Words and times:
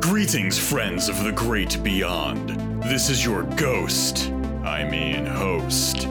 Greetings, 0.00 0.58
friends 0.58 1.10
of 1.10 1.22
the 1.22 1.32
great 1.34 1.82
beyond. 1.82 2.48
This 2.82 3.10
is 3.10 3.22
your 3.22 3.42
ghost, 3.42 4.30
I 4.64 4.88
mean 4.88 5.26
host, 5.26 6.06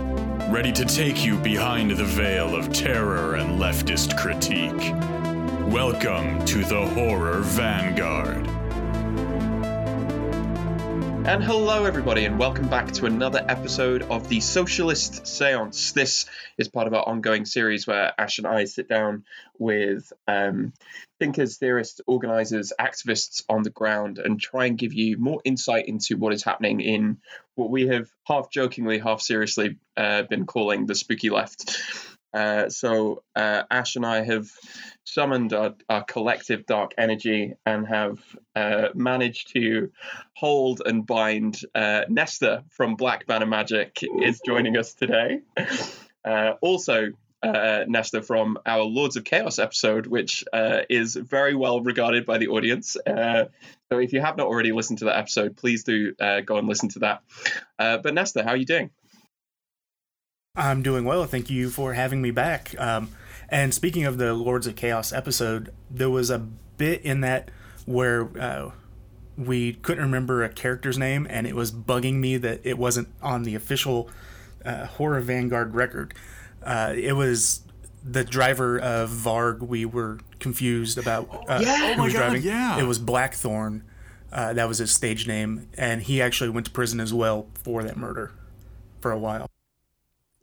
ready 0.50 0.72
to 0.72 0.86
take 0.86 1.26
you 1.26 1.36
behind 1.38 1.90
the 1.90 2.06
veil 2.06 2.56
of 2.56 2.72
terror 2.72 3.38
and 3.38 3.60
leftist 3.60 4.16
critique. 4.20 4.94
Welcome 5.74 6.46
to 6.46 6.64
the 6.64 6.86
Horror 6.90 7.40
Vanguard. 7.40 8.59
And 11.26 11.44
hello, 11.44 11.86
everybody, 11.86 12.26
and 12.26 12.40
welcome 12.40 12.70
back 12.70 12.92
to 12.94 13.06
another 13.06 13.46
episode 13.48 14.04
of 14.04 14.30
the 14.30 14.40
Socialist 14.40 15.28
Seance. 15.28 15.92
This 15.92 16.26
is 16.58 16.70
part 16.70 16.88
of 16.88 16.94
our 16.94 17.08
ongoing 17.08 17.46
series 17.46 17.86
where 17.86 18.14
Ash 18.18 18.38
and 18.38 18.48
I 18.48 18.64
sit 18.66 18.88
down 18.88 19.26
with 19.60 20.12
um, 20.28 20.74
thinkers, 21.20 21.58
theorists, 21.58 22.02
organizers, 22.08 22.74
activists 22.80 23.44
on 23.50 23.64
the 23.64 23.70
ground 23.70 24.18
and 24.18 24.40
try 24.40 24.66
and 24.66 24.78
give 24.78 24.94
you 24.94 25.18
more 25.18 25.42
insight 25.44 25.88
into 25.88 26.16
what 26.18 26.34
is 26.34 26.44
happening 26.44 26.80
in 26.80 27.18
what 27.56 27.70
we 27.70 27.88
have 27.88 28.10
half 28.24 28.50
jokingly, 28.50 28.98
half 28.98 29.22
seriously 29.22 29.78
uh, 29.98 30.24
been 30.24 30.46
calling 30.46 30.86
the 30.86 30.96
spooky 30.96 31.30
left. 31.30 31.80
Uh, 32.34 32.70
so 32.70 33.24
uh, 33.36 33.64
Ash 33.72 33.96
and 33.96 34.06
I 34.06 34.24
have 34.24 34.50
summoned 35.04 35.54
our, 35.54 35.76
our 35.90 36.04
collective 36.04 36.66
dark 36.66 36.94
energy 36.98 37.54
and 37.66 37.88
have 37.88 38.20
uh, 38.56 38.90
managed 38.94 39.54
to 39.54 39.92
hold 40.34 40.82
and 40.86 41.06
bind 41.06 41.60
uh, 41.74 42.02
Nesta 42.08 42.64
from 42.70 42.96
Black 42.96 43.26
Banner 43.26 43.48
Magic 43.48 44.00
is 44.22 44.42
joining 44.46 44.78
us 44.78 44.94
today. 44.94 45.42
Uh, 46.24 46.52
also, 46.62 47.12
uh, 47.42 47.86
Nesta 47.88 48.22
from 48.22 48.58
our 48.66 48.84
Lords 48.84 49.16
of 49.16 49.24
Chaos 49.24 49.58
episode, 49.58 50.06
which 50.06 50.44
is 50.90 51.16
very 51.16 51.56
well 51.56 51.82
regarded 51.82 52.26
by 52.26 52.38
the 52.38 52.50
audience. 52.50 52.98
so 53.08 53.48
if 53.92 54.12
you 54.12 54.20
have 54.20 54.36
not 54.36 54.48
already 54.48 54.74
listened 54.74 55.00
to 55.00 55.06
that 55.06 55.18
episode, 55.18 55.56
please 55.56 55.86
do 55.86 56.14
go 56.46 56.58
and 56.58 56.68
listen 56.68 56.90
to 56.90 57.00
that. 57.00 57.24
but 57.78 58.14
Nesta, 58.14 58.44
how 58.44 58.50
are 58.50 58.58
you 58.58 58.66
doing? 58.66 58.92
I'm 60.60 60.84
doing 60.84 61.06
well. 61.06 61.26
Thank 61.26 61.50
you 61.50 61.70
for 61.70 61.94
having 61.94 62.22
me 62.22 62.32
back. 62.32 62.76
Um, 62.78 63.10
and 63.48 63.74
speaking 63.74 64.06
of 64.06 64.18
the 64.18 64.34
Lords 64.34 64.68
of 64.68 64.76
Chaos 64.76 65.14
episode, 65.14 65.74
there 65.90 66.10
was 66.10 66.30
a 66.30 66.40
bit 66.40 67.02
in 67.02 67.22
that 67.22 67.50
where 67.86 68.30
uh, 68.38 68.72
we 69.38 69.74
couldn't 69.74 70.04
remember 70.04 70.44
a 70.44 70.50
character's 70.50 70.98
name, 70.98 71.26
and 71.30 71.48
it 71.48 71.56
was 71.56 71.72
bugging 71.72 72.16
me 72.16 72.36
that 72.38 72.60
it 72.66 72.78
wasn't 72.78 73.08
on 73.22 73.44
the 73.44 73.56
official 73.56 74.10
uh, 74.66 74.86
Horror 74.86 75.22
Vanguard 75.22 75.74
record. 75.76 76.14
Uh, 76.62 76.94
it 76.96 77.14
was 77.14 77.62
the 78.04 78.26
driver 78.26 78.78
of 78.78 79.10
Varg. 79.10 79.60
We 79.62 79.86
were 79.86 80.20
confused 80.40 80.98
about 80.98 81.46
uh, 81.48 81.60
yeah. 81.64 81.94
who 81.96 82.02
oh 82.02 82.04
was 82.04 82.14
God, 82.14 82.20
driving. 82.20 82.44
Yeah, 82.44 82.80
it 82.80 82.84
was 82.84 83.00
Blackthorn. 83.00 83.86
Uh, 84.32 84.54
that 84.54 84.68
was 84.68 84.78
his 84.78 84.92
stage 84.92 85.26
name, 85.26 85.70
and 85.78 86.02
he 86.04 86.22
actually 86.22 86.50
went 86.50 86.66
to 86.66 86.72
prison 86.72 87.00
as 87.00 87.14
well 87.14 87.48
for 87.56 87.82
that 87.84 87.96
murder 87.98 88.32
for 89.00 89.12
a 89.12 89.18
while. 89.18 89.49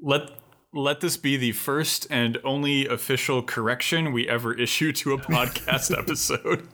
Let 0.01 0.31
let 0.73 1.01
this 1.01 1.17
be 1.17 1.37
the 1.37 1.53
first 1.53 2.07
and 2.11 2.39
only 2.45 2.87
official 2.87 3.43
correction 3.43 4.13
we 4.13 4.29
ever 4.29 4.53
issue 4.53 4.93
to 4.93 5.13
a 5.15 5.19
podcast 5.19 5.97
episode. 5.99 6.69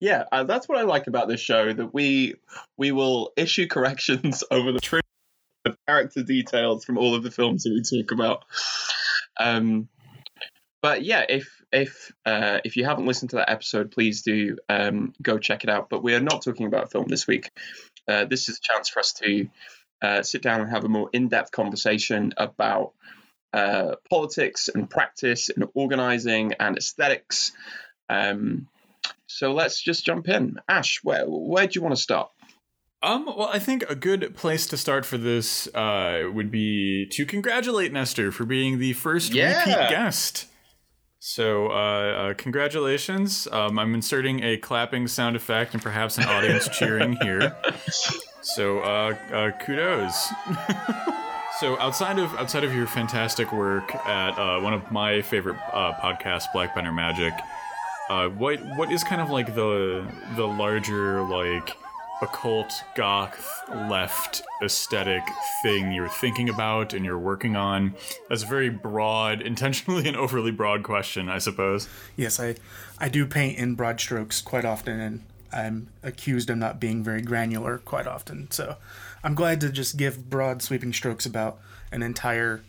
Yeah, 0.00 0.24
uh, 0.32 0.44
that's 0.44 0.68
what 0.68 0.78
I 0.78 0.82
like 0.82 1.06
about 1.06 1.28
this 1.28 1.40
show 1.40 1.72
that 1.72 1.94
we 1.94 2.34
we 2.76 2.92
will 2.92 3.32
issue 3.36 3.66
corrections 3.66 4.44
over 4.50 4.72
the 4.72 4.80
trip 4.80 5.04
of 5.64 5.76
character 5.86 6.22
details 6.22 6.84
from 6.84 6.98
all 6.98 7.14
of 7.14 7.22
the 7.22 7.30
films 7.30 7.62
that 7.62 7.70
we 7.70 7.82
talk 7.82 8.12
about. 8.12 8.44
Um, 9.38 9.88
but 10.82 11.04
yeah, 11.04 11.24
if 11.28 11.62
if 11.72 12.12
uh, 12.26 12.58
if 12.64 12.76
you 12.76 12.84
haven't 12.84 13.06
listened 13.06 13.30
to 13.30 13.36
that 13.36 13.50
episode, 13.50 13.90
please 13.90 14.22
do 14.22 14.58
um, 14.68 15.14
go 15.22 15.38
check 15.38 15.64
it 15.64 15.70
out. 15.70 15.88
But 15.88 16.02
we 16.02 16.14
are 16.14 16.20
not 16.20 16.42
talking 16.42 16.66
about 16.66 16.92
film 16.92 17.06
this 17.08 17.26
week. 17.26 17.50
Uh, 18.06 18.26
this 18.26 18.48
is 18.48 18.58
a 18.58 18.60
chance 18.60 18.90
for 18.90 19.00
us 19.00 19.14
to 19.14 19.48
uh, 20.02 20.22
sit 20.22 20.42
down 20.42 20.60
and 20.60 20.70
have 20.70 20.84
a 20.84 20.88
more 20.88 21.08
in-depth 21.12 21.50
conversation 21.50 22.32
about 22.36 22.92
uh, 23.52 23.94
politics 24.10 24.68
and 24.68 24.90
practice 24.90 25.48
and 25.48 25.66
organizing 25.74 26.54
and 26.58 26.76
aesthetics. 26.76 27.52
Um, 28.08 28.68
so 29.26 29.52
let's 29.52 29.80
just 29.80 30.04
jump 30.04 30.28
in. 30.28 30.58
Ash, 30.68 31.00
where 31.02 31.24
where 31.26 31.66
do 31.66 31.72
you 31.74 31.82
want 31.82 31.94
to 31.94 32.02
start? 32.02 32.30
Um, 33.02 33.26
well, 33.26 33.50
I 33.52 33.58
think 33.58 33.84
a 33.90 33.94
good 33.94 34.34
place 34.34 34.66
to 34.68 34.78
start 34.78 35.04
for 35.04 35.18
this 35.18 35.66
uh, 35.74 36.22
would 36.32 36.50
be 36.50 37.06
to 37.10 37.26
congratulate 37.26 37.92
Nesta 37.92 38.32
for 38.32 38.46
being 38.46 38.78
the 38.78 38.94
first 38.94 39.34
yeah. 39.34 39.58
repeat 39.58 39.90
guest. 39.90 40.46
So, 41.26 41.70
uh, 41.70 41.72
uh, 41.72 42.34
congratulations. 42.34 43.48
Um, 43.50 43.78
I'm 43.78 43.94
inserting 43.94 44.44
a 44.44 44.58
clapping 44.58 45.08
sound 45.08 45.36
effect 45.36 45.72
and 45.72 45.82
perhaps 45.82 46.18
an 46.18 46.24
audience 46.24 46.68
cheering 46.68 47.16
here. 47.22 47.56
So, 48.42 48.80
uh, 48.80 49.16
uh, 49.32 49.50
kudos. 49.52 50.28
so, 51.60 51.80
outside 51.80 52.18
of 52.18 52.34
outside 52.34 52.62
of 52.62 52.74
your 52.74 52.86
fantastic 52.86 53.54
work 53.54 53.94
at 53.94 54.38
uh, 54.38 54.60
one 54.60 54.74
of 54.74 54.92
my 54.92 55.22
favorite 55.22 55.56
uh, 55.72 55.94
podcasts, 55.94 56.44
Black 56.52 56.74
Banner 56.74 56.92
Magic, 56.92 57.32
what 58.36 58.60
what 58.76 58.92
is 58.92 59.02
kind 59.02 59.22
of 59.22 59.30
like 59.30 59.54
the 59.54 60.06
the 60.36 60.46
larger 60.46 61.22
like 61.22 61.74
occult 62.24 62.72
goth 62.96 63.62
left 63.88 64.42
aesthetic 64.62 65.22
thing 65.62 65.92
you're 65.92 66.08
thinking 66.08 66.48
about 66.48 66.92
and 66.92 67.04
you're 67.04 67.18
working 67.18 67.54
on 67.54 67.94
that's 68.28 68.42
a 68.42 68.46
very 68.46 68.68
broad 68.70 69.40
intentionally 69.42 70.08
an 70.08 70.16
overly 70.16 70.50
broad 70.50 70.82
question 70.82 71.28
i 71.28 71.38
suppose 71.38 71.88
yes 72.16 72.40
i 72.40 72.54
i 72.98 73.08
do 73.08 73.26
paint 73.26 73.58
in 73.58 73.74
broad 73.74 74.00
strokes 74.00 74.40
quite 74.40 74.64
often 74.64 74.98
and 74.98 75.24
I'm 75.54 75.88
accused 76.02 76.50
of 76.50 76.58
not 76.58 76.80
being 76.80 77.04
very 77.04 77.22
granular 77.22 77.78
quite 77.78 78.06
often. 78.06 78.50
So 78.50 78.76
I'm 79.22 79.34
glad 79.34 79.60
to 79.60 79.70
just 79.70 79.96
give 79.96 80.28
broad 80.28 80.62
sweeping 80.62 80.92
strokes 80.92 81.24
about 81.26 81.60
an 81.92 82.02
entire 82.02 82.62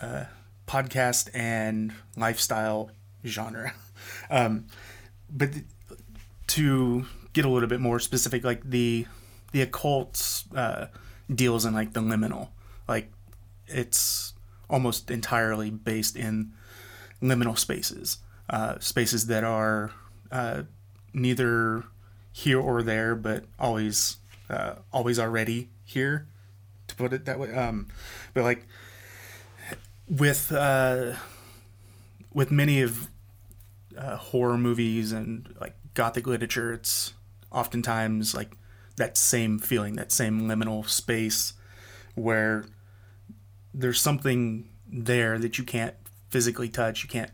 uh, 0.00 0.24
podcast 0.66 1.28
and 1.34 1.92
lifestyle 2.16 2.90
genre. 3.24 3.74
Um, 4.30 4.66
but 5.28 5.50
to 6.48 7.04
get 7.32 7.44
a 7.44 7.48
little 7.48 7.68
bit 7.68 7.80
more 7.80 8.00
specific, 8.00 8.44
like 8.44 8.62
the 8.68 9.06
the 9.52 9.62
occult 9.62 10.44
uh, 10.54 10.86
deals 11.32 11.64
in 11.64 11.74
like 11.74 11.92
the 11.92 12.00
liminal, 12.00 12.48
like 12.88 13.10
it's 13.66 14.34
almost 14.68 15.10
entirely 15.10 15.70
based 15.70 16.16
in 16.16 16.52
liminal 17.22 17.58
spaces, 17.58 18.18
uh, 18.48 18.78
spaces 18.78 19.26
that 19.26 19.44
are 19.44 19.92
uh, 20.30 20.62
neither 21.12 21.84
here 22.32 22.60
or 22.60 22.82
there, 22.82 23.14
but 23.14 23.44
always 23.58 24.16
uh, 24.48 24.74
always 24.92 25.18
already 25.18 25.68
here, 25.84 26.26
to 26.88 26.94
put 26.94 27.12
it 27.12 27.24
that 27.24 27.38
way. 27.38 27.52
Um, 27.54 27.88
but 28.34 28.44
like 28.44 28.66
with 30.08 30.52
uh, 30.52 31.14
with 32.32 32.50
many 32.50 32.82
of 32.82 33.08
uh, 33.96 34.16
horror 34.16 34.58
movies 34.58 35.12
and 35.12 35.54
like 35.60 35.74
gothic 35.94 36.26
literature, 36.26 36.72
it's 36.72 37.12
oftentimes 37.50 38.34
like 38.34 38.56
that 38.96 39.16
same 39.16 39.58
feeling, 39.58 39.96
that 39.96 40.12
same 40.12 40.42
liminal 40.42 40.88
space 40.88 41.54
where 42.14 42.64
there's 43.72 44.00
something 44.00 44.68
there 44.86 45.38
that 45.38 45.58
you 45.58 45.64
can't 45.64 45.94
physically 46.28 46.68
touch, 46.68 47.02
you 47.02 47.08
can't 47.08 47.30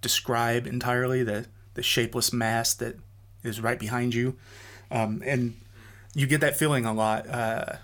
describe 0.00 0.66
entirely 0.66 1.22
the 1.22 1.46
the 1.74 1.82
shapeless 1.82 2.32
mass 2.32 2.74
that 2.74 2.96
is 3.44 3.60
right 3.60 3.78
behind 3.78 4.12
you, 4.12 4.36
um, 4.90 5.22
and 5.24 5.54
you 6.14 6.26
get 6.26 6.40
that 6.40 6.56
feeling 6.56 6.84
a 6.84 6.92
lot 6.92 7.28
uh, 7.28 7.76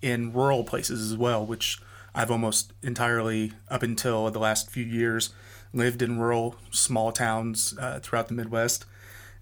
in 0.00 0.32
rural 0.32 0.64
places 0.64 1.12
as 1.12 1.18
well, 1.18 1.44
which 1.44 1.78
I've 2.14 2.30
almost 2.30 2.72
entirely 2.82 3.52
up 3.68 3.82
until 3.82 4.30
the 4.30 4.38
last 4.38 4.70
few 4.70 4.84
years 4.84 5.30
lived 5.72 6.00
in 6.00 6.18
rural 6.18 6.56
small 6.70 7.12
towns 7.12 7.74
uh, 7.78 7.98
throughout 8.00 8.28
the 8.28 8.34
Midwest, 8.34 8.86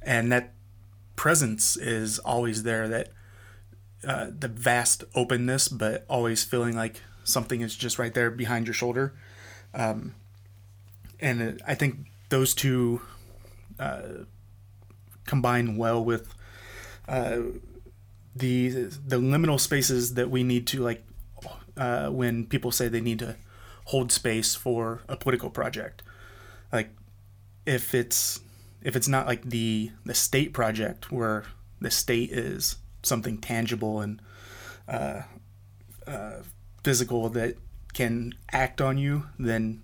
and 0.01 0.33
that 0.33 0.53
presence 1.23 1.77
is 1.77 2.19
always 2.19 2.65
there. 2.65 2.89
That 2.89 3.11
uh, 4.05 4.27
the 4.37 4.49
vast 4.49 5.05
openness, 5.15 5.69
but 5.69 6.05
always 6.09 6.43
feeling 6.43 6.75
like 6.75 7.01
something 7.23 7.61
is 7.61 7.77
just 7.77 7.97
right 7.97 8.13
there 8.13 8.29
behind 8.29 8.67
your 8.67 8.75
shoulder. 8.75 9.15
Um, 9.73 10.17
and 11.21 11.63
I 11.65 11.77
think 11.77 12.09
those 12.29 12.55
two 12.57 13.03
uh, 13.79 14.25
combine 15.25 15.77
well 15.77 16.05
with 16.05 16.35
uh, 17.07 17.39
the 18.35 18.71
the 19.07 19.19
liminal 19.19 19.61
spaces 19.61 20.15
that 20.15 20.29
we 20.29 20.43
need 20.43 20.67
to 20.67 20.83
like 20.83 21.05
uh, 21.77 22.09
when 22.09 22.47
people 22.47 22.73
say 22.73 22.89
they 22.89 23.01
need 23.01 23.21
to 23.21 23.37
hold 23.85 24.11
space 24.11 24.57
for 24.57 25.03
a 25.09 25.17
political 25.17 25.51
project 25.51 26.03
like 26.73 26.91
if 27.65 27.95
it's 27.95 28.41
if 28.83 28.97
it's 28.97 29.09
not 29.09 29.27
like 29.27 29.43
the 29.43 29.91
the 30.05 30.15
state 30.15 30.53
project 30.53 31.11
where 31.11 31.45
the 31.81 31.91
state 31.91 32.31
is 32.31 32.77
something 33.03 33.39
tangible 33.39 34.01
and 34.01 34.21
uh, 34.89 35.23
uh, 36.07 36.35
physical 36.83 37.29
that 37.29 37.57
can 37.93 38.35
act 38.53 38.81
on 38.81 38.99
you 38.99 39.27
than 39.39 39.83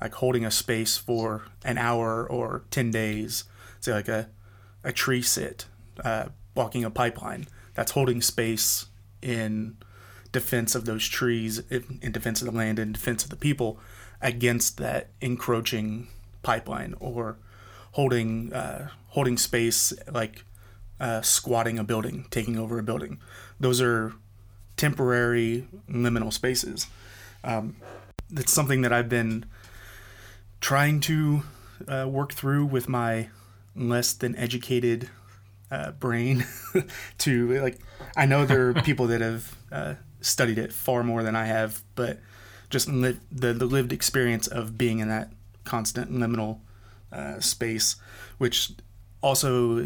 like 0.00 0.14
holding 0.14 0.44
a 0.44 0.50
space 0.50 0.96
for 0.96 1.44
an 1.64 1.78
hour 1.78 2.26
or 2.28 2.64
10 2.70 2.90
days. 2.90 3.44
Say 3.80 3.92
like 3.92 4.08
a, 4.08 4.28
a 4.82 4.92
tree 4.92 5.22
sit, 5.22 5.66
uh, 6.02 6.26
walking 6.54 6.84
a 6.84 6.90
pipeline. 6.90 7.46
That's 7.74 7.92
holding 7.92 8.22
space 8.22 8.86
in 9.20 9.76
defense 10.32 10.74
of 10.74 10.84
those 10.84 11.06
trees, 11.06 11.58
in 11.70 12.12
defense 12.12 12.40
of 12.40 12.50
the 12.50 12.56
land, 12.56 12.78
in 12.78 12.92
defense 12.92 13.24
of 13.24 13.30
the 13.30 13.36
people 13.36 13.78
against 14.22 14.78
that 14.78 15.08
encroaching 15.20 16.08
pipeline 16.42 16.94
or 17.00 17.36
holding 17.92 18.52
uh, 18.52 18.88
holding 19.08 19.36
space 19.36 19.92
like 20.10 20.44
uh, 21.00 21.22
squatting 21.22 21.78
a 21.78 21.84
building, 21.84 22.26
taking 22.30 22.58
over 22.58 22.78
a 22.78 22.82
building. 22.82 23.20
Those 23.58 23.80
are 23.80 24.12
temporary 24.76 25.66
liminal 25.88 26.32
spaces. 26.32 26.86
Um, 27.42 27.76
it's 28.32 28.52
something 28.52 28.82
that 28.82 28.92
I've 28.92 29.08
been 29.08 29.46
trying 30.60 31.00
to 31.00 31.42
uh, 31.88 32.06
work 32.08 32.32
through 32.32 32.66
with 32.66 32.88
my 32.88 33.28
less 33.74 34.12
than 34.12 34.36
educated 34.36 35.08
uh, 35.70 35.92
brain 35.92 36.44
to 37.18 37.60
like 37.62 37.78
i 38.16 38.26
know 38.26 38.44
there 38.44 38.68
are 38.68 38.74
people 38.74 39.06
that 39.06 39.20
have 39.20 39.56
uh, 39.70 39.94
studied 40.20 40.58
it 40.58 40.72
far 40.72 41.04
more 41.04 41.22
than 41.22 41.36
i 41.36 41.44
have 41.44 41.82
but 41.94 42.18
just 42.70 42.88
li- 42.88 43.18
the, 43.30 43.52
the 43.52 43.64
lived 43.64 43.92
experience 43.92 44.46
of 44.48 44.76
being 44.76 44.98
in 44.98 45.08
that 45.08 45.30
constant 45.64 46.12
liminal 46.12 46.58
uh, 47.12 47.40
space 47.40 47.96
which 48.38 48.72
also 49.22 49.84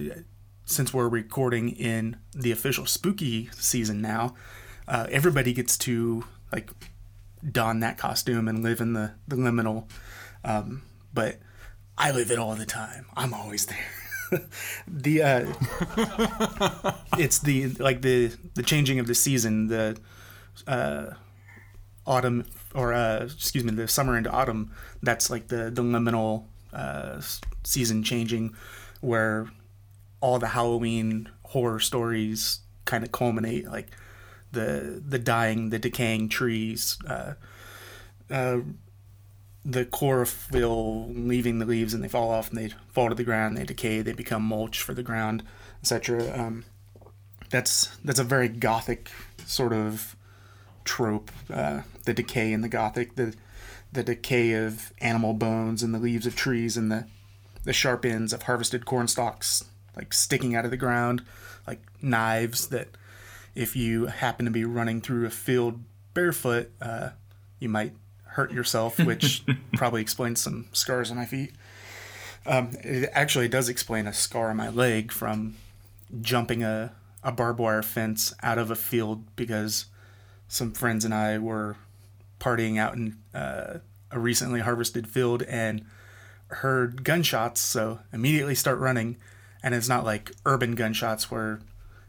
since 0.66 0.94
we're 0.94 1.08
recording 1.08 1.70
in 1.70 2.16
the 2.32 2.50
official 2.50 2.86
spooky 2.86 3.48
season 3.52 4.00
now 4.00 4.34
uh, 4.88 5.06
everybody 5.10 5.52
gets 5.52 5.76
to 5.78 6.24
like 6.52 6.70
don 7.50 7.80
that 7.80 7.98
costume 7.98 8.48
and 8.48 8.62
live 8.62 8.80
in 8.80 8.92
the, 8.92 9.12
the 9.28 9.36
liminal 9.36 9.84
um, 10.44 10.82
but 11.12 11.38
i 11.98 12.10
live 12.10 12.30
it 12.30 12.38
all 12.38 12.54
the 12.54 12.66
time 12.66 13.06
i'm 13.16 13.34
always 13.34 13.66
there 13.66 13.90
the 14.88 15.22
uh, 15.22 16.92
it's 17.18 17.38
the 17.40 17.68
like 17.74 18.02
the 18.02 18.32
the 18.54 18.62
changing 18.62 18.98
of 18.98 19.06
the 19.06 19.14
season, 19.14 19.68
the 19.68 19.96
uh, 20.66 21.06
autumn 22.06 22.44
or 22.74 22.92
uh, 22.92 23.24
excuse 23.24 23.64
me, 23.64 23.72
the 23.72 23.88
summer 23.88 24.16
into 24.16 24.30
autumn. 24.30 24.72
That's 25.02 25.30
like 25.30 25.48
the 25.48 25.70
the 25.70 25.82
liminal 25.82 26.44
uh, 26.74 27.20
season 27.62 28.02
changing, 28.02 28.54
where 29.00 29.48
all 30.20 30.38
the 30.38 30.48
Halloween 30.48 31.28
horror 31.44 31.80
stories 31.80 32.60
kind 32.84 33.04
of 33.04 33.12
culminate, 33.12 33.66
like 33.66 33.88
the 34.52 35.02
the 35.06 35.18
dying, 35.18 35.70
the 35.70 35.78
decaying 35.78 36.28
trees. 36.28 36.98
Uh, 37.06 37.34
uh, 38.30 38.58
the 39.64 39.84
chlorophyll 39.86 41.08
leaving 41.08 41.58
the 41.58 41.64
leaves 41.64 41.94
and 41.94 42.04
they 42.04 42.08
fall 42.08 42.30
off 42.30 42.50
and 42.50 42.58
they 42.58 42.68
fall 42.92 43.08
to 43.08 43.14
the 43.14 43.24
ground, 43.24 43.56
they 43.56 43.64
decay, 43.64 44.02
they 44.02 44.12
become 44.12 44.42
mulch 44.42 44.82
for 44.82 44.92
the 44.92 45.02
ground, 45.02 45.42
etc. 45.80 46.38
Um, 46.38 46.64
that's 47.50 47.96
that's 48.04 48.18
a 48.18 48.24
very 48.24 48.48
gothic 48.48 49.10
sort 49.46 49.72
of 49.72 50.16
trope. 50.84 51.30
Uh, 51.50 51.82
the 52.04 52.12
decay 52.12 52.52
in 52.52 52.60
the 52.60 52.68
gothic, 52.68 53.14
the 53.16 53.34
the 53.94 54.02
decay 54.02 54.52
of 54.52 54.92
animal 55.00 55.32
bones 55.32 55.82
and 55.82 55.94
the 55.94 55.98
leaves 55.98 56.26
of 56.26 56.36
trees 56.36 56.76
and 56.76 56.92
the 56.92 57.06
the 57.64 57.72
sharp 57.72 58.04
ends 58.04 58.34
of 58.34 58.42
harvested 58.42 58.84
corn 58.84 59.08
stalks 59.08 59.64
like 59.96 60.12
sticking 60.12 60.54
out 60.54 60.64
of 60.64 60.70
the 60.70 60.76
ground, 60.76 61.22
like 61.66 61.80
knives 62.02 62.68
that 62.68 62.88
if 63.54 63.76
you 63.76 64.06
happen 64.06 64.44
to 64.44 64.50
be 64.50 64.64
running 64.64 65.00
through 65.00 65.26
a 65.26 65.30
field 65.30 65.80
barefoot, 66.12 66.70
uh, 66.80 67.10
you 67.58 67.68
might 67.68 67.92
hurt 68.24 68.52
yourself, 68.52 68.98
which 68.98 69.44
probably 69.74 70.00
explains 70.00 70.40
some 70.40 70.66
scars 70.72 71.10
on 71.10 71.16
my 71.16 71.26
feet. 71.26 71.52
Um, 72.46 72.72
it 72.82 73.08
actually 73.12 73.48
does 73.48 73.68
explain 73.68 74.06
a 74.06 74.12
scar 74.12 74.50
on 74.50 74.56
my 74.56 74.68
leg 74.68 75.12
from 75.12 75.56
jumping 76.20 76.62
a, 76.62 76.92
a 77.22 77.32
barbed 77.32 77.58
wire 77.58 77.82
fence 77.82 78.34
out 78.42 78.58
of 78.58 78.70
a 78.70 78.76
field 78.76 79.24
because 79.36 79.86
some 80.48 80.72
friends 80.72 81.04
and 81.04 81.14
I 81.14 81.38
were 81.38 81.76
partying 82.44 82.78
out 82.78 82.94
in 82.94 83.16
uh, 83.32 83.78
a 84.10 84.18
recently 84.18 84.60
harvested 84.60 85.08
field 85.08 85.42
and 85.44 85.84
heard 86.48 87.02
gunshots, 87.02 87.60
so 87.60 88.00
immediately 88.12 88.54
start 88.54 88.78
running. 88.78 89.16
And 89.62 89.74
it's 89.74 89.88
not 89.88 90.04
like 90.04 90.32
urban 90.44 90.74
gunshots 90.74 91.30
where 91.30 91.60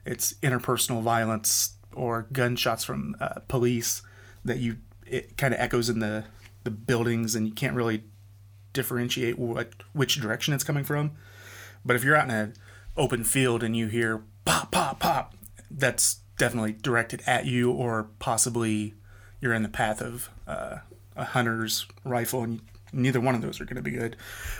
it's 0.05 0.33
interpersonal 0.43 1.01
violence 1.01 1.75
or 1.93 2.27
gunshots 2.33 2.83
from 2.83 3.15
uh, 3.21 3.39
police 3.47 4.01
that 4.43 4.59
you 4.59 4.77
it 5.07 5.37
kind 5.37 5.53
of 5.53 5.59
echoes 5.59 5.87
in 5.87 5.99
the 5.99 6.25
the 6.63 6.71
buildings 6.71 7.35
and 7.35 7.47
you 7.47 7.53
can't 7.53 7.75
really 7.75 8.03
differentiate 8.73 9.39
what 9.39 9.71
which 9.93 10.19
direction 10.19 10.53
it's 10.53 10.63
coming 10.63 10.83
from. 10.83 11.11
But 11.85 11.95
if 11.95 12.03
you're 12.03 12.15
out 12.15 12.29
in 12.29 12.35
an 12.35 12.53
open 12.97 13.23
field 13.23 13.63
and 13.63 13.75
you 13.75 13.87
hear 13.87 14.23
pop 14.43 14.71
pop 14.71 14.99
pop, 14.99 15.33
that's 15.71 16.19
definitely 16.37 16.73
directed 16.73 17.23
at 17.25 17.45
you 17.45 17.71
or 17.71 18.09
possibly 18.19 18.95
you're 19.45 19.53
in 19.53 19.63
the 19.63 19.69
path 19.69 20.01
of 20.01 20.29
uh, 20.47 20.77
a 21.15 21.23
hunter's 21.23 21.85
rifle 22.03 22.43
and 22.43 22.59
neither 22.91 23.21
one 23.21 23.35
of 23.35 23.41
those 23.41 23.61
are 23.61 23.65
going 23.65 23.75
to 23.75 23.81
be 23.81 23.91
good. 23.91 24.15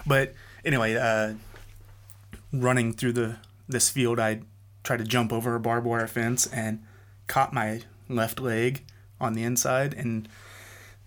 But 0.06 0.34
anyway, 0.64 0.96
uh, 0.96 1.34
running 2.54 2.94
through 2.94 3.14
the 3.14 3.38
this 3.68 3.90
field, 3.90 4.20
I 4.20 4.42
tried 4.84 4.98
to 4.98 5.04
jump 5.04 5.34
over 5.34 5.56
a 5.56 5.60
barbed 5.60 5.88
wire 5.88 6.08
fence 6.08 6.46
and 6.46 6.84
caught 7.26 7.52
my 7.52 7.82
left 8.08 8.40
leg 8.40 8.86
on 9.20 9.34
the 9.34 9.44
inside, 9.44 9.96
and 9.96 10.30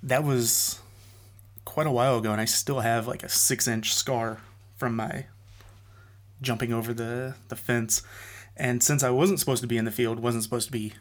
that 0.02 0.24
was 0.24 0.80
quite 1.64 1.86
a 1.86 1.92
while 1.92 2.18
ago, 2.18 2.32
and 2.32 2.40
I 2.40 2.46
still 2.46 2.80
have 2.80 3.06
like 3.06 3.22
a 3.22 3.28
six 3.28 3.68
inch 3.68 3.94
scar 3.94 4.40
from 4.76 4.96
my 4.96 5.26
jumping 6.42 6.72
over 6.72 6.92
the, 6.92 7.34
the 7.48 7.56
fence. 7.56 8.02
And 8.56 8.82
since 8.82 9.04
I 9.04 9.10
wasn't 9.10 9.38
supposed 9.38 9.62
to 9.62 9.68
be 9.68 9.76
in 9.76 9.84
the 9.84 9.92
field, 9.92 10.18
wasn't 10.18 10.42
supposed 10.42 10.66
to 10.66 10.72
be 10.72 10.94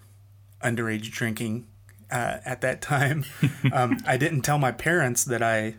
underage 0.61 1.09
drinking 1.09 1.67
uh, 2.11 2.37
at 2.45 2.61
that 2.61 2.81
time, 2.81 3.25
um, 3.71 3.97
I 4.07 4.17
didn't 4.17 4.41
tell 4.41 4.57
my 4.57 4.71
parents 4.71 5.23
that 5.25 5.41
I 5.41 5.75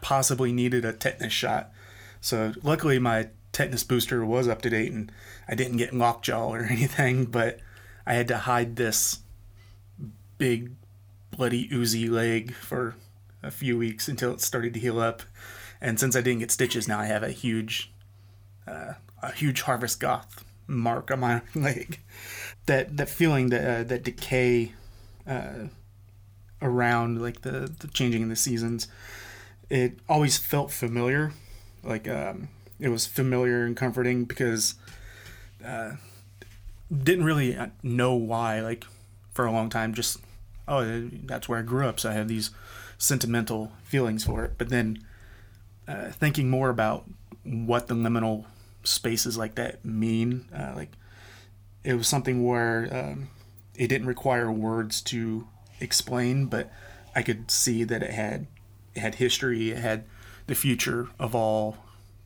possibly 0.00 0.52
needed 0.52 0.84
a 0.84 0.92
tetanus 0.92 1.32
shot. 1.32 1.72
So 2.20 2.52
luckily, 2.62 2.98
my 2.98 3.28
tetanus 3.52 3.84
booster 3.84 4.24
was 4.24 4.48
up 4.48 4.62
to 4.62 4.70
date, 4.70 4.92
and 4.92 5.10
I 5.48 5.54
didn't 5.54 5.78
get 5.78 5.94
lockjaw 5.94 6.52
or 6.52 6.64
anything. 6.70 7.26
But 7.26 7.60
I 8.06 8.14
had 8.14 8.28
to 8.28 8.38
hide 8.38 8.76
this 8.76 9.20
big 10.38 10.72
bloody 11.30 11.68
oozy 11.72 12.08
leg 12.08 12.54
for 12.54 12.94
a 13.42 13.50
few 13.50 13.76
weeks 13.78 14.08
until 14.08 14.32
it 14.32 14.40
started 14.40 14.74
to 14.74 14.80
heal 14.80 15.00
up. 15.00 15.22
And 15.80 15.98
since 15.98 16.14
I 16.14 16.20
didn't 16.20 16.40
get 16.40 16.50
stitches, 16.50 16.86
now 16.86 17.00
I 17.00 17.06
have 17.06 17.22
a 17.22 17.30
huge, 17.30 17.92
uh, 18.66 18.94
a 19.20 19.32
huge 19.32 19.62
harvest 19.62 19.98
goth 19.98 20.44
mark 20.66 21.10
on 21.10 21.20
my 21.20 21.42
leg. 21.54 22.00
That 22.66 22.96
that 22.96 23.08
feeling 23.08 23.48
that 23.48 23.80
uh, 23.80 23.84
that 23.84 24.04
decay 24.04 24.74
uh, 25.26 25.68
around 26.60 27.20
like 27.20 27.42
the 27.42 27.72
the 27.78 27.88
changing 27.88 28.22
in 28.22 28.28
the 28.28 28.36
seasons, 28.36 28.88
it 29.68 29.98
always 30.08 30.38
felt 30.38 30.70
familiar. 30.70 31.32
Like 31.82 32.08
um, 32.08 32.48
it 32.78 32.88
was 32.88 33.06
familiar 33.06 33.64
and 33.64 33.76
comforting 33.76 34.24
because 34.24 34.74
uh, 35.64 35.92
didn't 36.92 37.24
really 37.24 37.56
uh, 37.56 37.68
know 37.82 38.14
why. 38.14 38.60
Like 38.60 38.84
for 39.32 39.46
a 39.46 39.52
long 39.52 39.70
time, 39.70 39.94
just 39.94 40.18
oh, 40.68 41.08
that's 41.24 41.48
where 41.48 41.58
I 41.58 41.62
grew 41.62 41.86
up, 41.86 42.00
so 42.00 42.10
I 42.10 42.14
have 42.14 42.28
these 42.28 42.50
sentimental 42.98 43.72
feelings 43.84 44.24
for 44.24 44.44
it. 44.44 44.52
But 44.58 44.68
then 44.68 45.04
uh, 45.88 46.10
thinking 46.10 46.48
more 46.50 46.70
about 46.70 47.04
what 47.44 47.88
the 47.88 47.94
liminal 47.94 48.44
spaces 48.84 49.36
like 49.36 49.54
that 49.56 49.84
mean, 49.84 50.46
uh, 50.56 50.72
like 50.76 50.92
it 51.84 51.94
was 51.94 52.06
something 52.06 52.44
where 52.44 52.88
um, 52.92 53.28
it 53.76 53.88
didn't 53.88 54.06
require 54.06 54.50
words 54.50 55.00
to 55.02 55.46
explain, 55.80 56.46
but 56.46 56.70
I 57.14 57.22
could 57.22 57.50
see 57.50 57.84
that 57.84 58.02
it 58.02 58.10
had 58.10 58.46
it 58.94 59.00
had 59.00 59.16
history, 59.16 59.70
it 59.70 59.78
had 59.78 60.04
the 60.46 60.54
future 60.54 61.08
of 61.18 61.34
all 61.34 61.78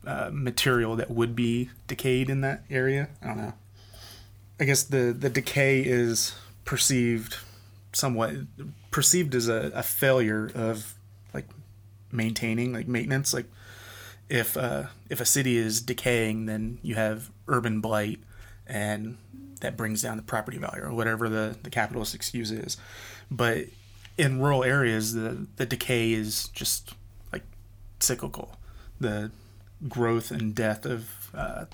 uh, 0.05 0.29
material 0.31 0.95
that 0.95 1.09
would 1.09 1.35
be 1.35 1.69
decayed 1.87 2.29
in 2.29 2.41
that 2.41 2.63
area. 2.69 3.09
I 3.21 3.27
don't 3.27 3.37
know. 3.37 3.53
I 4.59 4.65
guess 4.65 4.83
the 4.83 5.15
the 5.17 5.29
decay 5.29 5.81
is 5.81 6.35
perceived 6.65 7.37
somewhat 7.93 8.35
perceived 8.91 9.33
as 9.33 9.47
a, 9.47 9.71
a 9.73 9.83
failure 9.83 10.51
of 10.53 10.95
like 11.33 11.47
maintaining 12.11 12.73
like 12.73 12.87
maintenance 12.87 13.33
like 13.33 13.45
if 14.29 14.57
uh, 14.57 14.83
if 15.09 15.21
a 15.21 15.25
city 15.25 15.57
is 15.57 15.81
decaying 15.81 16.45
then 16.45 16.79
you 16.81 16.95
have 16.95 17.31
urban 17.47 17.79
blight 17.79 18.19
and 18.65 19.17
that 19.59 19.77
brings 19.77 20.01
down 20.01 20.17
the 20.17 20.23
property 20.23 20.57
value 20.57 20.83
or 20.83 20.93
whatever 20.93 21.29
the, 21.29 21.57
the 21.63 21.69
capitalist 21.69 22.15
excuse 22.15 22.51
is. 22.51 22.77
But 23.29 23.65
in 24.17 24.41
rural 24.41 24.63
areas 24.63 25.13
the, 25.13 25.47
the 25.57 25.65
decay 25.65 26.13
is 26.13 26.49
just 26.49 26.93
like 27.31 27.43
cyclical. 27.99 28.57
The 28.99 29.31
growth 29.87 30.31
and 30.31 30.55
death 30.55 30.85
of 30.85 31.31
uh, 31.33 31.65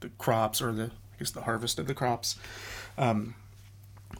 the 0.00 0.10
crops 0.18 0.60
or 0.60 0.72
the 0.72 0.84
I 0.84 1.18
guess 1.18 1.30
the 1.30 1.42
harvest 1.42 1.78
of 1.78 1.86
the 1.86 1.94
crops 1.94 2.36
um, 2.98 3.34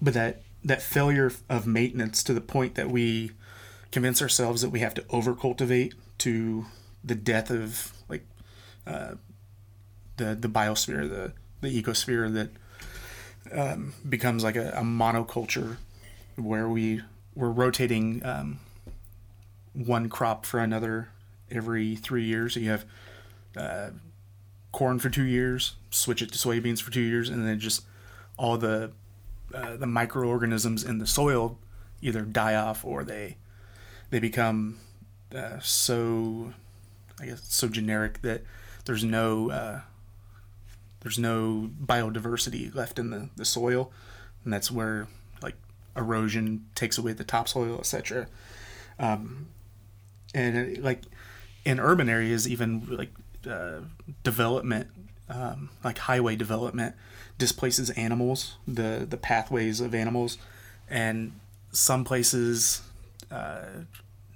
but 0.01 0.15
that 0.15 0.43
that 0.65 0.83
failure 0.83 1.33
of 1.49 1.67
maintenance 1.67 2.23
to 2.23 2.35
the 2.35 2.41
point 2.41 2.75
that 2.75 2.91
we 2.91 3.33
convince 3.91 4.23
ourselves 4.23 4.63
that 4.63 4.71
we 4.71 4.81
have 4.81 4.95
to 4.95 5.03
overcultivate 5.03 5.95
to 6.19 6.67
the 7.03 7.15
death 7.15 7.51
of 7.51 7.93
like 8.09 8.27
uh, 8.87 9.15
the 10.17 10.35
the 10.35 10.49
biosphere, 10.49 11.09
the 11.09 11.33
the 11.61 11.83
ecosphere 11.83 12.33
that 12.33 12.51
um, 13.53 13.95
becomes 14.09 14.45
like 14.45 14.57
a, 14.57 14.71
a, 14.71 14.83
monoculture 14.83 15.77
where 16.37 16.69
we 16.69 17.03
we're 17.35 17.51
rotating 17.51 18.25
um, 18.25 18.61
one 19.73 20.09
crop 20.09 20.47
for 20.47 20.61
another 20.61 21.09
every 21.51 21.97
three 21.97 22.25
years. 22.25 22.55
So 22.55 22.61
you 22.61 22.71
have 22.71 22.85
uh, 23.57 23.91
corn 24.73 24.99
for 24.99 25.11
two 25.11 25.25
years, 25.25 25.75
switch 25.91 26.23
it 26.23 26.33
to 26.33 26.39
soybeans 26.39 26.81
for 26.81 26.91
two 26.91 27.01
years, 27.01 27.29
and 27.29 27.47
then 27.47 27.59
just 27.59 27.85
all 28.37 28.57
the 28.57 28.93
uh, 29.55 29.77
the 29.77 29.87
microorganisms 29.87 30.85
in 30.85 30.99
the 30.99 31.07
soil 31.07 31.59
either 32.01 32.23
die 32.23 32.55
off 32.55 32.85
or 32.85 33.05
they 33.05 33.37
they 34.11 34.19
become 34.19 34.79
uh, 35.35 35.59
so 35.61 36.53
I 37.21 37.27
guess 37.27 37.43
so 37.45 37.69
generic 37.69 38.23
that 38.23 38.43
there's 38.85 39.05
no 39.05 39.51
uh, 39.51 39.81
there's 41.01 41.19
no 41.19 41.71
biodiversity 41.85 42.75
left 42.75 42.99
in 42.99 43.11
the, 43.11 43.29
the 43.37 43.45
soil, 43.45 43.91
and 44.45 44.53
that's 44.53 44.71
where 44.71 45.09
like 45.43 45.57
erosion 45.97 46.67
takes 46.75 46.99
away 46.99 47.13
the 47.13 47.25
topsoil, 47.25 47.79
etc. 47.79 48.27
Um, 48.99 49.49
and 50.35 50.57
it, 50.57 50.83
like 50.83 51.03
in 51.65 51.81
urban 51.81 52.09
areas, 52.09 52.49
even 52.49 52.87
like 52.89 53.11
uh, 53.49 53.81
development, 54.23 54.89
um, 55.29 55.71
like 55.83 55.99
highway 55.99 56.37
development, 56.37 56.95
displaces 57.39 57.91
animals, 57.91 58.57
the 58.69 59.07
the 59.09 59.17
pathways 59.17 59.81
of 59.81 59.95
animals, 59.95 60.39
and 60.89 61.33
some 61.73 62.05
places 62.05 62.83
uh, 63.31 63.65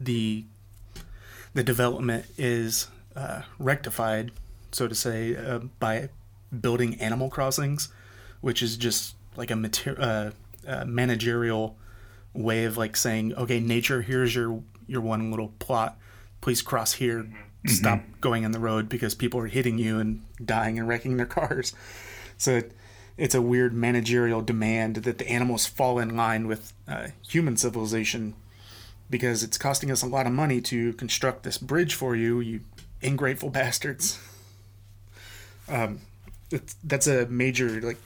the 0.01 0.45
the 1.53 1.63
development 1.63 2.27
is 2.37 2.89
uh, 3.15 3.43
rectified, 3.59 4.33
so 4.73 4.89
to 4.89 4.95
say, 4.95 5.37
uh, 5.37 5.61
by 5.79 6.09
building 6.61 7.01
animal 7.01 7.29
crossings, 7.29 7.89
which 8.41 8.63
is 8.63 8.77
just 8.77 9.15
like 9.37 9.51
a 9.51 9.57
mater- 9.57 10.01
uh, 10.01 10.31
uh, 10.67 10.85
managerial 10.85 11.77
way 12.33 12.65
of 12.65 12.77
like 12.77 12.97
saying, 12.97 13.35
okay, 13.35 13.61
nature, 13.61 14.03
here's 14.03 14.35
your 14.35 14.63
your 14.87 15.01
one 15.01 15.31
little 15.31 15.53
plot. 15.59 15.97
Please 16.41 16.63
cross 16.63 16.95
here. 16.95 17.23
Mm-hmm. 17.23 17.69
Stop 17.69 18.01
going 18.21 18.43
in 18.43 18.53
the 18.53 18.59
road 18.59 18.89
because 18.89 19.15
people 19.15 19.41
are 19.41 19.47
hitting 19.47 19.79
you 19.79 19.99
and 19.99 20.23
dying 20.45 20.79
and 20.79 20.87
wrecking 20.87 21.17
their 21.17 21.27
cars. 21.27 21.75
So 22.37 22.57
it, 22.57 22.73
it's 23.17 23.35
a 23.35 23.41
weird 23.41 23.73
managerial 23.73 24.43
demand 24.43 24.97
that 24.97 25.19
the 25.19 25.29
animals 25.29 25.67
fall 25.67 25.99
in 25.99 26.17
line 26.17 26.47
with 26.47 26.73
uh, 26.87 27.09
human 27.27 27.57
civilization 27.57 28.35
because 29.09 29.43
it's 29.43 29.57
costing 29.57 29.91
us 29.91 30.03
a 30.03 30.07
lot 30.07 30.27
of 30.27 30.33
money 30.33 30.61
to 30.61 30.93
construct 30.95 31.43
this 31.45 31.59
bridge 31.59 31.95
for 31.95 32.17
you, 32.17 32.41
you 32.41 32.61
ingrateful 33.01 33.51
bastards. 33.51 34.19
Um, 35.69 36.01
that's 36.83 37.07
a 37.07 37.27
major 37.27 37.81
like 37.81 37.99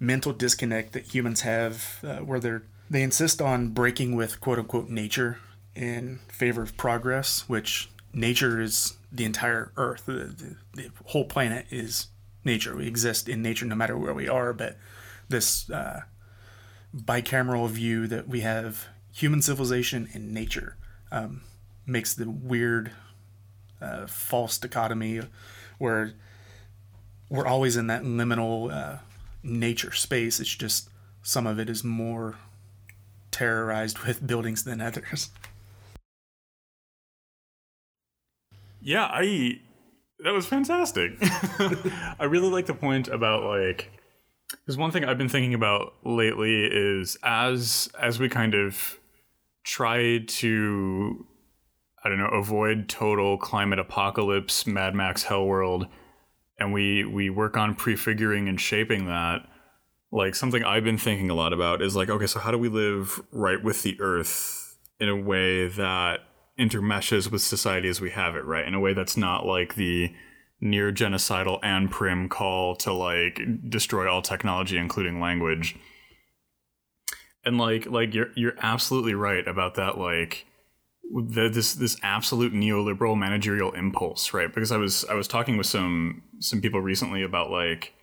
mental 0.00 0.32
disconnect 0.32 0.92
that 0.92 1.14
humans 1.14 1.42
have, 1.42 1.98
uh, 2.02 2.18
where 2.18 2.40
they're 2.40 2.62
they 2.90 3.02
insist 3.02 3.40
on 3.40 3.68
breaking 3.68 4.14
with 4.14 4.40
quote 4.40 4.58
unquote 4.58 4.88
nature 4.88 5.38
in 5.74 6.20
favor 6.28 6.62
of 6.62 6.76
progress, 6.76 7.48
which 7.48 7.90
nature 8.12 8.60
is 8.60 8.94
the 9.10 9.24
entire 9.24 9.72
Earth. 9.76 10.04
The, 10.06 10.12
the, 10.12 10.56
the 10.74 10.90
whole 11.06 11.24
planet 11.24 11.66
is 11.70 12.08
nature. 12.44 12.76
We 12.76 12.86
exist 12.86 13.28
in 13.28 13.42
nature 13.42 13.64
no 13.64 13.74
matter 13.74 13.96
where 13.96 14.12
we 14.12 14.28
are, 14.28 14.52
but 14.52 14.76
this 15.28 15.70
uh, 15.70 16.02
bicameral 16.94 17.68
view 17.70 18.06
that 18.08 18.28
we 18.28 18.40
have 18.40 18.88
human 19.12 19.40
civilization 19.40 20.08
and 20.12 20.32
nature 20.32 20.76
um, 21.10 21.42
makes 21.86 22.14
the 22.14 22.28
weird 22.28 22.92
uh, 23.80 24.06
false 24.06 24.58
dichotomy 24.58 25.20
where 25.78 26.14
we're 27.32 27.46
always 27.46 27.78
in 27.78 27.86
that 27.86 28.02
liminal 28.02 28.70
uh, 28.70 28.98
nature 29.42 29.90
space. 29.90 30.38
It's 30.38 30.54
just 30.54 30.90
some 31.22 31.46
of 31.46 31.58
it 31.58 31.70
is 31.70 31.82
more 31.82 32.36
terrorized 33.30 34.00
with 34.00 34.24
buildings 34.26 34.64
than 34.64 34.82
others. 34.82 35.30
Yeah, 38.82 39.04
I 39.04 39.60
that 40.22 40.32
was 40.32 40.44
fantastic. 40.44 41.12
I 42.20 42.24
really 42.24 42.50
like 42.50 42.66
the 42.66 42.74
point 42.74 43.08
about 43.08 43.44
like 43.44 43.90
because 44.50 44.76
one 44.76 44.90
thing 44.90 45.04
I've 45.04 45.18
been 45.18 45.30
thinking 45.30 45.54
about 45.54 45.94
lately 46.04 46.66
is 46.66 47.16
as 47.22 47.88
as 47.98 48.20
we 48.20 48.28
kind 48.28 48.54
of 48.54 48.98
try 49.64 50.18
to 50.18 51.26
I 52.04 52.10
don't 52.10 52.18
know 52.18 52.26
avoid 52.26 52.90
total 52.90 53.38
climate 53.38 53.78
apocalypse, 53.78 54.66
Mad 54.66 54.94
Max 54.94 55.22
Hell 55.22 55.46
World, 55.46 55.86
and 56.62 56.72
we 56.72 57.04
we 57.04 57.30
work 57.30 57.56
on 57.56 57.74
prefiguring 57.74 58.48
and 58.48 58.60
shaping 58.60 59.06
that. 59.06 59.46
Like 60.10 60.34
something 60.34 60.62
I've 60.62 60.84
been 60.84 60.98
thinking 60.98 61.30
a 61.30 61.34
lot 61.34 61.52
about 61.52 61.82
is 61.82 61.96
like, 61.96 62.10
okay, 62.10 62.26
so 62.26 62.38
how 62.38 62.50
do 62.50 62.58
we 62.58 62.68
live 62.68 63.20
right 63.30 63.62
with 63.62 63.82
the 63.82 63.98
Earth 64.00 64.76
in 65.00 65.08
a 65.08 65.16
way 65.16 65.68
that 65.68 66.20
intermeshes 66.58 67.30
with 67.30 67.40
society 67.40 67.88
as 67.88 68.00
we 68.00 68.10
have 68.10 68.36
it, 68.36 68.44
right? 68.44 68.66
In 68.66 68.74
a 68.74 68.80
way 68.80 68.92
that's 68.92 69.16
not 69.16 69.46
like 69.46 69.74
the 69.74 70.14
near 70.60 70.92
genocidal 70.92 71.60
anprim 71.62 72.28
call 72.28 72.76
to 72.76 72.92
like 72.92 73.40
destroy 73.68 74.10
all 74.10 74.22
technology, 74.22 74.76
including 74.76 75.20
language 75.20 75.76
and 77.44 77.58
like 77.58 77.86
like 77.86 78.14
you're 78.14 78.30
you're 78.34 78.54
absolutely 78.60 79.14
right 79.14 79.46
about 79.46 79.74
that 79.74 79.98
like 79.98 80.46
the, 81.10 81.48
this 81.48 81.74
this 81.74 81.96
absolute 82.02 82.52
neoliberal 82.52 83.16
managerial 83.16 83.72
impulse 83.72 84.32
right? 84.32 84.52
Because 84.52 84.72
i 84.72 84.76
was 84.76 85.04
i 85.06 85.14
was 85.14 85.28
talking 85.28 85.56
with 85.56 85.66
some 85.66 86.22
some 86.38 86.60
people 86.60 86.80
recently 86.80 87.22
about 87.22 87.50
like 87.50 87.94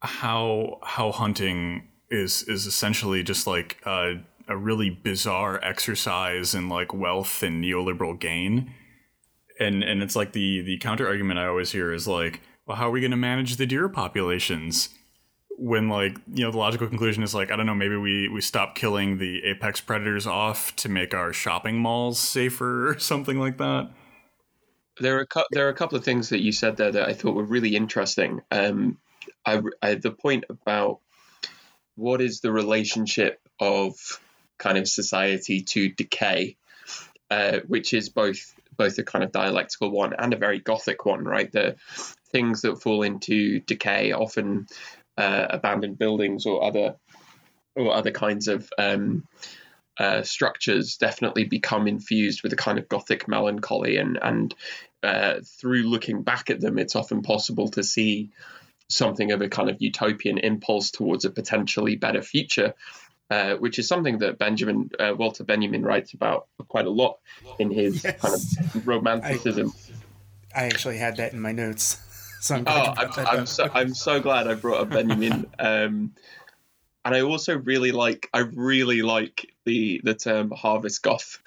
how 0.00 0.78
how 0.82 1.12
hunting 1.12 1.88
is 2.10 2.42
is 2.44 2.66
essentially 2.66 3.22
just 3.22 3.46
like 3.46 3.80
a, 3.84 4.14
a 4.48 4.56
really 4.56 4.90
bizarre 4.90 5.62
exercise 5.62 6.54
in 6.54 6.68
like 6.68 6.94
wealth 6.94 7.42
and 7.42 7.62
neoliberal 7.62 8.18
gain. 8.18 8.72
And 9.58 9.82
and 9.82 10.02
it's 10.02 10.16
like 10.16 10.32
the 10.32 10.60
the 10.60 10.76
counter 10.78 11.06
argument 11.06 11.38
i 11.38 11.46
always 11.46 11.72
hear 11.72 11.92
is 11.92 12.06
like 12.06 12.42
well 12.66 12.76
how 12.76 12.88
are 12.88 12.90
we 12.90 13.00
going 13.00 13.10
to 13.10 13.16
manage 13.16 13.56
the 13.56 13.66
deer 13.66 13.88
populations 13.88 14.90
when 15.58 15.88
like 15.88 16.18
you 16.32 16.44
know 16.44 16.50
the 16.50 16.58
logical 16.58 16.86
conclusion 16.86 17.22
is 17.22 17.34
like 17.34 17.50
i 17.50 17.56
don't 17.56 17.66
know 17.66 17.74
maybe 17.74 17.96
we 17.96 18.28
we 18.28 18.40
stop 18.40 18.74
killing 18.74 19.18
the 19.18 19.42
apex 19.44 19.80
predators 19.80 20.26
off 20.26 20.76
to 20.76 20.88
make 20.88 21.14
our 21.14 21.32
shopping 21.32 21.78
malls 21.78 22.18
safer 22.18 22.90
or 22.90 22.98
something 22.98 23.38
like 23.38 23.58
that. 23.58 23.90
There 25.00 25.18
are 25.18 25.44
there 25.52 25.66
are 25.66 25.70
a 25.70 25.74
couple 25.74 25.98
of 25.98 26.04
things 26.04 26.30
that 26.30 26.40
you 26.40 26.52
said 26.52 26.76
there 26.76 26.92
that 26.92 27.08
i 27.08 27.12
thought 27.12 27.34
were 27.34 27.44
really 27.44 27.76
interesting. 27.76 28.42
Um 28.50 28.98
I, 29.44 29.60
I 29.82 29.94
the 29.94 30.10
point 30.10 30.44
about 30.48 31.00
what 31.94 32.20
is 32.20 32.40
the 32.40 32.52
relationship 32.52 33.40
of 33.58 33.94
kind 34.58 34.78
of 34.78 34.88
society 34.88 35.62
to 35.62 35.88
decay 35.90 36.56
uh, 37.30 37.60
which 37.66 37.92
is 37.92 38.08
both 38.08 38.54
both 38.76 38.98
a 38.98 39.02
kind 39.02 39.24
of 39.24 39.32
dialectical 39.32 39.90
one 39.90 40.12
and 40.18 40.34
a 40.34 40.36
very 40.36 40.60
gothic 40.60 41.04
one 41.06 41.24
right? 41.24 41.50
The 41.50 41.76
things 42.30 42.62
that 42.62 42.82
fall 42.82 43.02
into 43.02 43.60
decay 43.60 44.12
often 44.12 44.66
uh, 45.16 45.46
abandoned 45.50 45.98
buildings 45.98 46.46
or 46.46 46.64
other 46.64 46.96
or 47.74 47.92
other 47.94 48.10
kinds 48.10 48.48
of 48.48 48.70
um, 48.78 49.26
uh, 49.98 50.22
structures 50.22 50.96
definitely 50.96 51.44
become 51.44 51.86
infused 51.86 52.42
with 52.42 52.52
a 52.52 52.56
kind 52.56 52.78
of 52.78 52.88
gothic 52.88 53.28
melancholy 53.28 53.96
and 53.96 54.18
and 54.20 54.54
uh, 55.02 55.36
through 55.44 55.82
looking 55.82 56.22
back 56.22 56.50
at 56.50 56.60
them 56.60 56.78
it's 56.78 56.96
often 56.96 57.22
possible 57.22 57.68
to 57.68 57.82
see 57.82 58.30
something 58.88 59.32
of 59.32 59.40
a 59.40 59.48
kind 59.48 59.68
of 59.68 59.80
utopian 59.80 60.38
impulse 60.38 60.90
towards 60.90 61.24
a 61.24 61.30
potentially 61.30 61.96
better 61.96 62.22
future 62.22 62.74
uh, 63.30 63.54
which 63.56 63.78
is 63.78 63.88
something 63.88 64.18
that 64.18 64.38
Benjamin 64.38 64.90
uh, 65.00 65.12
Walter 65.16 65.42
Benjamin 65.42 65.82
writes 65.82 66.14
about 66.14 66.46
quite 66.68 66.86
a 66.86 66.90
lot 66.90 67.18
in 67.58 67.70
his 67.70 68.04
yes. 68.04 68.20
kind 68.20 68.34
of 68.34 68.86
romanticism. 68.86 69.72
I, 70.54 70.62
I, 70.62 70.66
actually 70.66 70.98
had 70.98 71.16
that 71.16 71.32
in 71.32 71.40
my 71.40 71.50
notes. 71.50 71.98
So 72.46 72.54
I'm 72.54 72.64
oh, 72.68 72.94
I'm, 72.96 73.26
I'm 73.26 73.46
so 73.46 73.68
I'm 73.74 73.92
so 73.92 74.20
glad 74.20 74.46
I 74.46 74.54
brought 74.54 74.82
up 74.82 74.90
Benjamin. 74.90 75.46
um, 75.58 76.12
and 77.04 77.14
I 77.14 77.22
also 77.22 77.58
really 77.58 77.90
like 77.90 78.28
I 78.32 78.38
really 78.38 79.02
like 79.02 79.52
the 79.64 80.00
the 80.04 80.14
term 80.14 80.52
harvest 80.52 81.02
goth 81.02 81.42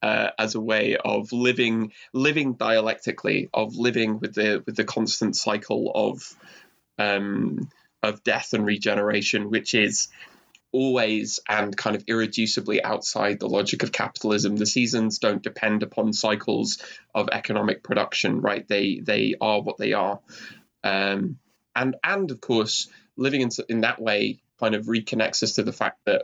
uh, 0.00 0.30
as 0.38 0.54
a 0.54 0.60
way 0.60 0.96
of 0.96 1.32
living 1.32 1.92
living 2.12 2.52
dialectically 2.52 3.50
of 3.52 3.74
living 3.74 4.20
with 4.20 4.34
the 4.34 4.62
with 4.64 4.76
the 4.76 4.84
constant 4.84 5.34
cycle 5.34 5.90
of 5.92 6.32
um, 6.98 7.68
of 8.04 8.22
death 8.22 8.52
and 8.52 8.64
regeneration, 8.64 9.50
which 9.50 9.74
is 9.74 10.06
always 10.74 11.40
and 11.48 11.76
kind 11.76 11.96
of 11.96 12.04
irreducibly 12.06 12.80
outside 12.84 13.38
the 13.38 13.48
logic 13.58 13.84
of 13.84 13.92
capitalism. 13.92 14.56
The 14.56 14.66
seasons 14.66 15.20
don't 15.20 15.42
depend 15.42 15.82
upon 15.82 16.12
cycles 16.12 16.82
of 17.14 17.28
economic 17.32 17.82
production, 17.82 18.40
right? 18.40 18.66
They 18.68 19.00
they 19.10 19.34
are 19.40 19.62
what 19.62 19.78
they 19.78 19.92
are, 19.94 20.18
um, 20.82 21.38
and 21.74 21.96
and 22.02 22.30
of 22.30 22.40
course, 22.40 22.90
living 23.16 23.42
in 23.42 23.50
in 23.68 23.82
that 23.82 24.00
way 24.00 24.40
kind 24.60 24.74
of 24.74 24.86
reconnects 24.86 25.42
us 25.42 25.52
to 25.54 25.62
the 25.62 25.78
fact 25.82 25.98
that 26.04 26.22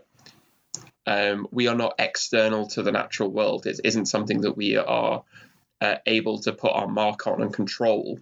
Um, 1.06 1.46
we 1.50 1.68
are 1.68 1.78
not 1.78 1.94
external 1.98 2.66
to 2.74 2.82
the 2.82 2.92
natural 2.92 3.30
world. 3.32 3.66
It 3.66 3.80
isn't 3.84 4.06
something 4.06 4.42
that 4.42 4.56
we 4.56 4.76
are 4.76 5.24
uh, 5.80 5.96
able 6.06 6.38
to 6.42 6.52
put 6.52 6.72
our 6.72 6.86
mark 6.86 7.26
on 7.26 7.42
and 7.42 7.52
control. 7.56 8.18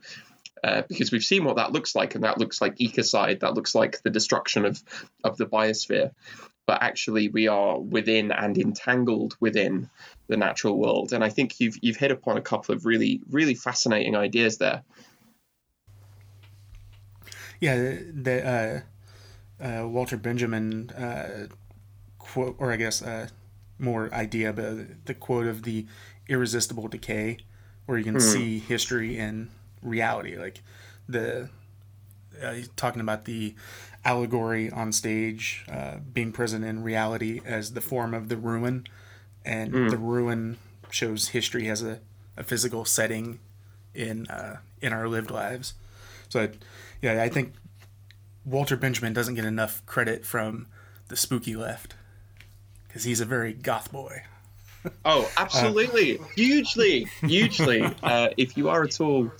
Uh, 0.65 0.83
because 0.88 1.12
we've 1.12 1.25
seen 1.25 1.45
what 1.45 1.57
that 1.57 1.73
looks 1.73 1.95
like, 1.95 2.15
and 2.15 2.25
that 2.25 2.38
looks 2.38 2.61
like 2.61 2.77
ecocide, 2.77 3.41
that 3.41 3.55
looks 3.55 3.75
like 3.75 4.03
the 4.03 4.11
destruction 4.11 4.65
of, 4.65 4.83
of 5.25 5.37
the 5.37 5.47
biosphere. 5.47 6.11
But 6.67 6.83
actually, 6.83 7.29
we 7.29 7.49
are 7.49 7.81
within 7.81 8.31
and 8.31 8.59
entangled 8.59 9.37
within 9.41 9.88
the 10.27 10.37
natural 10.37 10.79
world. 10.79 11.12
And 11.12 11.25
I 11.25 11.31
think 11.31 11.61
you've 11.61 11.79
you've 11.81 11.97
hit 11.97 12.11
upon 12.11 12.37
a 12.37 12.43
couple 12.43 12.75
of 12.75 12.85
really 12.85 13.23
really 13.31 13.55
fascinating 13.55 14.15
ideas 14.17 14.59
there. 14.59 14.83
Yeah, 17.61 17.95
the 18.12 18.85
uh, 19.61 19.65
uh, 19.65 19.88
Walter 19.88 20.17
Benjamin 20.17 20.91
uh, 20.91 21.49
quote, 22.19 22.57
or 22.59 22.73
I 22.73 22.77
guess 22.77 23.03
uh, 23.03 23.29
more 23.79 24.12
idea, 24.12 24.53
but 24.53 25.07
the 25.07 25.15
quote 25.15 25.47
of 25.47 25.62
the 25.62 25.87
irresistible 26.29 26.88
decay, 26.88 27.38
where 27.87 27.99
you 27.99 28.05
can 28.05 28.17
mm. 28.17 28.21
see 28.21 28.59
history 28.59 29.19
and 29.19 29.49
reality, 29.83 30.37
like 30.37 30.63
the 31.09 31.49
uh, 32.43 32.55
talking 32.77 33.01
about 33.01 33.25
the 33.25 33.55
allegory 34.05 34.71
on 34.71 34.93
stage 34.93 35.65
uh, 35.71 35.97
being 36.13 36.33
present 36.33 36.65
in 36.65 36.83
reality 36.83 37.41
as 37.45 37.73
the 37.73 37.81
form 37.81 38.15
of 38.15 38.29
the 38.29 38.37
ruin, 38.37 38.87
and 39.45 39.73
mm. 39.73 39.91
the 39.91 39.99
ruin 39.99 40.57
shows 40.91 41.29
history 41.29 41.69
as 41.69 41.83
a, 41.83 42.01
a 42.37 42.45
physical 42.45 42.85
setting 42.85 43.41
in 43.95 44.27
uh, 44.29 44.59
in 44.81 44.93
our 44.93 45.09
lived 45.09 45.31
lives. 45.31 45.75
So, 46.29 46.49
yeah, 47.03 47.23
I 47.23 47.29
think 47.29 47.55
Walter 48.45 48.77
Benjamin 48.77 49.13
doesn't 49.13 49.35
get 49.35 49.45
enough 49.45 49.85
credit 49.87 50.25
from 50.25 50.67
the 51.09 51.17
spooky 51.17 51.57
left 51.57 51.95
because 52.87 53.05
he's 53.05 53.21
a 53.21 53.25
very 53.25 53.53
goth 53.53 53.91
boy. 53.91 54.23
oh, 55.05 55.31
absolutely, 55.37 56.19
uh, 56.21 56.25
hugely, 56.35 57.07
hugely. 57.23 57.83
Uh, 58.03 58.29
if 58.37 58.57
you 58.57 58.69
are 58.69 58.85
at 58.85 59.01
all, 59.01 59.31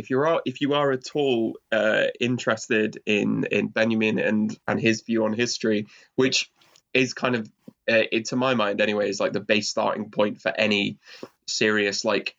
if 0.00 0.08
you 0.08 0.18
are 0.20 0.40
if 0.46 0.62
you 0.62 0.72
are 0.72 0.92
at 0.92 1.14
all 1.14 1.58
uh, 1.70 2.04
interested 2.18 2.98
in 3.04 3.44
in 3.50 3.68
Benjamin 3.68 4.18
and 4.18 4.58
and 4.66 4.80
his 4.80 5.02
view 5.02 5.24
on 5.26 5.34
history, 5.34 5.86
which 6.16 6.50
is 6.94 7.12
kind 7.12 7.34
of 7.36 7.46
uh, 7.90 8.08
it, 8.10 8.24
to 8.26 8.36
my 8.36 8.54
mind 8.54 8.80
anyway 8.80 9.10
is 9.10 9.20
like 9.20 9.34
the 9.34 9.40
base 9.40 9.68
starting 9.68 10.10
point 10.10 10.40
for 10.40 10.52
any 10.56 10.98
serious 11.46 12.02
like 12.04 12.34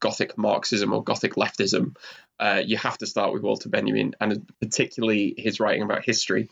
gothic 0.00 0.38
marxism 0.38 0.92
or 0.94 1.04
gothic 1.04 1.34
leftism 1.34 1.94
uh, 2.40 2.60
you 2.64 2.76
have 2.76 2.98
to 2.98 3.06
start 3.06 3.32
with 3.32 3.42
walter 3.42 3.68
benjamin. 3.68 4.14
And 4.20 4.46
particularly 4.60 5.34
his 5.36 5.60
writing 5.60 5.82
about 5.82 6.04
history 6.04 6.48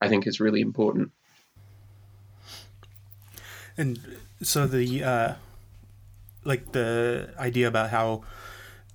i 0.00 0.08
think 0.08 0.26
is 0.26 0.40
really 0.40 0.60
important. 0.60 1.10
And 3.78 3.98
so 4.42 4.66
the 4.66 5.04
uh, 5.04 5.34
like 6.44 6.72
the 6.72 7.34
idea 7.38 7.68
about 7.68 7.90
how 7.90 8.22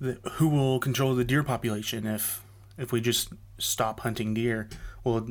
the, 0.02 0.18
who 0.32 0.48
will 0.48 0.80
control 0.80 1.14
the 1.14 1.24
deer 1.24 1.44
population 1.44 2.06
if 2.06 2.42
if 2.76 2.90
we 2.90 3.00
just 3.00 3.32
stop 3.58 4.00
hunting 4.00 4.34
deer 4.34 4.68
well 5.04 5.28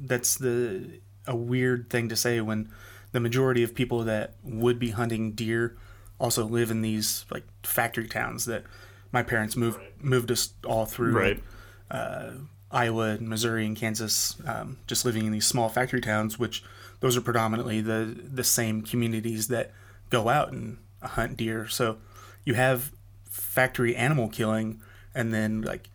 that's 0.00 0.36
the 0.36 1.00
a 1.26 1.36
weird 1.36 1.90
thing 1.90 2.08
to 2.08 2.16
say 2.16 2.40
when 2.40 2.70
the 3.12 3.20
majority 3.20 3.62
of 3.62 3.74
people 3.74 4.02
that 4.02 4.34
would 4.42 4.78
be 4.78 4.90
hunting 4.90 5.32
deer 5.32 5.76
also 6.18 6.44
live 6.46 6.70
in 6.70 6.80
these 6.80 7.26
like 7.30 7.44
factory 7.62 8.08
towns 8.08 8.46
that 8.46 8.64
my 9.12 9.22
parents 9.22 9.56
moved 9.56 9.78
right. 9.78 10.04
moved 10.04 10.30
us 10.30 10.54
all 10.64 10.86
through 10.86 11.12
right. 11.12 11.42
uh, 11.90 12.30
Iowa 12.70 13.10
and 13.10 13.28
Missouri 13.28 13.64
and 13.64 13.76
Kansas, 13.76 14.36
um, 14.46 14.78
just 14.86 15.04
living 15.04 15.24
in 15.24 15.32
these 15.32 15.46
small 15.46 15.68
factory 15.68 16.00
towns, 16.00 16.38
which 16.38 16.64
those 17.00 17.16
are 17.16 17.20
predominantly 17.20 17.80
the 17.80 18.16
the 18.22 18.44
same 18.44 18.82
communities 18.82 19.48
that 19.48 19.72
go 20.10 20.28
out 20.28 20.52
and 20.52 20.78
hunt 21.02 21.36
deer. 21.36 21.68
So 21.68 21.98
you 22.44 22.54
have 22.54 22.92
factory 23.36 23.94
animal 23.94 24.28
killing, 24.28 24.80
and 25.14 25.32
then 25.32 25.62
like 25.62 25.90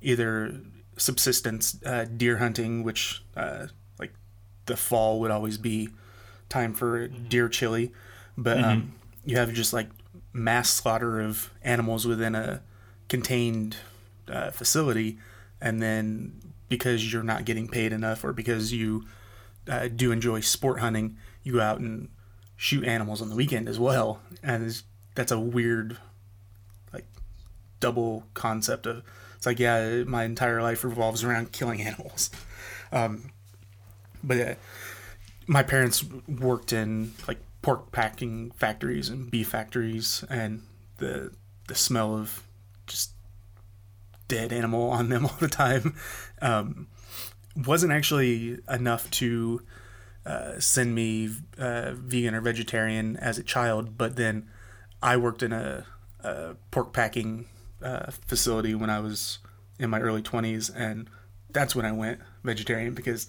either 0.00 0.60
subsistence 0.96 1.78
uh, 1.84 2.04
deer 2.04 2.38
hunting, 2.38 2.82
which 2.82 3.22
uh, 3.36 3.66
the 4.66 4.76
fall 4.76 5.20
would 5.20 5.30
always 5.30 5.58
be 5.58 5.88
time 6.48 6.74
for 6.74 7.08
deer 7.08 7.48
chili, 7.48 7.92
but 8.36 8.58
mm-hmm. 8.58 8.68
um, 8.68 8.92
you 9.24 9.36
have 9.36 9.52
just 9.52 9.72
like 9.72 9.88
mass 10.32 10.68
slaughter 10.68 11.20
of 11.20 11.50
animals 11.62 12.06
within 12.06 12.34
a 12.34 12.62
contained 13.08 13.76
uh, 14.28 14.50
facility, 14.50 15.18
and 15.60 15.80
then 15.80 16.40
because 16.68 17.12
you're 17.12 17.22
not 17.22 17.44
getting 17.44 17.68
paid 17.68 17.92
enough 17.92 18.24
or 18.24 18.32
because 18.32 18.72
you 18.72 19.06
uh, 19.68 19.88
do 19.88 20.12
enjoy 20.12 20.40
sport 20.40 20.80
hunting, 20.80 21.16
you 21.42 21.54
go 21.54 21.60
out 21.60 21.78
and 21.78 22.08
shoot 22.56 22.84
animals 22.84 23.22
on 23.22 23.28
the 23.28 23.36
weekend 23.36 23.68
as 23.68 23.78
well, 23.78 24.20
and 24.42 24.82
that's 25.14 25.32
a 25.32 25.40
weird 25.40 25.92
like 25.92 26.00
double 27.80 28.24
concept 28.34 28.86
of 28.86 29.02
it's 29.36 29.46
like 29.46 29.58
yeah 29.58 30.02
my 30.04 30.24
entire 30.24 30.62
life 30.62 30.84
revolves 30.84 31.22
around 31.22 31.52
killing 31.52 31.82
animals 31.82 32.30
um, 32.92 33.30
but 34.22 34.40
uh, 34.40 34.54
my 35.46 35.62
parents 35.62 36.04
worked 36.28 36.72
in 36.72 37.12
like 37.28 37.38
pork 37.62 37.92
packing 37.92 38.50
factories 38.52 39.08
and 39.08 39.30
beef 39.30 39.48
factories, 39.48 40.24
and 40.28 40.62
the 40.98 41.32
the 41.68 41.74
smell 41.74 42.16
of 42.16 42.42
just 42.86 43.12
dead 44.28 44.52
animal 44.52 44.90
on 44.98 45.08
them 45.08 45.26
all 45.26 45.36
the 45.40 45.48
time 45.48 45.94
um, 46.42 46.88
wasn't 47.56 47.92
actually 47.92 48.58
enough 48.68 49.10
to 49.10 49.62
uh, 50.24 50.58
send 50.58 50.94
me 50.94 51.30
uh, 51.58 51.92
vegan 51.94 52.34
or 52.34 52.40
vegetarian 52.40 53.16
as 53.18 53.38
a 53.38 53.42
child. 53.42 53.96
But 53.96 54.16
then 54.16 54.48
I 55.02 55.16
worked 55.16 55.42
in 55.42 55.52
a, 55.52 55.86
a 56.20 56.54
pork 56.70 56.92
packing 56.92 57.46
uh, 57.82 58.10
facility 58.26 58.74
when 58.74 58.90
I 58.90 59.00
was 59.00 59.38
in 59.78 59.90
my 59.90 60.00
early 60.00 60.22
20s, 60.22 60.70
and 60.74 61.08
that's 61.50 61.74
when 61.74 61.84
I 61.84 61.92
went 61.92 62.20
vegetarian 62.44 62.94
because 62.94 63.26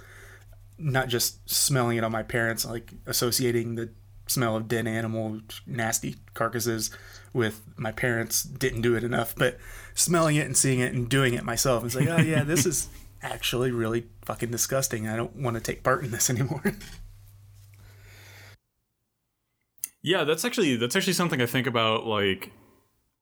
not 0.77 1.07
just 1.07 1.49
smelling 1.49 1.97
it 1.97 2.03
on 2.03 2.11
my 2.11 2.23
parents, 2.23 2.65
like 2.65 2.91
associating 3.05 3.75
the 3.75 3.89
smell 4.27 4.55
of 4.55 4.67
dead 4.67 4.87
animal, 4.87 5.39
nasty 5.65 6.15
carcasses 6.33 6.91
with 7.33 7.61
my 7.77 7.91
parents 7.91 8.43
didn't 8.43 8.81
do 8.81 8.95
it 8.95 9.03
enough, 9.03 9.33
but 9.35 9.57
smelling 9.93 10.35
it 10.35 10.45
and 10.45 10.57
seeing 10.57 10.79
it 10.79 10.93
and 10.93 11.09
doing 11.09 11.33
it 11.33 11.43
myself, 11.43 11.83
it's 11.85 11.95
like, 11.95 12.07
oh 12.07 12.17
yeah, 12.17 12.43
this 12.43 12.65
is 12.65 12.89
actually 13.21 13.71
really 13.71 14.05
fucking 14.23 14.51
disgusting. 14.51 15.07
I 15.07 15.15
don't 15.15 15.35
want 15.35 15.55
to 15.55 15.61
take 15.61 15.83
part 15.83 16.03
in 16.03 16.11
this 16.11 16.29
anymore. 16.31 16.63
yeah, 20.01 20.23
that's 20.23 20.45
actually 20.45 20.75
that's 20.75 20.95
actually 20.95 21.13
something 21.13 21.41
I 21.41 21.45
think 21.45 21.67
about 21.67 22.05
like 22.05 22.51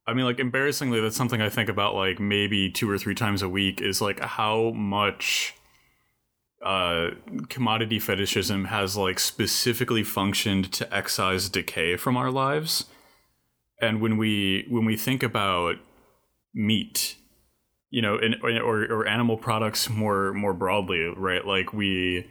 I 0.07 0.13
mean 0.13 0.25
like 0.25 0.39
embarrassingly 0.39 1.01
that's 1.01 1.15
something 1.15 1.41
I 1.41 1.49
think 1.49 1.69
about 1.69 1.95
like 1.95 2.19
maybe 2.19 2.69
two 2.69 2.89
or 2.89 2.97
three 2.97 3.15
times 3.15 3.41
a 3.41 3.49
week 3.49 3.81
is 3.81 4.01
like 4.01 4.19
how 4.19 4.71
much 4.71 5.55
uh, 6.63 7.11
commodity 7.49 7.99
fetishism 7.99 8.65
has 8.65 8.97
like 8.97 9.19
specifically 9.19 10.03
functioned 10.03 10.71
to 10.73 10.95
excise 10.95 11.49
decay 11.49 11.95
from 11.95 12.17
our 12.17 12.31
lives. 12.31 12.85
And 13.81 14.01
when 14.01 14.17
we 14.17 14.65
when 14.69 14.85
we 14.85 14.95
think 14.95 15.21
about 15.23 15.75
meat, 16.53 17.17
you 17.89 18.01
know, 18.01 18.17
in, 18.17 18.35
or 18.43 18.83
or 18.83 19.07
animal 19.07 19.37
products 19.37 19.89
more 19.89 20.33
more 20.33 20.53
broadly, 20.53 21.11
right? 21.15 21.45
Like 21.45 21.73
we 21.73 22.27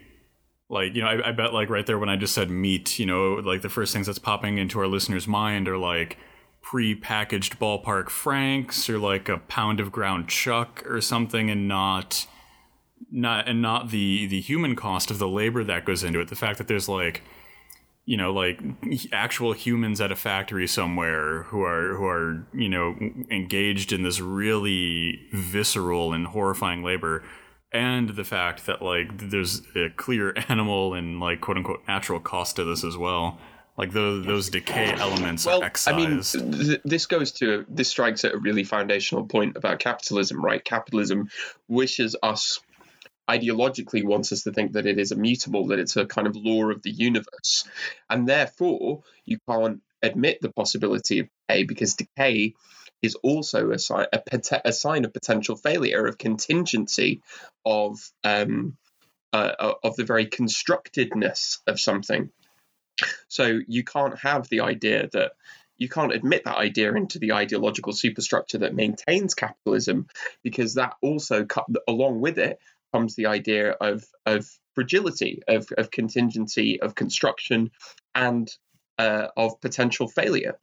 like 0.71 0.95
you 0.95 1.03
know 1.03 1.09
I, 1.09 1.29
I, 1.29 1.33
bet 1.33 1.53
like 1.53 1.69
right 1.69 1.85
there 1.85 1.99
when 1.99 2.09
i 2.09 2.17
just 2.17 2.33
said 2.35 2.51
meat 2.51 2.99
you 2.99 3.05
know 3.05 3.35
like 3.35 3.61
the 3.61 3.69
first 3.69 3.93
things 3.93 4.07
that's 4.07 4.19
popping 4.19 4.57
into 4.57 4.79
our 4.81 4.87
listeners 4.87 5.29
mind 5.29 5.69
are 5.69 5.77
like 5.77 6.17
pre-packaged 6.65 7.59
ballpark 7.59 8.09
franks 8.09 8.89
or 8.89 8.99
like 8.99 9.29
a 9.29 9.37
pound 9.37 9.81
of 9.81 9.93
ground 9.93 10.27
chuck 10.27 10.83
or 10.89 10.99
something 10.99 11.51
and 11.51 11.69
not 11.69 12.27
not 13.13 13.47
and 13.47 13.61
not 13.61 13.91
the 13.91 14.27
the 14.27 14.41
human 14.41 14.75
cost 14.75 15.11
of 15.11 15.19
the 15.19 15.29
labor 15.29 15.63
that 15.63 15.85
goes 15.85 16.03
into 16.03 16.21
it. 16.21 16.29
The 16.29 16.35
fact 16.35 16.57
that 16.57 16.67
there's 16.67 16.89
like 16.89 17.23
you 18.07 18.17
know 18.17 18.33
like 18.33 18.61
actual 19.13 19.53
humans 19.53 20.01
at 20.01 20.11
a 20.11 20.17
factory 20.17 20.67
somewhere 20.67 21.43
who 21.45 21.63
are 21.63 21.97
who 21.97 22.07
are 22.07 22.47
you 22.55 22.71
know 22.71 22.97
engaged 23.31 23.93
in 23.93 24.03
this 24.03 24.19
really 24.19 25.21
visceral 25.35 26.15
and 26.15 26.29
horrifying 26.29 26.83
labor 26.83 27.23
and 27.73 28.11
the 28.11 28.25
fact 28.25 28.65
that 28.65 28.81
like 28.81 29.31
there's 29.31 29.61
a 29.77 29.91
clear 29.91 30.35
animal 30.49 30.95
and 30.95 31.21
like 31.21 31.43
quote 31.43 31.59
unquote 31.59 31.83
natural 31.87 32.21
cost 32.21 32.57
to 32.57 32.65
this 32.65 32.83
as 32.85 32.97
well 32.97 33.39
like 33.77 33.93
those 33.93 34.25
those 34.25 34.51
decay 34.51 34.93
elements 34.93 35.45
well, 35.47 35.63
I 35.87 35.93
mean, 35.97 36.23
th- 36.23 36.81
this 36.85 37.07
goes 37.07 37.33
to 37.33 37.65
this 37.69 37.89
strikes 37.89 38.25
at 38.25 38.35
a 38.35 38.39
really 38.39 38.65
foundational 38.65 39.27
point 39.27 39.57
about 39.57 39.81
capitalism, 39.81 40.45
right? 40.45 40.65
Capitalism 40.65 41.29
wishes 41.69 42.15
us 42.23 42.61
ideologically 43.29 44.05
wants 44.05 44.33
us 44.33 44.43
to 44.43 44.53
think 44.53 44.73
that 44.73 44.87
it 44.87 44.99
is 44.99 45.13
immutable, 45.13 45.69
that 45.69 45.79
it's 45.79 45.97
a 45.97 46.07
kind 46.07 46.27
of 46.27 46.37
law 46.37 46.71
of 46.71 46.83
the 46.83 46.91
universe. 46.91 47.65
And 48.11 48.29
therefore, 48.29 49.03
you 49.25 49.39
can't 49.49 49.81
admit 50.03 50.39
the 50.41 50.53
possibility 50.53 51.21
of 51.21 51.29
decay 51.49 51.65
because 51.65 51.95
decay 51.95 52.55
is 53.03 53.15
also 53.17 53.71
a 53.71 53.79
sign, 53.79 54.07
a, 54.13 54.21
a 54.67 54.73
sign 54.73 55.05
of 55.05 55.13
potential 55.13 55.57
failure, 55.57 56.07
of 56.07 56.19
contingency, 56.19 57.23
of 57.65 57.99
um, 58.23 58.77
uh, 59.33 59.75
of 59.83 59.97
the 59.97 60.05
very 60.05 60.27
constructedness 60.27 61.59
of 61.67 61.81
something. 61.81 62.31
So 63.29 63.61
you 63.67 63.85
can't 63.85 64.19
have 64.21 64.49
the 64.49 64.61
idea 64.61 65.09
that 65.13 65.33
you 65.77 65.89
can't 65.89 66.13
admit 66.13 66.45
that 66.45 66.57
idea 66.57 66.95
into 66.95 67.19
the 67.19 67.33
ideological 67.33 67.93
superstructure 67.93 68.59
that 68.59 68.75
maintains 68.75 69.35
capitalism 69.35 70.07
because 70.43 70.75
that 70.75 70.95
also 71.03 71.47
along 71.89 72.21
with 72.21 72.39
it 72.39 72.61
comes 72.93 73.17
the 73.17 73.27
idea 73.27 73.73
of 73.73 74.05
of 74.25 74.49
fragility 74.75 75.43
of, 75.49 75.67
of 75.77 75.91
contingency 75.91 76.81
of 76.81 76.95
construction 76.95 77.71
and 78.15 78.49
uh, 78.99 79.29
of 79.37 79.61
potential 79.61 80.09
failure 80.09 80.57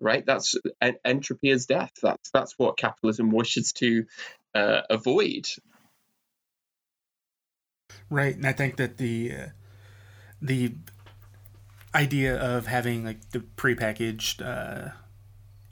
right? 0.00 0.24
That's 0.26 0.54
en- 0.80 0.98
entropy 1.04 1.50
is 1.50 1.66
death. 1.66 1.92
That's 2.02 2.30
that's 2.30 2.54
what 2.58 2.76
capitalism 2.76 3.30
wishes 3.30 3.72
to 3.74 4.04
uh, 4.54 4.82
avoid. 4.90 5.48
Right 8.10 8.34
and 8.36 8.46
i 8.46 8.52
think 8.52 8.76
that 8.76 8.98
the 8.98 9.32
uh, 9.32 9.46
the 10.42 10.74
idea 11.96 12.36
of 12.36 12.66
having 12.66 13.04
like 13.04 13.30
the 13.30 13.40
prepackaged 13.56 14.44
uh, 14.44 14.90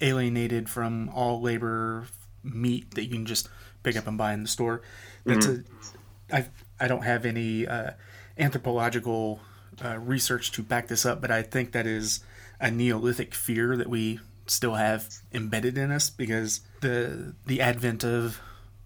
alienated 0.01 0.69
from 0.71 1.11
all 1.11 1.41
labor 1.41 2.07
meat 2.43 2.95
that 2.95 3.05
you 3.05 3.11
can 3.11 3.27
just 3.27 3.49
pick 3.83 3.97
up 3.97 4.07
and 4.07 4.17
buy 4.17 4.33
in 4.33 4.43
the 4.43 4.49
store 4.49 4.81
that's 5.27 5.47
mm-hmm. 5.47 6.35
a 6.35 6.37
i 6.37 6.47
i 6.81 6.89
don't 6.89 7.03
have 7.03 7.27
any 7.27 7.67
uh, 7.67 7.91
anthropological 8.39 9.41
uh, 9.85 9.99
research 9.99 10.51
to 10.51 10.63
back 10.63 10.89
this 10.89 11.05
up 11.05 11.21
but 11.21 11.31
i 11.31 11.43
think 11.43 11.73
that 11.73 11.87
is 11.87 12.21
a 12.59 12.71
neolithic 12.71 13.35
fear 13.35 13.77
that 13.77 13.91
we 13.91 14.19
still 14.47 14.75
have 14.75 15.09
embedded 15.33 15.77
in 15.77 15.91
us 15.91 16.09
because 16.09 16.61
the 16.81 17.35
the 17.47 17.61
advent 17.61 18.03
of 18.03 18.41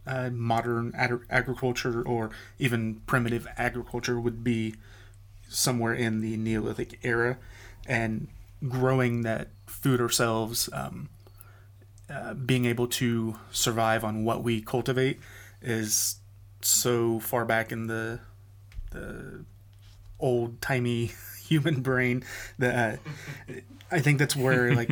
uh, 0.06 0.30
modern 0.30 0.92
ag- 0.96 1.26
agriculture 1.30 2.02
or 2.02 2.30
even 2.58 2.96
primitive 3.06 3.46
agriculture 3.56 4.18
would 4.18 4.42
be 4.42 4.74
somewhere 5.48 5.94
in 5.94 6.20
the 6.20 6.36
Neolithic 6.36 6.98
era, 7.02 7.38
and 7.86 8.28
growing 8.66 9.22
that 9.22 9.48
food 9.66 10.00
ourselves, 10.00 10.68
um, 10.72 11.08
uh, 12.10 12.34
being 12.34 12.64
able 12.64 12.86
to 12.86 13.36
survive 13.50 14.04
on 14.04 14.24
what 14.24 14.42
we 14.42 14.60
cultivate, 14.60 15.18
is 15.62 16.16
so 16.60 17.20
far 17.20 17.44
back 17.44 17.72
in 17.72 17.86
the 17.86 18.20
the 18.90 19.44
old 20.18 20.60
timey 20.60 21.12
human 21.42 21.80
brain 21.80 22.24
that 22.58 22.98
uh, 23.48 23.52
I 23.90 24.00
think 24.00 24.18
that's 24.18 24.36
where 24.36 24.74
like 24.74 24.90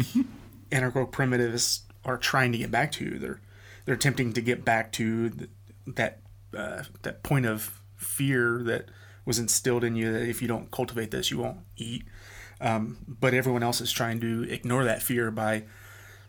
anarcho 0.71 1.11
primitives 1.11 1.83
are 2.05 2.17
trying 2.17 2.53
to 2.53 2.59
get 2.59 2.71
back 2.71 2.93
to. 2.93 3.19
They're 3.19 3.41
they're 3.85 3.95
attempting 3.95 4.33
to 4.35 4.41
get 4.41 4.65
back 4.65 4.93
to 4.93 5.49
that 5.87 6.21
uh, 6.57 6.85
that 7.03 7.23
point 7.23 7.47
of 7.47 7.81
fear 7.97 8.63
that 8.65 8.89
was 9.27 9.39
instilled 9.39 9.85
in 9.85 9.97
you 9.97 10.13
that 10.13 10.23
if 10.23 10.41
you 10.41 10.49
don't 10.49 10.71
cultivate 10.71 11.11
this, 11.11 11.31
you 11.31 11.39
won't 11.39 11.59
eat. 11.77 12.05
Um, 12.61 12.97
but 13.07 13.35
everyone 13.35 13.63
else 13.63 13.83
is 13.83 13.93
trying 13.93 14.21
to 14.21 14.51
ignore 14.51 14.85
that 14.85 15.03
fear 15.03 15.31
by 15.31 15.65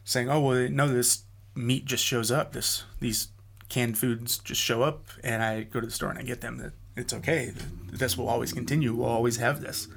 saying, 0.03 0.29
"Oh 0.29 0.41
well, 0.41 0.67
no, 0.69 0.89
this 0.89 1.23
meat 1.55 1.86
just 1.86 2.03
shows 2.03 2.31
up. 2.31 2.51
This 2.51 2.83
these 2.99 3.29
canned 3.69 3.97
foods 3.97 4.38
just 4.39 4.60
show 4.60 4.81
up, 4.81 5.05
and 5.23 5.41
I 5.41 5.63
go 5.63 5.79
to 5.79 5.86
the 5.86 5.91
store 5.91 6.10
and 6.10 6.19
I 6.19 6.23
get 6.23 6.41
them. 6.41 6.57
That 6.57 6.73
it's 6.97 7.13
okay. 7.13 7.53
This 7.91 8.17
will 8.17 8.27
always 8.27 8.51
continue. 8.51 8.93
We'll 8.93 9.07
always 9.07 9.38
have 9.38 9.62
this." 9.62 9.88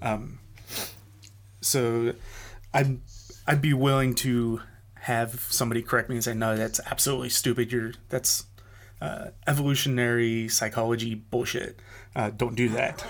Um, 0.00 0.38
so, 1.60 2.14
I'd 2.72 3.00
I'd 3.46 3.62
be 3.62 3.74
willing 3.74 4.14
to 4.16 4.60
have 4.94 5.40
somebody 5.50 5.82
correct 5.82 6.08
me 6.08 6.16
and 6.16 6.24
say, 6.24 6.34
"No, 6.34 6.56
that's 6.56 6.80
absolutely 6.86 7.30
stupid. 7.30 7.72
You're 7.72 7.94
that's 8.10 8.44
uh, 9.00 9.28
evolutionary 9.46 10.48
psychology 10.48 11.14
bullshit." 11.14 11.80
uh, 12.14 12.30
don't 12.30 12.54
do 12.54 12.68
that. 12.70 13.04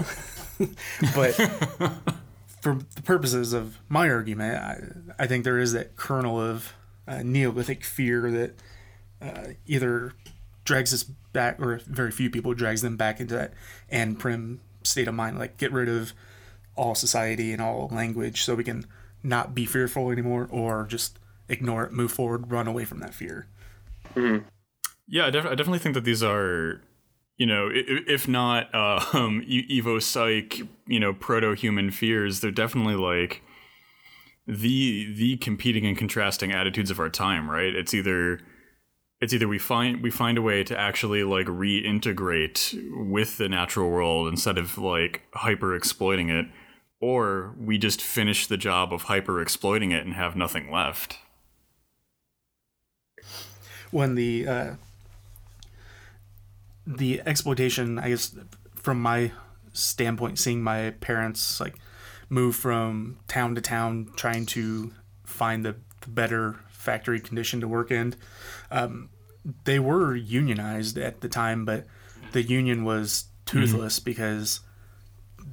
but 1.14 1.32
for 2.60 2.78
the 2.94 3.02
purposes 3.02 3.52
of 3.52 3.78
my 3.88 4.08
argument, 4.08 4.56
I, 4.56 5.24
I, 5.24 5.26
think 5.26 5.44
there 5.44 5.58
is 5.58 5.72
that 5.72 5.96
kernel 5.96 6.40
of 6.40 6.74
uh, 7.08 7.22
Neolithic 7.22 7.84
fear 7.84 8.30
that 8.30 8.54
uh, 9.22 9.52
either 9.66 10.12
drags 10.64 10.92
us 10.92 11.02
back, 11.02 11.60
or 11.60 11.80
very 11.86 12.10
few 12.10 12.30
people 12.30 12.54
drags 12.54 12.82
them 12.82 12.96
back 12.96 13.20
into 13.20 13.34
that 13.34 13.52
anprim 13.90 14.58
state 14.82 15.08
of 15.08 15.14
mind, 15.14 15.38
like 15.38 15.56
get 15.56 15.72
rid 15.72 15.88
of 15.88 16.12
all 16.76 16.94
society 16.94 17.52
and 17.52 17.60
all 17.60 17.88
language 17.92 18.42
so 18.42 18.54
we 18.54 18.64
can 18.64 18.86
not 19.22 19.54
be 19.54 19.66
fearful 19.66 20.10
anymore, 20.10 20.46
or 20.50 20.86
just 20.86 21.18
ignore 21.48 21.84
it, 21.84 21.92
move 21.92 22.12
forward, 22.12 22.50
run 22.50 22.66
away 22.66 22.84
from 22.84 23.00
that 23.00 23.14
fear. 23.14 23.46
Mm-hmm. 24.14 24.46
Yeah, 25.10 25.26
I, 25.26 25.30
def- 25.30 25.44
I 25.44 25.54
definitely 25.54 25.80
think 25.80 25.94
that 25.94 26.04
these 26.04 26.22
are 26.22 26.80
you 27.40 27.46
know, 27.46 27.70
if 27.72 28.28
not 28.28 28.68
uh, 28.74 29.02
um, 29.14 29.42
Evo 29.48 30.00
Psych, 30.00 30.60
you 30.86 31.00
know, 31.00 31.14
proto 31.14 31.54
human 31.54 31.90
fears, 31.90 32.40
they're 32.40 32.50
definitely 32.50 32.96
like 32.96 33.42
the 34.46 35.10
the 35.14 35.38
competing 35.38 35.86
and 35.86 35.96
contrasting 35.96 36.52
attitudes 36.52 36.90
of 36.90 37.00
our 37.00 37.08
time, 37.08 37.50
right? 37.50 37.74
It's 37.74 37.94
either 37.94 38.40
it's 39.22 39.32
either 39.32 39.48
we 39.48 39.58
find 39.58 40.02
we 40.02 40.10
find 40.10 40.36
a 40.36 40.42
way 40.42 40.62
to 40.64 40.78
actually 40.78 41.24
like 41.24 41.46
reintegrate 41.46 42.78
with 43.08 43.38
the 43.38 43.48
natural 43.48 43.88
world 43.88 44.28
instead 44.28 44.58
of 44.58 44.76
like 44.76 45.22
hyper 45.32 45.74
exploiting 45.74 46.28
it, 46.28 46.44
or 47.00 47.54
we 47.58 47.78
just 47.78 48.02
finish 48.02 48.46
the 48.46 48.58
job 48.58 48.92
of 48.92 49.04
hyper 49.04 49.40
exploiting 49.40 49.92
it 49.92 50.04
and 50.04 50.12
have 50.12 50.36
nothing 50.36 50.70
left. 50.70 51.18
When 53.90 54.14
the 54.14 54.46
uh, 54.46 54.74
the 56.96 57.22
exploitation, 57.24 57.98
I 57.98 58.10
guess, 58.10 58.34
from 58.74 59.00
my 59.00 59.32
standpoint, 59.72 60.38
seeing 60.38 60.62
my 60.62 60.90
parents 61.00 61.60
like 61.60 61.76
move 62.28 62.56
from 62.56 63.18
town 63.28 63.54
to 63.54 63.60
town 63.60 64.10
trying 64.16 64.46
to 64.46 64.92
find 65.24 65.64
the, 65.64 65.76
the 66.00 66.08
better 66.08 66.60
factory 66.70 67.20
condition 67.20 67.60
to 67.60 67.68
work 67.68 67.90
in. 67.90 68.14
Um, 68.70 69.10
they 69.64 69.78
were 69.78 70.14
unionized 70.14 70.98
at 70.98 71.20
the 71.20 71.28
time, 71.28 71.64
but 71.64 71.86
the 72.32 72.42
union 72.42 72.84
was 72.84 73.24
toothless 73.46 73.98
mm-hmm. 73.98 74.04
because 74.04 74.60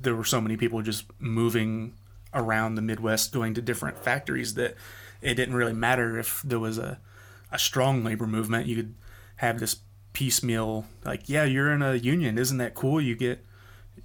there 0.01 0.15
were 0.15 0.25
so 0.25 0.41
many 0.41 0.57
people 0.57 0.81
just 0.81 1.05
moving 1.19 1.93
around 2.33 2.75
the 2.75 2.81
Midwest 2.81 3.31
going 3.31 3.53
to 3.53 3.61
different 3.61 3.97
factories 3.97 4.55
that 4.55 4.75
it 5.21 5.35
didn't 5.35 5.55
really 5.55 5.73
matter 5.73 6.19
if 6.19 6.41
there 6.43 6.59
was 6.59 6.77
a, 6.77 6.99
a 7.51 7.57
strong 7.57 8.03
labor 8.03 8.27
movement. 8.27 8.67
You 8.67 8.75
could 8.75 8.95
have 9.37 9.59
this 9.59 9.77
piecemeal 10.17 10.83
like 11.05 11.29
yeah 11.29 11.43
you're 11.43 11.71
in 11.71 11.83
a 11.83 11.93
union. 11.93 12.39
Isn't 12.39 12.57
that 12.57 12.73
cool? 12.73 12.99
You 12.99 13.15
get 13.15 13.45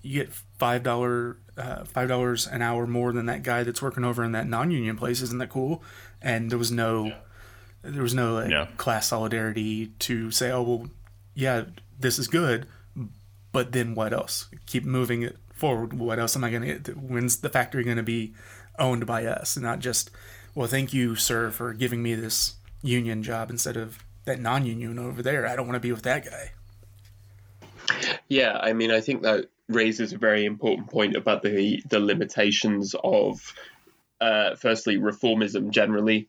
you 0.03 0.21
get 0.21 0.35
five 0.59 0.83
dollar 0.83 1.39
uh, 1.57 1.85
five 1.85 2.07
dollars 2.07 2.47
an 2.47 2.61
hour 2.61 2.87
more 2.87 3.15
than 3.15 3.25
that 3.27 3.43
guy 3.43 3.63
that's 3.63 3.81
working 3.81 4.05
over 4.05 4.23
in 4.23 4.33
that 4.33 4.47
non-union 4.47 4.99
place. 4.99 5.23
Isn't 5.23 5.39
that 5.39 5.49
cool? 5.49 5.83
And 6.21 6.51
there 6.51 6.59
was 6.59 6.71
no 6.71 7.07
yeah. 7.07 7.15
there 7.83 8.03
was 8.03 8.13
no 8.13 8.35
like, 8.35 8.51
yeah. 8.51 8.67
class 8.77 9.09
solidarity 9.09 9.87
to 10.01 10.31
say 10.31 10.51
oh 10.51 10.61
well 10.61 10.91
yeah 11.35 11.65
this 11.99 12.19
is 12.19 12.29
good 12.29 12.67
but 13.53 13.73
then 13.73 13.95
what 13.95 14.13
else? 14.13 14.51
Keep 14.67 14.85
moving 14.85 15.23
it 15.23 15.39
forward. 15.55 15.95
What 15.95 16.19
else 16.19 16.37
am 16.37 16.45
i 16.45 16.51
going 16.51 16.63
to 16.63 16.79
get? 16.79 16.97
When's 16.99 17.39
the 17.39 17.49
factory 17.49 17.85
going 17.85 17.97
to 17.97 18.03
be 18.03 18.35
owned 18.79 19.07
by 19.07 19.25
us? 19.25 19.57
And 19.57 19.65
not 19.65 19.79
just 19.79 20.11
well 20.55 20.69
thank 20.69 20.93
you 20.93 21.17
sir 21.17 21.51
for 21.51 21.73
giving 21.73 22.03
me 22.03 22.15
this 22.15 22.57
union 22.83 23.23
job 23.23 23.49
instead 23.49 23.79
of 23.79 24.05
that 24.25 24.41
non-union 24.41 24.99
over 24.99 25.23
there. 25.23 25.47
I 25.47 25.57
don't 25.57 25.67
want 25.67 25.77
to 25.77 25.81
be 25.81 25.93
with 25.93 26.03
that 26.03 26.25
guy. 26.25 26.53
Yeah, 28.29 28.57
I 28.61 28.73
mean, 28.73 28.91
I 28.91 29.01
think 29.01 29.23
that 29.23 29.47
raises 29.69 30.13
a 30.13 30.19
very 30.19 30.45
important 30.45 30.91
point 30.91 31.17
about 31.17 31.43
the 31.43 31.83
the 31.89 32.01
limitations 32.01 32.95
of, 33.03 33.55
uh, 34.21 34.55
firstly, 34.57 34.97
reformism 34.97 35.71
generally. 35.71 36.29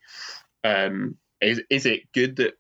Um, 0.64 1.18
is 1.42 1.62
is 1.70 1.86
it 1.86 2.12
good 2.14 2.38
that 2.38 2.54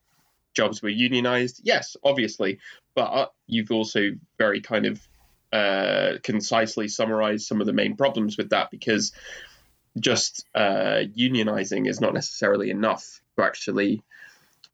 jobs 0.53 0.81
were 0.81 0.89
unionized? 0.89 1.61
Yes, 1.63 1.97
obviously, 2.03 2.59
but 2.95 3.33
you've 3.47 3.71
also 3.71 4.11
very 4.37 4.61
kind 4.61 4.85
of 4.85 5.07
uh, 5.51 6.17
concisely 6.23 6.87
summarized 6.87 7.45
some 7.45 7.61
of 7.61 7.67
the 7.67 7.73
main 7.73 7.95
problems 7.95 8.37
with 8.37 8.49
that 8.49 8.71
because 8.71 9.13
just 9.99 10.45
uh, 10.55 11.03
unionizing 11.17 11.87
is 11.87 12.01
not 12.01 12.13
necessarily 12.13 12.69
enough 12.69 13.21
to 13.37 13.43
actually 13.43 14.01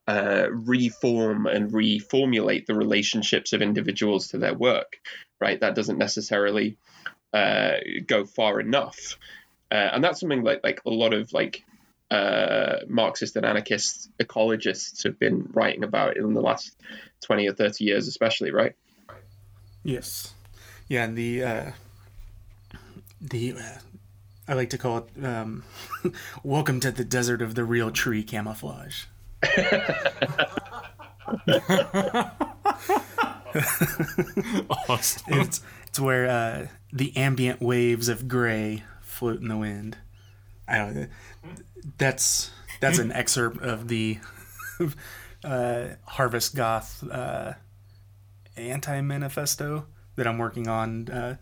uh, 0.09 0.47
reform 0.49 1.45
and 1.45 1.71
reformulate 1.71 2.65
the 2.65 2.73
relationships 2.73 3.53
of 3.53 3.61
individuals 3.61 4.29
to 4.29 4.39
their 4.39 4.55
work, 4.55 4.99
right? 5.39 5.59
That 5.61 5.75
doesn't 5.75 5.99
necessarily 5.99 6.77
uh, 7.31 7.73
go 8.07 8.25
far 8.25 8.59
enough, 8.59 9.19
uh, 9.71 9.89
and 9.93 10.03
that's 10.03 10.19
something 10.19 10.41
like 10.43 10.61
like 10.63 10.81
a 10.83 10.89
lot 10.89 11.13
of 11.13 11.31
like 11.31 11.63
uh, 12.09 12.77
Marxist 12.87 13.35
and 13.35 13.45
anarchist 13.45 14.09
ecologists 14.17 15.03
have 15.03 15.19
been 15.19 15.47
writing 15.53 15.83
about 15.83 16.17
in 16.17 16.33
the 16.33 16.41
last 16.41 16.75
twenty 17.21 17.47
or 17.47 17.53
thirty 17.53 17.83
years, 17.83 18.07
especially, 18.07 18.49
right? 18.49 18.73
Yes, 19.83 20.33
yeah, 20.87 21.03
and 21.03 21.15
the 21.15 21.43
uh, 21.43 21.71
the 23.21 23.53
uh, 23.53 23.77
I 24.47 24.53
like 24.55 24.71
to 24.71 24.79
call 24.79 24.97
it 24.97 25.23
um, 25.23 25.65
"Welcome 26.43 26.79
to 26.79 26.91
the 26.91 27.05
Desert 27.05 27.43
of 27.43 27.53
the 27.53 27.63
Real 27.63 27.91
Tree" 27.91 28.23
camouflage. 28.23 29.03
Awesome. 34.89 35.39
It's 35.39 35.61
it's 35.87 35.99
where 35.99 36.27
uh, 36.27 36.67
the 36.91 37.15
ambient 37.15 37.61
waves 37.61 38.09
of 38.09 38.27
gray 38.27 38.83
float 39.01 39.41
in 39.41 39.47
the 39.47 39.57
wind. 39.57 39.97
I 40.67 40.77
don't. 40.77 41.09
That's 41.97 42.51
that's 42.79 42.99
an 42.99 43.11
excerpt 43.11 43.61
of 43.61 43.87
the 43.87 44.19
uh, 45.43 45.87
Harvest 46.05 46.55
Goth 46.55 47.03
uh, 47.09 47.53
anti 48.55 49.01
manifesto 49.01 49.85
that 50.15 50.27
I'm 50.27 50.37
working 50.37 50.67
on. 50.67 51.37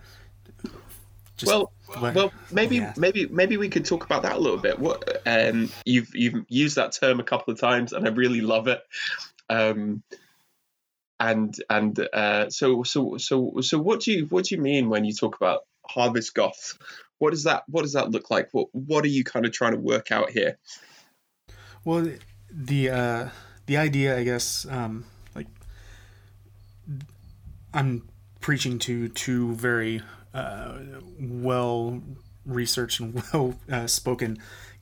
Just 1.38 1.52
well, 1.52 1.72
what, 2.00 2.16
well, 2.16 2.34
maybe 2.52 2.78
yeah. 2.78 2.94
maybe 2.98 3.28
maybe 3.28 3.58
we 3.58 3.70
could 3.70 3.86
talk 3.86 4.04
about 4.04 4.24
that 4.24 4.36
a 4.36 4.40
little 4.40 4.58
bit. 4.58 4.80
What 4.80 5.22
um, 5.26 5.70
you've 5.86 6.14
you've 6.16 6.46
used 6.50 6.76
that 6.76 6.92
term 6.92 7.20
a 7.20 7.24
couple 7.24 7.54
of 7.54 7.60
times, 7.60 7.94
and 7.94 8.08
I 8.08 8.12
really 8.12 8.42
love 8.42 8.68
it. 8.68 8.82
Um, 9.50 10.04
and 11.20 11.56
and 11.70 12.08
uh, 12.14 12.50
so 12.50 12.84
so 12.84 13.18
so 13.18 13.62
so 13.62 13.80
what 13.80 14.02
do 14.02 14.12
you 14.12 14.26
what 14.26 14.46
do 14.46 14.56
you 14.56 14.62
mean 14.62 14.90
when 14.90 15.06
you 15.06 15.14
talk 15.14 15.36
about 15.36 15.62
harvest 15.86 16.34
goth? 16.34 16.78
What 17.20 17.32
does 17.32 17.44
that 17.44 17.64
what 17.68 17.84
does 17.84 17.94
that 17.94 18.12
look 18.12 18.30
like? 18.30 18.50
What 18.52 18.68
what 18.74 19.04
are 19.06 19.10
you 19.10 19.24
kind 19.24 19.46
of 19.46 19.52
trying 19.52 19.74
to 19.74 19.80
work 19.80 20.12
out 20.12 20.32
here? 20.32 20.58
Well, 21.86 22.12
the 22.52 22.90
uh, 22.90 23.30
the 23.66 23.78
idea, 23.78 24.18
I 24.18 24.24
guess, 24.24 24.66
um, 24.70 25.06
like 25.36 25.48
I'm 27.74 28.08
preaching 28.42 28.80
to 28.80 29.10
two 29.10 29.54
very 29.56 30.02
uh, 30.38 30.78
well 31.20 32.02
researched 32.46 33.00
and 33.00 33.22
well 33.34 33.56
uh, 33.72 33.88
spoken 33.88 34.38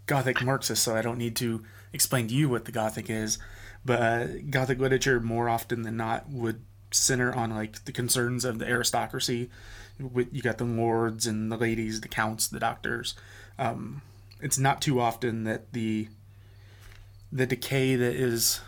Gothic 0.05 0.43
Marxist, 0.43 0.83
so 0.83 0.95
I 0.95 1.01
don't 1.01 1.17
need 1.17 1.35
to 1.37 1.63
explain 1.93 2.27
to 2.27 2.33
you 2.33 2.49
what 2.49 2.65
the 2.65 2.71
Gothic 2.71 3.09
is. 3.09 3.39
But 3.83 4.01
uh, 4.01 4.27
Gothic 4.49 4.79
literature, 4.79 5.19
more 5.19 5.49
often 5.49 5.83
than 5.83 5.97
not, 5.97 6.29
would 6.29 6.61
center 6.91 7.33
on 7.33 7.51
like 7.51 7.85
the 7.85 7.91
concerns 7.91 8.45
of 8.45 8.59
the 8.59 8.67
aristocracy. 8.67 9.49
You 9.97 10.41
got 10.41 10.57
the 10.57 10.65
lords 10.65 11.25
and 11.25 11.51
the 11.51 11.57
ladies, 11.57 12.01
the 12.01 12.07
counts, 12.07 12.47
the 12.47 12.59
doctors. 12.59 13.15
Um, 13.57 14.01
it's 14.41 14.57
not 14.57 14.81
too 14.81 14.99
often 14.99 15.45
that 15.45 15.71
the 15.71 16.09
the 17.31 17.45
decay 17.45 17.95
that 17.95 18.13
is 18.15 18.59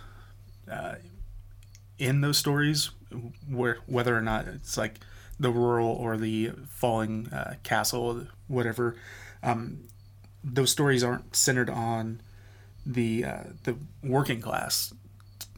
uh, 0.72 0.96
in 2.00 2.22
those 2.22 2.38
stories, 2.38 2.92
where 3.50 3.80
whether 3.86 4.16
or 4.16 4.22
not 4.22 4.48
it's 4.48 4.78
like 4.78 5.00
the 5.40 5.52
rural 5.52 5.90
or 5.90 6.18
the 6.18 6.52
falling 6.70 7.28
uh, 7.28 7.56
castle, 7.64 8.28
whatever. 8.48 8.96
Um, 9.44 9.84
those 10.44 10.72
stories 10.72 11.04
aren't 11.04 11.36
centered 11.36 11.70
on 11.70 12.22
the 12.86 13.26
uh, 13.26 13.44
the 13.64 13.76
working 14.04 14.42
class. 14.42 14.94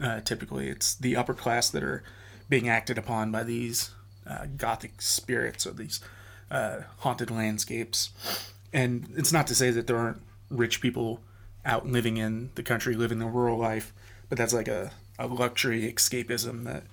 Uh, 0.02 0.22
typically, 0.22 0.68
it's 0.70 0.96
the 0.96 1.16
upper 1.16 1.34
class 1.34 1.70
that 1.70 1.84
are 1.84 2.04
being 2.48 2.68
acted 2.68 2.98
upon 2.98 3.32
by 3.32 3.44
these 3.44 3.92
uh, 4.28 4.46
gothic 4.58 5.02
spirits 5.02 5.68
or 5.68 5.72
these 5.72 6.00
uh, 6.50 6.82
haunted 7.00 7.30
landscapes. 7.30 8.10
And 8.74 9.14
it's 9.16 9.34
not 9.34 9.48
to 9.48 9.56
say 9.56 9.72
that 9.72 9.88
there 9.88 9.98
aren't 9.98 10.22
rich 10.50 10.82
people 10.82 11.22
out 11.66 11.88
living 11.88 12.18
in 12.18 12.52
the 12.56 12.64
country, 12.64 12.96
living 12.96 13.20
the 13.20 13.26
rural 13.26 13.58
life, 13.58 13.94
but 14.30 14.38
that's 14.38 14.54
like 14.54 14.68
a, 14.68 14.92
a 15.18 15.28
luxury 15.28 15.92
escapism 15.92 16.64
that 16.64 16.84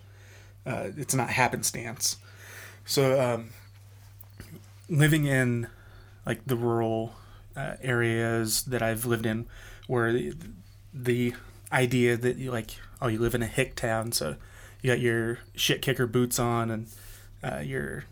uh, 0.67 0.91
it's 0.97 1.15
not 1.15 1.31
happenstance. 1.31 2.17
So, 2.87 3.21
um, 3.21 3.51
living 4.89 5.27
in 5.27 5.67
like 6.25 6.45
the 6.47 6.57
rural 6.57 7.15
uh, 7.57 7.75
areas 7.83 8.63
that 8.65 8.83
I've 8.83 9.05
lived 9.05 9.27
in, 9.27 9.47
where 9.87 10.13
the, 10.13 10.35
the 10.95 11.35
idea 11.73 12.17
that 12.17 12.37
you 12.37 12.51
like, 12.51 12.71
oh, 13.03 13.09
you 13.09 13.19
live 13.19 13.35
in 13.35 13.43
a 13.43 13.47
hick 13.47 13.75
town, 13.75 14.13
so 14.13 14.37
you 14.83 14.91
got 14.91 15.01
your 15.01 15.41
shit 15.55 15.83
kicker 15.83 16.07
boots 16.07 16.39
on 16.39 16.71
and 16.71 16.87
uh, 17.43 17.59
you're 17.59 18.05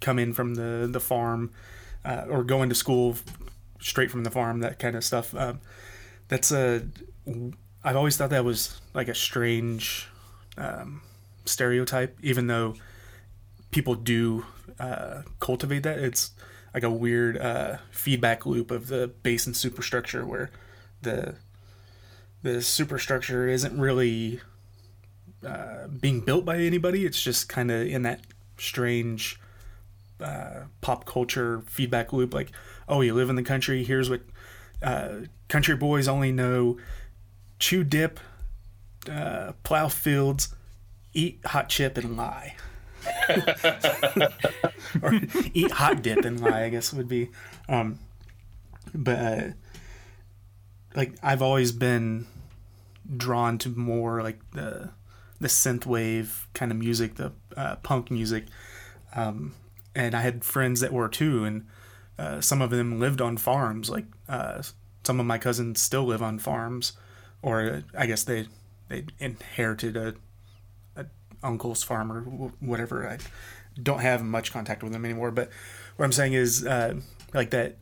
coming 0.00 0.32
from 0.32 0.54
the 0.54 0.88
the 0.90 1.00
farm 1.00 1.50
uh, 2.04 2.24
or 2.28 2.44
going 2.44 2.68
to 2.68 2.74
school 2.74 3.16
straight 3.80 4.10
from 4.10 4.24
the 4.24 4.30
farm, 4.30 4.60
that 4.60 4.78
kind 4.78 4.96
of 4.96 5.04
stuff. 5.04 5.34
Um, 5.34 5.60
that's 6.28 6.50
a 6.50 6.82
I've 7.84 7.96
always 7.96 8.16
thought 8.16 8.30
that 8.30 8.44
was 8.44 8.80
like 8.94 9.08
a 9.08 9.14
strange 9.14 10.08
um, 10.56 11.02
stereotype, 11.44 12.16
even 12.22 12.46
though 12.46 12.74
people 13.74 13.96
do 13.96 14.46
uh, 14.78 15.22
cultivate 15.40 15.82
that. 15.82 15.98
It's 15.98 16.30
like 16.72 16.84
a 16.84 16.90
weird 16.90 17.36
uh, 17.36 17.78
feedback 17.90 18.46
loop 18.46 18.70
of 18.70 18.86
the 18.86 19.08
base 19.08 19.46
and 19.46 19.56
superstructure 19.56 20.24
where 20.24 20.50
the 21.02 21.34
the 22.42 22.62
superstructure 22.62 23.48
isn't 23.48 23.76
really 23.76 24.40
uh, 25.44 25.88
being 25.88 26.20
built 26.20 26.44
by 26.44 26.58
anybody. 26.58 27.04
It's 27.04 27.20
just 27.20 27.48
kind 27.48 27.72
of 27.72 27.86
in 27.88 28.02
that 28.02 28.20
strange 28.58 29.40
uh, 30.20 30.64
pop 30.80 31.04
culture 31.04 31.62
feedback 31.66 32.12
loop. 32.12 32.32
Like, 32.32 32.52
oh, 32.88 33.00
you 33.00 33.12
live 33.12 33.28
in 33.28 33.34
the 33.34 33.42
country. 33.42 33.82
Here's 33.82 34.08
what 34.08 34.20
uh, 34.82 35.22
country 35.48 35.74
boys 35.74 36.06
only 36.06 36.30
know: 36.30 36.78
chew 37.58 37.82
dip, 37.82 38.20
uh, 39.10 39.52
plow 39.64 39.88
fields, 39.88 40.54
eat 41.12 41.40
hot 41.44 41.68
chip, 41.68 41.98
and 41.98 42.16
lie. 42.16 42.54
Or 45.02 45.20
eat 45.52 45.70
hot 45.70 46.02
dip 46.02 46.24
and 46.24 46.40
lie, 46.40 46.64
I 46.64 46.68
guess 46.68 46.92
would 46.92 47.08
be. 47.08 47.30
Um, 47.68 47.98
but 48.94 49.18
uh, 49.18 49.42
like 50.94 51.14
I've 51.22 51.42
always 51.42 51.72
been 51.72 52.26
drawn 53.16 53.58
to 53.58 53.68
more 53.68 54.22
like 54.22 54.38
the 54.52 54.90
the 55.40 55.48
synth 55.48 55.84
wave 55.84 56.48
kind 56.54 56.70
of 56.70 56.78
music, 56.78 57.16
the 57.16 57.32
uh, 57.56 57.76
punk 57.76 58.10
music, 58.10 58.46
um, 59.14 59.54
and 59.94 60.14
I 60.14 60.20
had 60.20 60.44
friends 60.44 60.80
that 60.80 60.92
were 60.92 61.08
too, 61.08 61.44
and 61.44 61.66
uh, 62.18 62.40
some 62.40 62.62
of 62.62 62.70
them 62.70 63.00
lived 63.00 63.20
on 63.20 63.36
farms. 63.36 63.90
Like 63.90 64.06
uh, 64.28 64.62
some 65.04 65.20
of 65.20 65.26
my 65.26 65.38
cousins 65.38 65.80
still 65.80 66.04
live 66.04 66.22
on 66.22 66.38
farms, 66.38 66.92
or 67.42 67.82
I 67.96 68.06
guess 68.06 68.22
they 68.22 68.46
they 68.88 69.06
inherited 69.18 69.96
a 69.96 70.14
uncle's 71.44 71.82
farm 71.82 72.10
or 72.10 72.22
whatever. 72.60 73.08
I 73.08 73.18
don't 73.80 74.00
have 74.00 74.22
much 74.22 74.52
contact 74.52 74.82
with 74.82 74.92
them 74.92 75.04
anymore. 75.04 75.30
But 75.30 75.50
what 75.96 76.04
I'm 76.04 76.12
saying 76.12 76.32
is, 76.32 76.66
uh, 76.66 76.94
like 77.32 77.50
that 77.50 77.76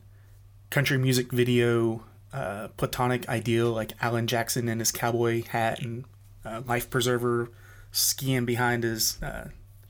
country 0.69 0.97
music 0.97 1.31
video, 1.31 2.03
uh, 2.31 2.69
platonic 2.77 3.27
ideal, 3.29 3.71
like 3.71 3.93
Alan 4.01 4.27
Jackson 4.27 4.67
in 4.67 4.79
his 4.79 4.91
cowboy 4.91 5.43
hat 5.43 5.79
and 5.81 6.05
uh, 6.45 6.61
life 6.67 6.89
preserver, 6.89 7.49
skiing 7.91 8.45
behind 8.45 8.83
his 8.83 9.21
uh, 9.21 9.49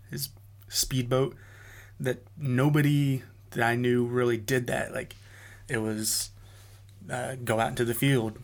his 0.09 0.29
speedboat. 0.67 1.35
That 1.99 2.23
nobody 2.37 3.23
that 3.51 3.63
I 3.63 3.75
knew 3.75 4.05
really 4.05 4.37
did 4.37 4.67
that. 4.67 4.93
Like 4.93 5.15
it 5.69 5.77
was 5.77 6.31
uh, 7.09 7.35
go 7.43 7.59
out 7.59 7.69
into 7.69 7.85
the 7.85 7.93
field, 7.93 8.39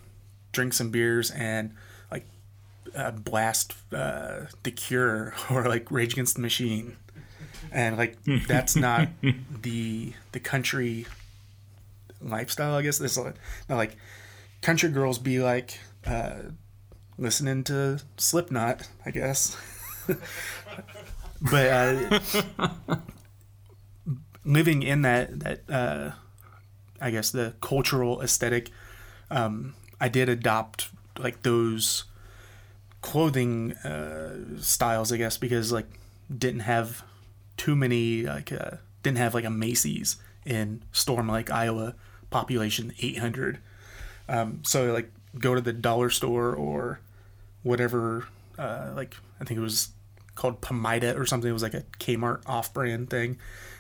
drink 0.52 0.74
some 0.74 0.92
beers, 0.92 1.32
and 1.32 1.74
uh, 2.96 3.12
blast 3.12 3.74
uh, 3.94 4.46
The 4.64 4.72
Cure 4.72 5.34
or 5.50 5.68
like 5.68 5.92
Rage 5.92 6.14
Against 6.14 6.36
the 6.36 6.42
Machine, 6.42 6.98
and 7.72 7.98
like 7.98 8.18
that's 8.48 8.76
not 8.76 9.10
the 9.62 10.14
the 10.32 10.40
country 10.40 11.06
lifestyle. 12.22 12.76
I 12.76 12.82
guess 12.82 12.98
this 12.98 13.18
like, 13.18 13.36
like 13.68 13.98
country 14.62 14.90
girls 14.90 15.20
be 15.20 15.40
like 15.40 15.80
uh, 16.06 16.36
listening 17.18 17.64
to 17.66 18.02
Slipknot. 18.18 18.88
I 19.06 19.12
guess, 19.12 19.58
but 21.42 21.68
uh, 21.68 22.20
living 24.46 24.84
in 24.84 25.02
that 25.04 25.40
that 25.40 25.70
uh, 25.70 26.12
I 27.02 27.12
guess 27.12 27.32
the 27.32 27.54
cultural 27.62 28.22
aesthetic. 28.22 28.72
Um, 29.32 29.76
I 30.02 30.10
did 30.10 30.30
adopt 30.30 30.90
like 31.18 31.44
those 31.44 32.06
clothing 33.02 33.74
uh, 33.74 34.60
styles, 34.60 35.12
I 35.12 35.18
guess, 35.18 35.38
because 35.38 35.72
like 35.72 35.88
didn't 36.36 36.62
have 36.62 37.04
too 37.58 37.76
many 37.76 38.24
like 38.24 38.52
uh, 38.52 38.78
didn't 39.04 39.18
have 39.18 39.34
like 39.34 39.46
a 39.46 39.50
Macy's 39.50 40.18
in 40.46 40.82
Storm 40.92 41.30
Lake, 41.30 41.52
Iowa, 41.52 41.96
population 42.30 42.94
800. 43.00 43.60
Um, 44.28 44.62
so 44.64 44.92
like 44.94 45.12
go 45.38 45.56
to 45.56 45.62
the 45.62 45.74
dollar 45.74 46.10
store 46.10 46.54
or 46.54 47.00
whatever, 47.64 48.28
uh, 48.58 48.92
like 48.96 49.16
I 49.40 49.44
think 49.44 49.58
it 49.60 49.64
was 49.64 49.90
called 50.36 50.62
Pamida 50.62 51.18
or 51.18 51.26
something. 51.26 51.50
It 51.50 51.54
was 51.54 51.64
like 51.64 51.74
a 51.74 51.84
Kmart 52.00 52.42
off-brand 52.46 53.10
thing, 53.10 53.38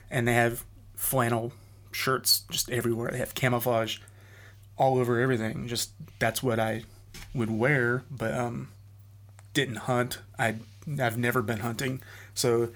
and 0.09 0.27
they 0.27 0.33
have 0.33 0.63
flannel 0.95 1.53
shirts 1.91 2.43
just 2.49 2.69
everywhere. 2.69 3.11
They 3.11 3.17
have 3.19 3.33
camouflage 3.33 3.99
all 4.77 4.97
over 4.97 5.19
everything. 5.19 5.67
Just 5.67 5.91
that's 6.19 6.43
what 6.43 6.59
I 6.59 6.83
would 7.33 7.49
wear, 7.49 8.03
but 8.09 8.33
um, 8.33 8.69
didn't 9.53 9.77
hunt. 9.77 10.19
I 10.37 10.55
I've 10.99 11.17
never 11.17 11.41
been 11.41 11.59
hunting, 11.59 12.01
so 12.33 12.69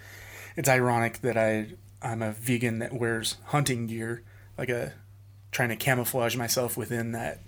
it's 0.55 0.69
ironic 0.69 1.21
that 1.21 1.37
I 1.37 1.67
I'm 2.01 2.21
a 2.21 2.31
vegan 2.31 2.79
that 2.79 2.93
wears 2.93 3.37
hunting 3.45 3.87
gear, 3.87 4.23
like 4.57 4.69
a 4.69 4.93
trying 5.51 5.69
to 5.69 5.75
camouflage 5.75 6.35
myself 6.35 6.75
within 6.75 7.11
that 7.13 7.39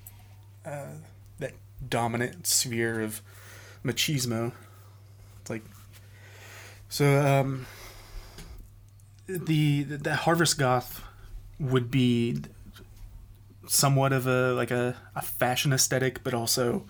uh, 0.66 0.94
that 1.40 1.54
dominant 1.88 2.48
sphere 2.48 3.02
of 3.02 3.22
machismo. 3.84 4.54
It's 5.42 5.50
like 5.50 5.64
So 6.90 7.26
um, 7.26 7.66
the 9.28 9.84
the 9.84 10.16
harvest 10.16 10.58
goth 10.58 11.04
would 11.60 11.90
be 11.92 12.42
somewhat 13.68 14.14
of 14.14 14.28
a 14.28 14.54
like 14.54 14.72
a, 14.72 14.96
a 15.16 15.22
fashion 15.22 15.74
aesthetic, 15.74 16.24
but 16.24 16.34
also 16.34 16.86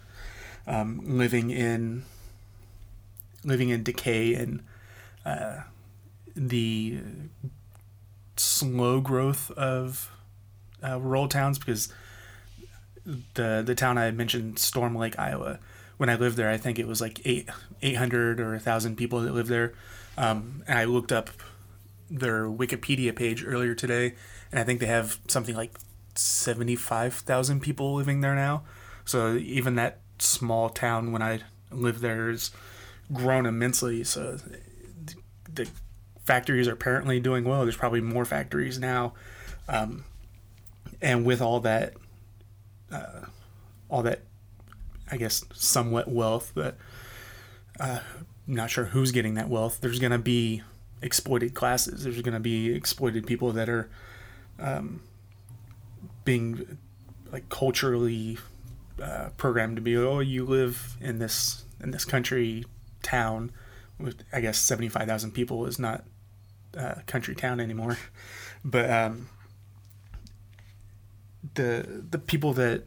um, 0.67 1.01
living 1.03 1.49
in 1.49 2.03
living 3.45 3.69
in 3.69 3.83
decay 3.83 4.33
and 4.33 4.63
uh, 5.25 5.61
the 6.35 6.99
slow 8.35 8.99
growth 8.99 9.51
of 9.51 10.11
uh, 10.83 10.99
rural 10.99 11.27
towns 11.27 11.57
because 11.57 11.93
the 13.35 13.63
the 13.65 13.75
town 13.75 13.97
I 13.97 14.11
mentioned, 14.11 14.59
Storm 14.59 14.95
Lake, 14.95 15.17
Iowa. 15.17 15.59
When 15.97 16.09
I 16.09 16.15
lived 16.15 16.35
there, 16.35 16.49
I 16.49 16.57
think 16.57 16.77
it 16.77 16.87
was 16.87 16.99
like 16.99 17.21
eight 17.25 17.49
eight 17.81 17.95
hundred 17.95 18.39
or 18.39 18.57
thousand 18.59 18.97
people 18.97 19.21
that 19.21 19.33
lived 19.33 19.49
there. 19.49 19.73
Um, 20.17 20.63
and 20.67 20.77
I 20.79 20.85
looked 20.85 21.11
up 21.11 21.29
their 22.09 22.45
Wikipedia 22.45 23.15
page 23.15 23.43
earlier 23.45 23.75
today, 23.75 24.15
and 24.51 24.59
I 24.59 24.63
think 24.63 24.79
they 24.79 24.87
have 24.87 25.19
something 25.27 25.55
like 25.55 25.77
seventy 26.15 26.75
five 26.75 27.13
thousand 27.13 27.61
people 27.61 27.93
living 27.93 28.21
there 28.21 28.35
now. 28.35 28.63
So 29.05 29.35
even 29.35 29.75
that 29.75 29.99
small 30.17 30.69
town 30.69 31.11
when 31.11 31.21
I 31.21 31.41
lived 31.71 32.01
there 32.01 32.29
is 32.29 32.51
grown 33.13 33.45
immensely. 33.45 34.03
So 34.03 34.39
the 35.53 35.67
factories 36.25 36.67
are 36.67 36.73
apparently 36.73 37.19
doing 37.19 37.43
well. 37.43 37.63
There's 37.63 37.77
probably 37.77 38.01
more 38.01 38.25
factories 38.25 38.79
now, 38.79 39.13
um, 39.67 40.03
and 41.01 41.25
with 41.25 41.41
all 41.41 41.59
that, 41.61 41.93
uh, 42.91 43.21
all 43.89 44.03
that, 44.03 44.21
I 45.11 45.17
guess 45.17 45.43
somewhat 45.53 46.07
wealth, 46.07 46.51
but 46.55 46.77
uh, 47.79 47.99
not 48.47 48.69
sure 48.69 48.85
who's 48.85 49.11
getting 49.11 49.35
that 49.35 49.49
wealth. 49.49 49.79
There's 49.81 49.99
going 49.99 50.11
to 50.11 50.17
be 50.17 50.63
exploited 51.01 51.53
classes. 51.53 52.03
There's 52.03 52.21
going 52.21 52.33
to 52.33 52.39
be 52.39 52.73
exploited 52.73 53.27
people 53.27 53.51
that 53.51 53.69
are 53.69 53.89
um, 54.59 55.01
being 56.23 56.77
like 57.31 57.49
culturally 57.49 58.37
uh, 59.01 59.29
programmed 59.37 59.75
to 59.75 59.81
be 59.81 59.97
oh 59.97 60.19
you 60.19 60.45
live 60.45 60.95
in 61.01 61.19
this 61.19 61.65
in 61.81 61.91
this 61.91 62.05
country 62.05 62.63
town 63.05 63.51
with 63.99 64.23
I 64.33 64.41
guess 64.41 64.57
seventy 64.57 64.89
five 64.89 65.07
thousand 65.07 65.31
people 65.31 65.65
is 65.65 65.79
not 65.79 66.03
uh, 66.77 66.95
country 67.05 67.35
town 67.35 67.59
anymore, 67.59 67.97
but 68.65 68.89
um, 68.89 69.29
the 71.53 72.03
the 72.09 72.19
people 72.19 72.53
that 72.53 72.83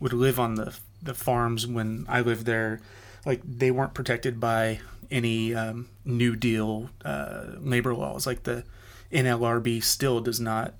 would 0.00 0.12
live 0.12 0.38
on 0.38 0.56
the 0.56 0.76
the 1.02 1.14
farms 1.14 1.66
when 1.66 2.04
I 2.08 2.20
lived 2.20 2.46
there, 2.46 2.80
like 3.24 3.40
they 3.44 3.70
weren't 3.70 3.94
protected 3.94 4.40
by 4.40 4.80
any 5.10 5.54
um, 5.54 5.88
New 6.04 6.34
Deal 6.34 6.90
uh, 7.04 7.44
labor 7.58 7.94
laws. 7.94 8.26
Like 8.26 8.42
the 8.42 8.64
NLRB 9.12 9.82
still 9.82 10.20
does 10.20 10.40
not 10.40 10.74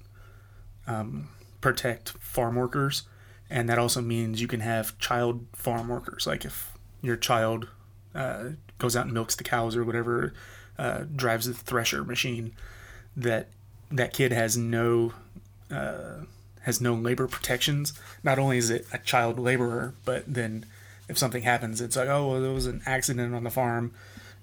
um, 0.87 1.29
protect 1.61 2.11
farm 2.21 2.57
workers, 2.57 3.05
and 3.49 3.69
that 3.69 3.79
also 3.79 4.01
means 4.01 4.41
you 4.41 4.49
can 4.49 4.61
have 4.61 4.99
child 4.99 5.47
farm 5.55 5.89
workers. 5.89 6.27
Like 6.27 6.45
if 6.45 6.73
your 7.01 7.17
child 7.17 7.69
uh, 8.14 8.50
goes 8.79 8.96
out 8.96 9.05
and 9.07 9.14
milks 9.14 9.35
the 9.35 9.44
cows 9.44 9.77
or 9.77 9.85
whatever, 9.85 10.33
uh, 10.79 11.05
drives 11.14 11.46
the 11.46 11.55
thresher 11.55 12.05
machine, 12.05 12.53
that 13.16 13.48
that 13.90 14.12
kid 14.12 14.33
has 14.33 14.57
no 14.57 15.12
uh, 15.70 16.24
has 16.62 16.81
no 16.81 16.94
labor 16.94 17.27
protections. 17.27 17.92
Not 18.22 18.38
only 18.38 18.59
is 18.59 18.70
it 18.70 18.87
a 18.92 18.98
child 18.98 19.38
laborer, 19.38 19.94
but 20.05 20.24
then 20.27 20.66
if 21.09 21.18
something 21.18 21.42
happens, 21.42 21.81
it's 21.81 21.96
like, 21.96 22.09
oh, 22.09 22.31
well, 22.31 22.40
there 22.40 22.53
was 22.53 22.66
an 22.66 22.83
accident 22.87 23.35
on 23.35 23.44
the 23.44 23.50
farm. 23.50 23.92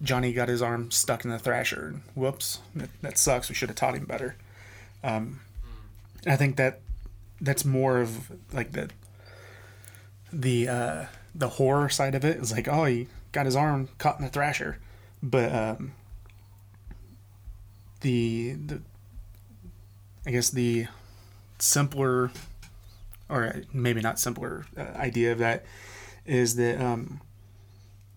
Johnny 0.02 0.34
got 0.34 0.50
his 0.50 0.62
arm 0.62 0.92
stuck 0.92 1.26
in 1.26 1.32
the 1.32 1.40
thrasher. 1.40 1.96
Whoops, 2.16 2.60
that, 2.76 2.90
that 3.02 3.18
sucks. 3.18 3.50
We 3.50 3.56
should 3.56 3.70
have 3.70 3.76
taught 3.76 3.96
him 3.96 4.06
better. 4.06 4.36
Um, 5.04 5.42
I 6.26 6.36
think 6.36 6.56
that 6.58 6.82
that's 7.40 7.66
more 7.66 8.00
of 8.00 8.32
like 8.54 8.72
the 8.72 8.90
the 10.32 10.68
uh, 10.68 11.06
the 11.34 11.50
horror 11.50 11.90
side 11.90 12.16
of 12.16 12.24
it 12.24 12.38
is 12.38 12.52
like, 12.52 12.68
oh, 12.68 12.86
he 12.86 13.08
got 13.32 13.46
his 13.46 13.56
arm 13.56 13.90
caught 13.98 14.20
in 14.20 14.26
the 14.26 14.32
thrasher, 14.32 14.78
but 15.22 15.54
um, 15.54 15.94
the 18.02 18.54
the 18.54 18.82
I 20.26 20.32
guess 20.32 20.50
the 20.50 20.88
simpler 21.60 22.32
or 23.30 23.62
maybe 23.74 24.02
not 24.02 24.20
simpler 24.20 24.66
uh, 24.78 24.82
idea 24.98 25.32
of 25.32 25.38
that 25.40 25.66
is 26.26 26.56
that 26.56 26.82
um, 26.82 27.22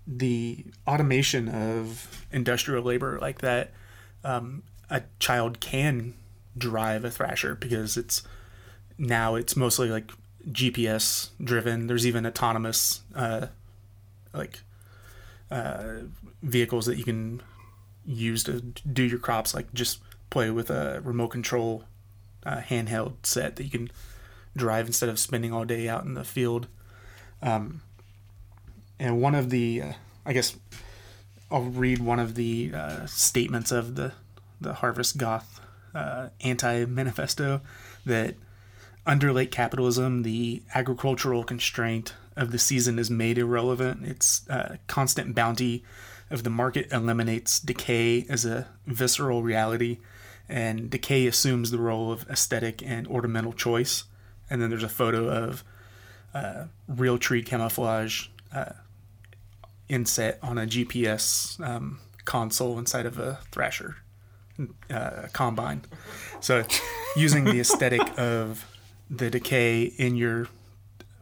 the 0.06 0.64
automation 0.86 1.48
of 1.48 2.26
industrial 2.32 2.82
labor 2.82 3.18
like 3.20 3.40
that 3.40 3.72
um, 4.24 4.62
a 4.90 5.02
child 5.18 5.60
can 5.60 6.14
drive 6.56 7.04
a 7.04 7.10
thrasher 7.10 7.54
because 7.54 7.96
it's 7.96 8.22
now 8.98 9.34
it's 9.34 9.56
mostly 9.56 9.88
like 9.88 10.10
GPS 10.48 11.30
driven. 11.42 11.86
There's 11.86 12.06
even 12.06 12.26
autonomous 12.26 13.02
uh, 13.14 13.48
like 14.32 14.60
uh, 15.50 16.00
vehicles 16.42 16.86
that 16.86 16.96
you 16.96 17.04
can 17.04 17.42
use 18.04 18.44
to 18.44 18.60
do 18.60 19.02
your 19.02 19.18
crops, 19.18 19.54
like 19.54 19.72
just 19.72 20.00
play 20.30 20.50
with 20.50 20.70
a 20.70 21.00
remote 21.04 21.28
control 21.28 21.84
uh, 22.44 22.58
handheld 22.58 23.14
set 23.24 23.56
that 23.56 23.64
you 23.64 23.70
can 23.70 23.90
drive 24.56 24.86
instead 24.86 25.08
of 25.08 25.18
spending 25.18 25.52
all 25.52 25.64
day 25.64 25.88
out 25.88 26.04
in 26.04 26.14
the 26.14 26.24
field. 26.24 26.66
Um, 27.42 27.82
and 28.98 29.20
one 29.20 29.34
of 29.34 29.50
the, 29.50 29.82
uh, 29.82 29.92
I 30.24 30.32
guess, 30.32 30.56
I'll 31.50 31.62
read 31.62 32.00
one 32.00 32.18
of 32.18 32.34
the 32.34 32.72
uh, 32.74 33.06
statements 33.06 33.70
of 33.70 33.94
the 33.96 34.12
the 34.60 34.74
Harvest 34.74 35.16
Goth 35.18 35.60
uh, 35.94 36.28
anti 36.40 36.84
manifesto 36.86 37.60
that 38.06 38.34
under 39.06 39.32
late 39.32 39.50
capitalism, 39.50 40.22
the 40.22 40.62
agricultural 40.74 41.44
constraint 41.44 42.14
of 42.36 42.50
the 42.50 42.58
season 42.58 42.98
is 42.98 43.10
made 43.10 43.38
irrelevant. 43.38 44.04
Its 44.04 44.48
uh, 44.48 44.76
constant 44.86 45.34
bounty 45.34 45.84
of 46.30 46.42
the 46.42 46.50
market 46.50 46.90
eliminates 46.92 47.60
decay 47.60 48.26
as 48.28 48.44
a 48.44 48.68
visceral 48.86 49.42
reality, 49.42 49.98
and 50.48 50.90
decay 50.90 51.26
assumes 51.26 51.70
the 51.70 51.78
role 51.78 52.10
of 52.10 52.28
aesthetic 52.28 52.82
and 52.82 53.06
ornamental 53.06 53.52
choice. 53.52 54.04
And 54.50 54.60
then 54.60 54.70
there's 54.70 54.82
a 54.82 54.88
photo 54.88 55.28
of 55.28 55.64
uh, 56.34 56.64
Realtree 56.90 57.46
camouflage 57.46 58.28
uh, 58.52 58.72
inset 59.88 60.38
on 60.42 60.58
a 60.58 60.66
GPS 60.66 61.60
um, 61.64 62.00
console 62.24 62.78
inside 62.78 63.06
of 63.06 63.18
a 63.18 63.38
Thrasher 63.52 63.96
uh, 64.90 65.28
combine. 65.32 65.82
So, 66.40 66.64
using 67.16 67.44
the 67.44 67.60
aesthetic 67.60 68.18
of 68.18 68.66
the 69.10 69.30
decay 69.30 69.84
in 69.84 70.16
your 70.16 70.48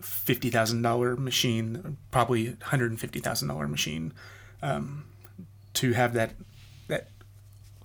fifty 0.03 0.51
thousand 0.51 0.83
dollar 0.83 1.17
machine, 1.17 1.97
probably 2.11 2.57
hundred 2.63 2.91
and 2.91 3.01
fifty 3.01 3.21
thousand 3.21 3.49
dollar 3.49 3.69
machine, 3.69 4.13
um, 4.63 5.05
to 5.75 5.93
have 5.93 6.13
that 6.15 6.35
that 6.89 7.09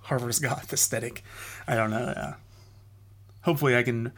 Harvest 0.02 0.42
Goth 0.42 0.72
aesthetic. 0.72 1.22
I 1.66 1.74
don't 1.74 1.90
know. 1.90 1.96
Uh, 1.96 2.34
hopefully, 3.42 3.76
I 3.76 3.82
can 3.82 4.12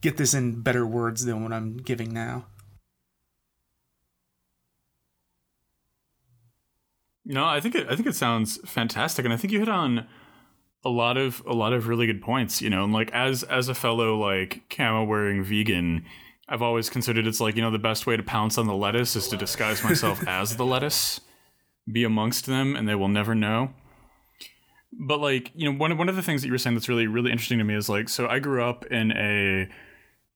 get 0.00 0.16
this 0.16 0.34
in 0.34 0.60
better 0.60 0.86
words 0.86 1.24
than 1.24 1.42
what 1.42 1.52
I'm 1.52 1.76
giving 1.78 2.12
now. 2.12 2.46
No, 7.24 7.44
I 7.44 7.58
think 7.60 7.74
it, 7.74 7.88
I 7.90 7.96
think 7.96 8.06
it 8.06 8.14
sounds 8.14 8.58
fantastic, 8.68 9.24
and 9.24 9.34
I 9.34 9.36
think 9.36 9.52
you 9.52 9.58
hit 9.58 9.68
on 9.68 10.06
a 10.84 10.88
lot 10.88 11.16
of 11.16 11.42
a 11.44 11.52
lot 11.52 11.72
of 11.72 11.88
really 11.88 12.06
good 12.06 12.22
points. 12.22 12.62
You 12.62 12.70
know, 12.70 12.84
and 12.84 12.92
like 12.92 13.10
as 13.10 13.42
as 13.42 13.68
a 13.68 13.74
fellow 13.74 14.16
like 14.16 14.62
camo 14.70 15.02
wearing 15.04 15.42
vegan, 15.42 16.04
I've 16.48 16.62
always 16.62 16.88
considered 16.88 17.26
it's 17.26 17.40
like 17.40 17.56
you 17.56 17.62
know 17.62 17.70
the 17.70 17.78
best 17.78 18.06
way 18.06 18.16
to 18.16 18.22
pounce 18.22 18.56
on 18.58 18.66
the 18.66 18.74
lettuce 18.74 19.16
is 19.16 19.28
to 19.28 19.36
disguise 19.36 19.82
myself 19.82 20.26
as 20.28 20.56
the 20.56 20.64
lettuce, 20.64 21.20
be 21.90 22.04
amongst 22.04 22.46
them, 22.46 22.76
and 22.76 22.88
they 22.88 22.94
will 22.94 23.08
never 23.08 23.34
know. 23.34 23.70
But 24.92 25.20
like 25.20 25.50
you 25.54 25.70
know, 25.70 25.76
one 25.76 25.96
one 25.98 26.08
of 26.08 26.16
the 26.16 26.22
things 26.22 26.42
that 26.42 26.48
you 26.48 26.52
were 26.52 26.58
saying 26.58 26.76
that's 26.76 26.88
really 26.88 27.06
really 27.06 27.32
interesting 27.32 27.58
to 27.58 27.64
me 27.64 27.74
is 27.74 27.88
like 27.88 28.08
so 28.08 28.28
I 28.28 28.38
grew 28.38 28.62
up 28.62 28.86
in 28.86 29.12
a 29.12 29.68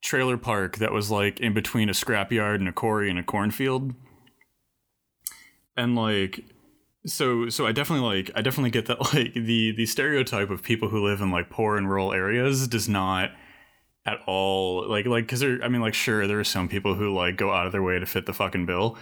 trailer 0.03 0.37
park 0.37 0.78
that 0.78 0.93
was 0.93 1.11
like 1.11 1.41
in 1.41 1.55
between 1.55 1.89
a 1.89 1.93
scrapyard 1.93 2.57
and 2.57 2.68
a 2.68 2.72
quarry 2.72 3.09
and 3.09 3.18
a 3.18 3.22
cornfield, 3.22 3.95
and 5.76 5.95
like 5.95 6.45
so 7.07 7.49
so 7.49 7.66
i 7.66 7.72
definitely 7.72 8.07
like 8.07 8.30
i 8.35 8.43
definitely 8.43 8.70
get 8.70 8.87
that 8.87 9.01
like 9.14 9.32
the 9.32 9.72
the 9.72 9.87
stereotype 9.87 10.51
of 10.51 10.62
people 10.62 10.89
who 10.89 11.03
live 11.03 11.20
in 11.20 11.30
like 11.30 11.49
poor 11.49 11.76
and 11.76 11.89
rural 11.89 12.12
areas 12.12 12.68
does 12.68 12.89
not 12.89 13.30
at 14.13 14.21
all. 14.27 14.89
Like 14.89 15.07
like 15.07 15.25
because 15.25 15.41
there 15.41 15.63
i 15.63 15.69
mean 15.69 15.81
like 15.81 15.95
sure 15.95 16.27
there 16.27 16.41
are 16.41 16.45
some 16.45 16.69
people 16.69 16.95
who 16.95 17.15
like 17.15 17.37
go 17.37 17.51
out 17.51 17.67
of 17.67 17.73
their 17.73 17.83
way 17.83 17.99
to 17.99 18.07
fit 18.07 18.27
the 18.27 18.33
fucking 18.33 18.67
bill 18.67 18.97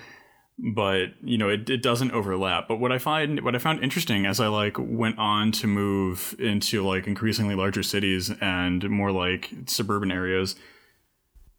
but 0.58 1.10
you 1.22 1.38
know 1.38 1.48
it, 1.48 1.70
it 1.70 1.82
doesn't 1.82 2.10
overlap. 2.10 2.66
But 2.68 2.80
what 2.80 2.92
i 2.92 2.98
find 2.98 3.42
what 3.44 3.54
i 3.54 3.58
found 3.58 3.82
interesting 3.82 4.26
as 4.26 4.40
i 4.40 4.48
like 4.48 4.76
went 4.78 5.18
on 5.18 5.52
to 5.52 5.66
move 5.66 6.34
into 6.38 6.84
like 6.86 7.06
increasingly 7.06 7.54
larger 7.54 7.82
cities 7.82 8.30
and 8.40 8.88
more 8.90 9.12
like 9.12 9.50
suburban 9.66 10.10
areas 10.10 10.56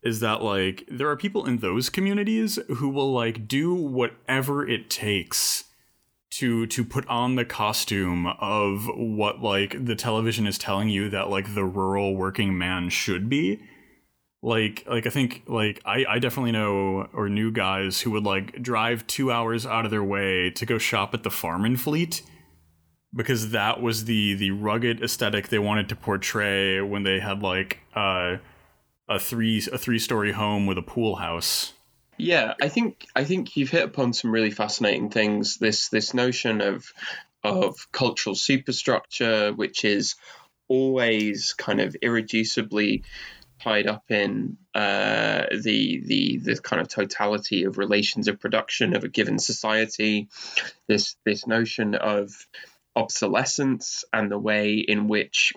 is 0.03 0.19
that 0.21 0.41
like 0.41 0.83
there 0.89 1.09
are 1.09 1.17
people 1.17 1.45
in 1.45 1.57
those 1.57 1.89
communities 1.89 2.59
who 2.77 2.89
will 2.89 3.11
like 3.11 3.47
do 3.47 3.73
whatever 3.73 4.67
it 4.67 4.89
takes 4.89 5.65
to 6.31 6.67
to 6.67 6.83
put 6.83 7.07
on 7.07 7.35
the 7.35 7.45
costume 7.45 8.27
of 8.27 8.87
what 8.95 9.41
like 9.41 9.83
the 9.83 9.95
television 9.95 10.45
is 10.45 10.57
telling 10.57 10.89
you 10.89 11.09
that 11.09 11.29
like 11.29 11.55
the 11.55 11.65
rural 11.65 12.15
working 12.15 12.57
man 12.57 12.89
should 12.89 13.29
be. 13.29 13.61
Like 14.41 14.85
like 14.87 15.05
i 15.05 15.09
think 15.09 15.43
like 15.47 15.81
i 15.83 16.05
i 16.07 16.17
definitely 16.17 16.53
know 16.53 17.09
or 17.11 17.27
knew 17.27 17.51
guys 17.51 17.99
who 17.99 18.11
would 18.11 18.23
like 18.23 18.61
drive 18.61 19.05
two 19.05 19.33
hours 19.33 19.65
out 19.65 19.83
of 19.83 19.91
their 19.91 20.03
way 20.03 20.49
to 20.51 20.65
go 20.65 20.77
shop 20.77 21.13
at 21.13 21.23
the 21.23 21.29
farm 21.29 21.75
fleet 21.75 22.21
because 23.13 23.51
that 23.51 23.81
was 23.81 24.05
the 24.05 24.35
the 24.35 24.51
rugged 24.51 25.03
aesthetic 25.03 25.49
they 25.49 25.59
wanted 25.59 25.89
to 25.89 25.95
portray 25.95 26.79
when 26.79 27.03
they 27.03 27.19
had 27.19 27.41
like 27.41 27.79
uh 27.95 28.37
a 29.09 29.19
three 29.19 29.61
a 29.73 29.77
three 29.77 29.99
story 29.99 30.31
home 30.31 30.65
with 30.65 30.77
a 30.77 30.83
pool 30.83 31.17
house 31.17 31.73
yeah, 32.19 32.53
I 32.61 32.67
think 32.67 33.07
I 33.15 33.23
think 33.23 33.55
you've 33.55 33.69
hit 33.69 33.85
upon 33.85 34.13
some 34.13 34.31
really 34.31 34.51
fascinating 34.51 35.09
things. 35.09 35.57
This 35.57 35.87
this 35.87 36.13
notion 36.13 36.61
of 36.61 36.93
of 37.43 37.89
cultural 37.93 38.35
superstructure, 38.35 39.53
which 39.53 39.85
is 39.85 40.15
always 40.67 41.53
kind 41.53 41.79
of 41.79 41.95
irreducibly 42.03 43.03
tied 43.61 43.87
up 43.87 44.03
in 44.09 44.57
uh, 44.75 45.45
the 45.63 46.01
the 46.05 46.37
the 46.43 46.61
kind 46.61 46.81
of 46.81 46.89
totality 46.89 47.63
of 47.63 47.77
relations 47.77 48.27
of 48.27 48.39
production 48.39 48.95
of 48.95 49.05
a 49.05 49.09
given 49.09 49.39
society. 49.39 50.27
This 50.87 51.15
this 51.25 51.47
notion 51.47 51.95
of 51.95 52.47
obsolescence 52.97 54.03
and 54.11 54.29
the 54.29 54.37
way 54.37 54.73
in 54.75 55.07
which, 55.07 55.53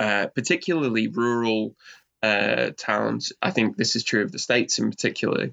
uh, 0.00 0.26
particularly 0.34 1.06
rural 1.06 1.76
uh, 2.24 2.70
towns, 2.76 3.32
I 3.42 3.50
think 3.50 3.76
this 3.76 3.96
is 3.96 4.02
true 4.02 4.22
of 4.22 4.32
the 4.32 4.38
states 4.38 4.78
in 4.78 4.90
particular, 4.90 5.50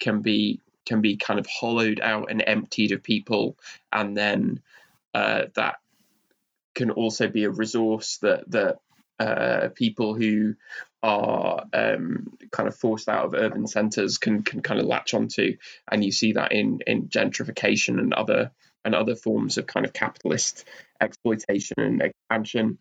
can 0.00 0.20
be 0.20 0.60
can 0.84 1.00
be 1.00 1.16
kind 1.16 1.38
of 1.38 1.46
hollowed 1.46 2.00
out 2.00 2.30
and 2.30 2.42
emptied 2.44 2.92
of 2.92 3.02
people, 3.02 3.56
and 3.92 4.16
then 4.16 4.60
uh, 5.14 5.44
that 5.54 5.76
can 6.74 6.90
also 6.90 7.28
be 7.28 7.44
a 7.44 7.50
resource 7.50 8.18
that 8.18 8.50
that 8.50 8.78
uh, 9.20 9.68
people 9.74 10.14
who 10.14 10.54
are 11.04 11.64
um, 11.72 12.36
kind 12.50 12.68
of 12.68 12.74
forced 12.74 13.08
out 13.08 13.26
of 13.26 13.34
urban 13.34 13.68
centres 13.68 14.18
can 14.18 14.42
can 14.42 14.60
kind 14.60 14.80
of 14.80 14.86
latch 14.86 15.14
onto, 15.14 15.56
and 15.90 16.04
you 16.04 16.10
see 16.10 16.32
that 16.32 16.50
in 16.50 16.80
in 16.84 17.08
gentrification 17.08 18.00
and 18.00 18.12
other 18.12 18.50
and 18.84 18.94
other 18.94 19.16
forms 19.16 19.58
of 19.58 19.66
kind 19.66 19.84
of 19.84 19.92
capitalist 19.92 20.64
exploitation 21.00 21.76
and 21.78 22.02
expansion. 22.02 22.78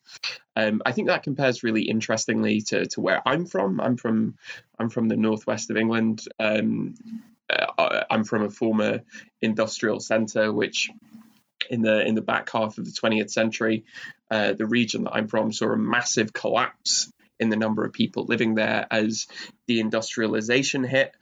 Um, 0.55 0.81
I 0.85 0.91
think 0.91 1.07
that 1.07 1.23
compares 1.23 1.63
really 1.63 1.83
interestingly 1.83 2.61
to, 2.61 2.85
to 2.87 3.01
where 3.01 3.21
I'm 3.27 3.45
from. 3.45 3.79
I'm 3.79 3.97
from 3.97 4.35
I'm 4.79 4.89
from 4.89 5.07
the 5.07 5.17
northwest 5.17 5.69
of 5.69 5.77
England. 5.77 6.23
Um, 6.39 6.95
uh, 7.49 8.03
I'm 8.09 8.23
from 8.23 8.43
a 8.43 8.49
former 8.49 9.01
industrial 9.41 9.99
centre, 9.99 10.51
which 10.51 10.89
in 11.69 11.81
the 11.81 12.05
in 12.05 12.15
the 12.15 12.21
back 12.21 12.49
half 12.51 12.77
of 12.77 12.85
the 12.85 12.91
20th 12.91 13.31
century, 13.31 13.85
uh, 14.31 14.53
the 14.53 14.65
region 14.65 15.03
that 15.03 15.13
I'm 15.13 15.27
from 15.27 15.51
saw 15.51 15.71
a 15.71 15.77
massive 15.77 16.33
collapse 16.33 17.11
in 17.39 17.49
the 17.49 17.55
number 17.55 17.85
of 17.85 17.93
people 17.93 18.25
living 18.25 18.55
there 18.55 18.87
as 18.89 19.27
the 19.67 19.79
industrialization 19.79 20.83
hit. 20.83 21.15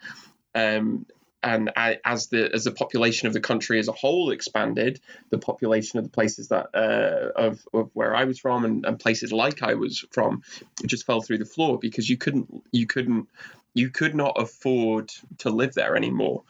Um, 0.54 1.06
and 1.46 1.72
as 2.04 2.28
the 2.28 2.50
as 2.54 2.64
the 2.64 2.72
population 2.72 3.28
of 3.28 3.34
the 3.34 3.40
country 3.40 3.78
as 3.78 3.88
a 3.88 3.92
whole 3.92 4.32
expanded, 4.32 5.00
the 5.30 5.38
population 5.38 6.00
of 6.00 6.06
the 6.06 6.10
places 6.10 6.48
that 6.48 6.70
uh, 6.74 7.32
of, 7.36 7.66
of 7.72 7.92
where 7.94 8.16
I 8.16 8.24
was 8.24 8.40
from 8.40 8.66
and, 8.66 8.86
and 8.86 9.00
places 9.00 9.32
like 9.32 9.62
I 9.62 9.76
was 9.76 10.04
from 10.12 10.42
just 10.86 11.06
fell 11.06 11.22
through 11.22 11.38
the 11.38 11.46
floor 11.46 11.78
because 11.78 12.10
you 12.10 12.18
couldn't 12.18 12.64
you 12.72 12.88
couldn't 12.88 13.30
you 13.76 13.92
could 13.92 14.16
not 14.16 14.42
afford 14.42 15.12
to 15.40 15.52
live 15.52 15.76
there 15.76 15.96
anymore, 15.96 16.44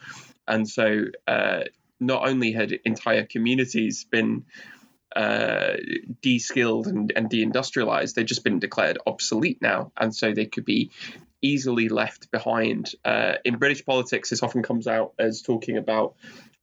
and 0.48 0.66
so 0.66 1.04
uh, 1.28 1.64
not 2.00 2.26
only 2.26 2.52
had 2.52 2.72
entire 2.84 3.26
communities 3.26 4.04
been 4.04 4.46
uh, 5.14 5.76
de-skilled 6.22 6.86
and, 6.86 7.12
and 7.14 7.28
deindustrialized, 7.28 8.14
they've 8.14 8.26
just 8.26 8.44
been 8.44 8.60
declared 8.60 8.98
obsolete 9.06 9.60
now, 9.60 9.92
and 9.96 10.14
so 10.14 10.32
they 10.32 10.46
could 10.46 10.64
be 10.64 10.90
easily 11.52 11.88
left 11.88 12.30
behind. 12.30 12.92
Uh, 13.04 13.34
in 13.44 13.56
British 13.56 13.84
politics, 13.84 14.30
this 14.30 14.42
often 14.42 14.62
comes 14.62 14.86
out 14.86 15.12
as 15.18 15.42
talking 15.42 15.76
about 15.76 16.14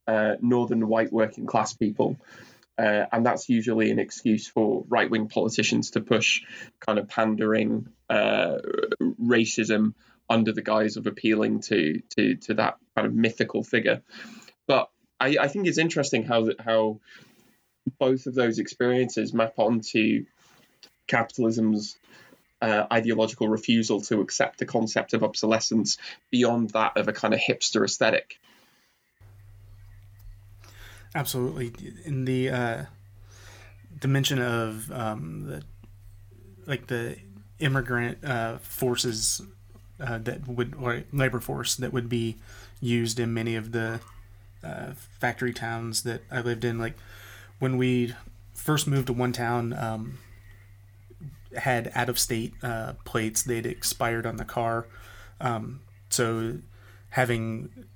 uh, 0.06 0.34
northern 0.40 0.86
white 0.88 1.12
working 1.12 1.46
class 1.46 1.72
people. 1.72 2.16
Uh, 2.76 3.06
and 3.12 3.24
that's 3.24 3.48
usually 3.48 3.90
an 3.90 3.98
excuse 3.98 4.48
for 4.48 4.84
right 4.88 5.10
wing 5.10 5.28
politicians 5.28 5.92
to 5.92 6.00
push 6.00 6.42
kind 6.80 6.98
of 6.98 7.08
pandering 7.08 7.88
uh, 8.10 8.56
racism 9.22 9.94
under 10.28 10.52
the 10.52 10.62
guise 10.62 10.96
of 10.96 11.06
appealing 11.06 11.60
to, 11.60 12.00
to, 12.16 12.34
to 12.36 12.54
that 12.54 12.76
kind 12.96 13.06
of 13.06 13.14
mythical 13.14 13.62
figure. 13.62 14.02
But 14.66 14.90
I, 15.20 15.36
I 15.40 15.48
think 15.48 15.66
it's 15.66 15.78
interesting 15.78 16.24
how 16.24 16.50
how 16.58 17.00
both 17.98 18.26
of 18.26 18.34
those 18.34 18.58
experiences 18.58 19.32
map 19.32 19.54
onto 19.58 20.24
capitalism's 21.06 21.98
uh, 22.64 22.86
ideological 22.90 23.48
refusal 23.48 24.00
to 24.00 24.22
accept 24.22 24.58
the 24.58 24.64
concept 24.66 25.12
of 25.12 25.22
obsolescence 25.22 25.98
beyond 26.30 26.70
that 26.70 26.96
of 26.96 27.08
a 27.08 27.12
kind 27.12 27.34
of 27.34 27.40
hipster 27.40 27.84
aesthetic. 27.84 28.38
Absolutely, 31.14 31.72
in 32.04 32.24
the 32.24 32.48
uh, 32.48 32.84
dimension 34.00 34.40
of 34.40 34.90
um, 34.90 35.46
the 35.46 35.62
like 36.66 36.86
the 36.86 37.16
immigrant 37.58 38.24
uh, 38.24 38.56
forces 38.58 39.42
uh, 40.00 40.18
that 40.18 40.48
would 40.48 40.74
or 40.80 41.04
labor 41.12 41.40
force 41.40 41.76
that 41.76 41.92
would 41.92 42.08
be 42.08 42.36
used 42.80 43.20
in 43.20 43.34
many 43.34 43.54
of 43.54 43.72
the 43.72 44.00
uh, 44.64 44.92
factory 45.20 45.52
towns 45.52 46.02
that 46.02 46.22
I 46.30 46.40
lived 46.40 46.64
in. 46.64 46.78
Like 46.78 46.96
when 47.58 47.76
we 47.76 48.14
first 48.54 48.86
moved 48.86 49.08
to 49.08 49.12
one 49.12 49.32
town, 49.32 49.74
um, 49.74 50.18
had 51.56 51.90
out 51.94 52.08
of 52.08 52.18
state 52.18 52.54
uh, 52.62 52.94
plates. 53.04 53.42
They'd 53.42 53.66
expired 53.66 54.26
on 54.26 54.36
the 54.36 54.44
car. 54.44 54.86
Um, 55.40 55.80
so 56.10 56.58
having 57.10 57.86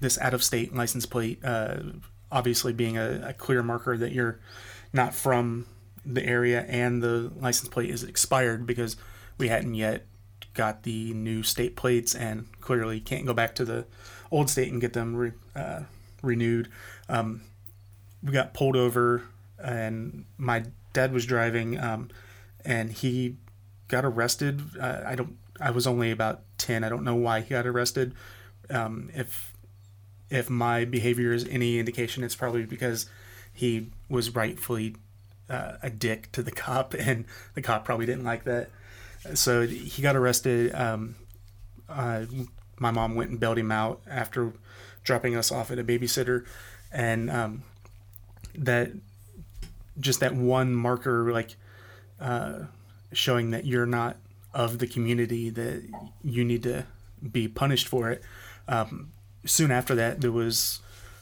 this 0.00 0.18
out 0.18 0.34
of 0.34 0.42
state 0.42 0.74
license 0.74 1.06
plate, 1.06 1.44
uh, 1.44 1.76
obviously 2.30 2.72
being 2.72 2.96
a, 2.96 3.28
a, 3.28 3.32
clear 3.32 3.62
marker 3.62 3.96
that 3.96 4.12
you're 4.12 4.40
not 4.92 5.14
from 5.14 5.66
the 6.04 6.24
area 6.24 6.62
and 6.62 7.02
the 7.02 7.32
license 7.36 7.68
plate 7.68 7.90
is 7.90 8.02
expired 8.02 8.66
because 8.66 8.96
we 9.38 9.48
hadn't 9.48 9.74
yet 9.74 10.06
got 10.52 10.82
the 10.82 11.12
new 11.14 11.42
state 11.42 11.76
plates 11.76 12.14
and 12.14 12.46
clearly 12.60 13.00
can't 13.00 13.26
go 13.26 13.32
back 13.32 13.54
to 13.54 13.64
the 13.64 13.84
old 14.30 14.50
state 14.50 14.70
and 14.70 14.80
get 14.80 14.92
them 14.92 15.14
re, 15.16 15.32
uh, 15.56 15.80
renewed. 16.22 16.68
Um, 17.08 17.42
we 18.22 18.32
got 18.32 18.54
pulled 18.54 18.76
over 18.76 19.22
and 19.62 20.24
my 20.38 20.64
dad 20.92 21.12
was 21.12 21.26
driving. 21.26 21.78
Um, 21.78 22.10
and 22.64 22.92
he 22.92 23.36
got 23.88 24.04
arrested. 24.04 24.62
Uh, 24.80 25.02
I 25.06 25.14
don't. 25.14 25.36
I 25.60 25.70
was 25.70 25.86
only 25.86 26.10
about 26.10 26.42
ten. 26.58 26.84
I 26.84 26.88
don't 26.88 27.04
know 27.04 27.14
why 27.14 27.40
he 27.40 27.50
got 27.50 27.66
arrested. 27.66 28.14
Um, 28.70 29.10
if 29.14 29.52
if 30.30 30.50
my 30.50 30.84
behavior 30.84 31.32
is 31.32 31.46
any 31.48 31.78
indication, 31.78 32.24
it's 32.24 32.34
probably 32.34 32.64
because 32.64 33.06
he 33.52 33.90
was 34.08 34.34
rightfully 34.34 34.96
uh, 35.48 35.74
a 35.82 35.90
dick 35.90 36.32
to 36.32 36.42
the 36.42 36.50
cop, 36.50 36.94
and 36.98 37.24
the 37.54 37.62
cop 37.62 37.84
probably 37.84 38.06
didn't 38.06 38.24
like 38.24 38.44
that. 38.44 38.70
So 39.34 39.66
he 39.66 40.02
got 40.02 40.16
arrested. 40.16 40.74
Um, 40.74 41.14
uh, 41.88 42.24
my 42.78 42.90
mom 42.90 43.14
went 43.14 43.30
and 43.30 43.38
bailed 43.38 43.58
him 43.58 43.70
out 43.70 44.00
after 44.06 44.52
dropping 45.04 45.36
us 45.36 45.52
off 45.52 45.70
at 45.70 45.78
a 45.78 45.84
babysitter, 45.84 46.44
and 46.92 47.30
um, 47.30 47.62
that 48.54 48.90
just 50.00 50.20
that 50.20 50.34
one 50.34 50.74
marker, 50.74 51.30
like 51.32 51.56
uh, 52.24 52.64
showing 53.12 53.50
that 53.50 53.64
you're 53.66 53.86
not 53.86 54.16
of 54.52 54.78
the 54.78 54.86
community 54.86 55.50
that 55.50 55.82
you 56.22 56.44
need 56.44 56.62
to 56.62 56.86
be 57.30 57.46
punished 57.46 57.86
for 57.86 58.10
it. 58.10 58.22
Um, 58.66 59.12
soon 59.44 59.70
after 59.70 59.94
that, 59.94 60.20
there 60.20 60.32
was 60.32 60.80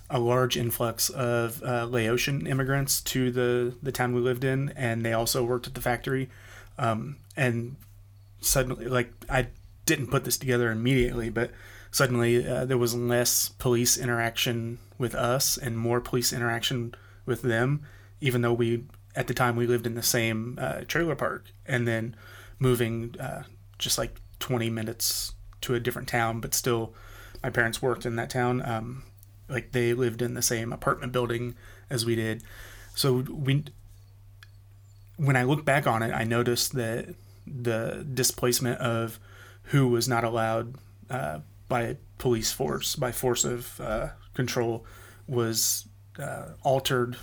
a 0.09 0.21
large 0.21 0.57
influx 0.57 1.11
of 1.11 1.63
uh, 1.63 1.87
Laotian 1.87 2.47
immigrants 2.47 3.01
to 3.01 3.31
the, 3.31 3.75
the 3.83 3.91
town 3.91 4.15
we 4.15 4.21
lived 4.21 4.45
in, 4.45 4.73
and 4.77 5.05
they 5.05 5.13
also 5.13 5.43
worked 5.43 5.67
at 5.67 5.75
the 5.75 5.81
factory. 5.81 6.29
Um, 6.79 7.17
and 7.37 7.77
suddenly, 8.41 8.87
like, 8.87 9.13
I 9.29 9.49
didn't 9.87 10.09
put 10.09 10.25
this 10.25 10.37
together 10.37 10.71
immediately, 10.71 11.31
but 11.31 11.51
suddenly 11.91 12.47
uh, 12.47 12.65
there 12.65 12.79
was 12.79 12.95
less 12.95 13.49
police 13.49 13.97
interaction 13.99 14.79
with 14.99 15.15
us 15.15 15.57
and 15.57 15.77
more 15.77 16.01
police 16.01 16.33
interaction 16.33 16.95
with 17.27 17.43
them, 17.43 17.83
even 18.21 18.43
though 18.43 18.53
we 18.53 18.85
at 19.15 19.27
the 19.27 19.35
time 19.35 19.57
we 19.57 19.67
lived 19.67 19.87
in 19.87 19.95
the 19.95 20.03
same 20.03 20.59
uh, 20.61 20.81
trailer 20.87 21.15
park 21.15 21.51
and 21.67 21.87
then 21.87 22.17
moving 22.59 23.15
uh, 23.21 23.43
just 23.79 23.99
like 23.99 24.21
20 24.39 24.71
minutes 24.71 25.35
to 25.61 25.75
a 25.75 25.81
different 25.81 26.09
town 26.09 26.41
but 26.41 26.55
still 26.55 26.95
my 27.43 27.51
parents 27.51 27.83
worked 27.83 28.07
in 28.07 28.17
that 28.17 28.31
town. 28.31 28.63
Um, 28.65 29.03
like 29.49 29.73
they 29.73 29.93
lived 29.93 30.23
in 30.23 30.35
the 30.35 30.43
same 30.43 30.73
apartment 30.73 31.13
building 31.13 31.55
as 31.91 32.07
we 32.07 32.15
did. 32.15 32.43
So 32.95 33.25
we 33.29 33.65
when 35.17 35.37
i 35.37 35.43
look 35.43 35.65
back 35.65 35.87
on 35.87 36.03
it 36.03 36.13
i 36.13 36.25
noticed 36.25 36.73
that 36.73 37.15
the 37.47 38.05
displacement 38.15 38.79
of 38.81 39.21
who 39.65 39.87
was 39.87 40.09
not 40.09 40.25
allowed 40.25 40.75
uh, 41.11 41.39
by 41.69 41.97
police 42.19 42.51
force 42.53 42.97
by 42.97 43.13
force 43.13 43.45
of 43.45 43.81
uh, 43.81 44.09
control 44.35 44.85
was 45.27 45.87
uh, 46.19 46.49
altered 46.63 47.17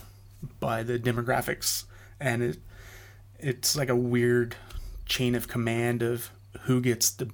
by 0.60 0.84
the 0.84 1.00
demographics, 1.00 1.86
and 2.20 2.44
it 2.44 2.58
it's 3.40 3.76
like 3.76 3.90
a 3.90 3.96
weird 3.96 4.56
chain 5.06 5.36
of 5.36 5.48
command 5.48 6.02
of 6.02 6.32
who 6.62 6.82
gets 6.82 7.12
to 7.12 7.30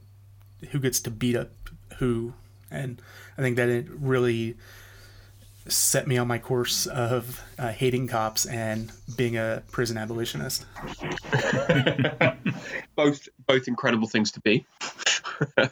who 0.71 0.79
gets 0.79 0.99
to 1.01 1.11
beat 1.11 1.35
up 1.35 1.51
who, 1.97 2.33
and 2.69 3.01
I 3.37 3.41
think 3.41 3.57
that 3.57 3.69
it 3.69 3.87
really 3.89 4.57
set 5.67 6.07
me 6.07 6.17
on 6.17 6.27
my 6.27 6.37
course 6.37 6.85
of 6.85 7.41
uh, 7.57 7.71
hating 7.71 8.07
cops 8.07 8.45
and 8.45 8.91
being 9.17 9.37
a 9.37 9.63
prison 9.71 9.97
abolitionist. 9.97 10.65
both 12.95 13.27
both 13.47 13.67
incredible 13.67 14.07
things 14.07 14.31
to 14.31 14.39
be. 14.41 14.65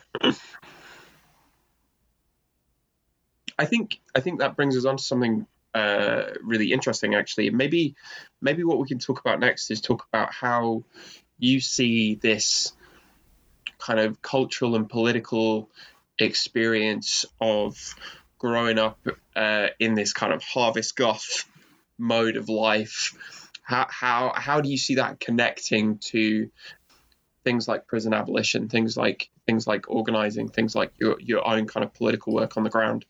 I 3.60 3.66
think 3.66 4.00
I 4.16 4.20
think 4.20 4.40
that 4.40 4.56
brings 4.56 4.76
us 4.78 4.86
on 4.86 4.98
to 4.98 5.04
something 5.04 5.46
uh, 5.74 6.24
really 6.42 6.72
interesting, 6.72 7.16
actually. 7.16 7.50
Maybe 7.50 7.96
maybe 8.42 8.64
what 8.64 8.80
we 8.80 8.88
can 8.88 9.00
talk 9.00 9.20
about 9.20 9.40
next 9.40 9.72
is 9.72 9.82
talk 9.82 10.06
about 10.12 10.34
how 10.34 10.84
you 11.40 11.60
see 11.60 12.16
this 12.16 12.74
kind 13.80 14.00
of 14.00 14.22
cultural 14.22 14.76
and 14.76 14.90
political 14.90 15.70
experience 16.20 17.26
of 17.42 17.96
growing 18.38 18.78
up 18.78 19.00
uh, 19.36 19.68
in 19.80 19.96
this 19.96 20.14
kind 20.14 20.34
of 20.34 20.44
harvest 20.44 20.96
goth 20.96 21.46
mode 21.98 22.38
of 22.38 22.50
life. 22.50 23.18
How, 23.64 23.88
how 23.90 24.34
how 24.36 24.62
do 24.62 24.70
you 24.70 24.78
see 24.78 24.96
that 24.96 25.20
connecting 25.20 25.98
to 26.10 26.50
things 27.44 27.68
like 27.68 27.88
prison 27.88 28.14
abolition, 28.14 28.70
things 28.70 28.96
like 28.96 29.30
things 29.46 29.66
like 29.66 29.90
organizing, 29.90 30.50
things 30.50 30.76
like 30.76 30.92
your 31.00 31.20
your 31.20 31.48
own 31.48 31.66
kind 31.66 31.84
of 31.84 31.94
political 31.94 32.34
work 32.34 32.58
on 32.58 32.64
the 32.64 32.70
ground? 32.70 33.06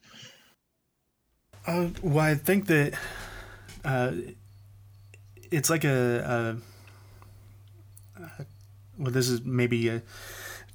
Uh, 1.65 1.89
well, 2.01 2.25
I 2.25 2.35
think 2.35 2.67
that 2.67 2.93
uh, 3.85 4.11
it's 5.49 5.69
like 5.69 5.85
a, 5.85 6.57
a, 8.17 8.21
a, 8.21 8.45
well, 8.97 9.11
this 9.11 9.29
is 9.29 9.43
maybe 9.45 9.87
a, 9.87 10.01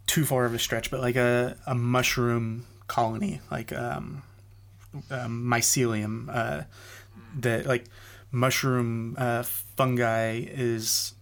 too 0.07 0.25
far 0.25 0.47
of 0.47 0.55
a 0.55 0.59
stretch, 0.59 0.91
but 0.91 1.01
like 1.01 1.17
a, 1.17 1.57
a 1.67 1.75
mushroom 1.75 2.65
colony, 2.87 3.41
like 3.51 3.73
um, 3.73 4.23
um, 5.11 5.45
mycelium, 5.45 6.35
uh, 6.35 6.63
that 7.39 7.67
like 7.67 7.85
mushroom 8.33 9.15
uh, 9.19 9.43
fungi 9.43 10.43
is 10.47 11.13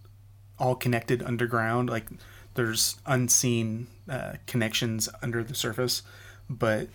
all 0.60 0.76
connected 0.76 1.22
underground. 1.22 1.90
Like 1.90 2.06
there's 2.54 2.96
unseen 3.04 3.88
uh, 4.08 4.34
connections 4.46 5.08
under 5.22 5.42
the 5.42 5.54
surface, 5.56 6.02
but 6.48 6.88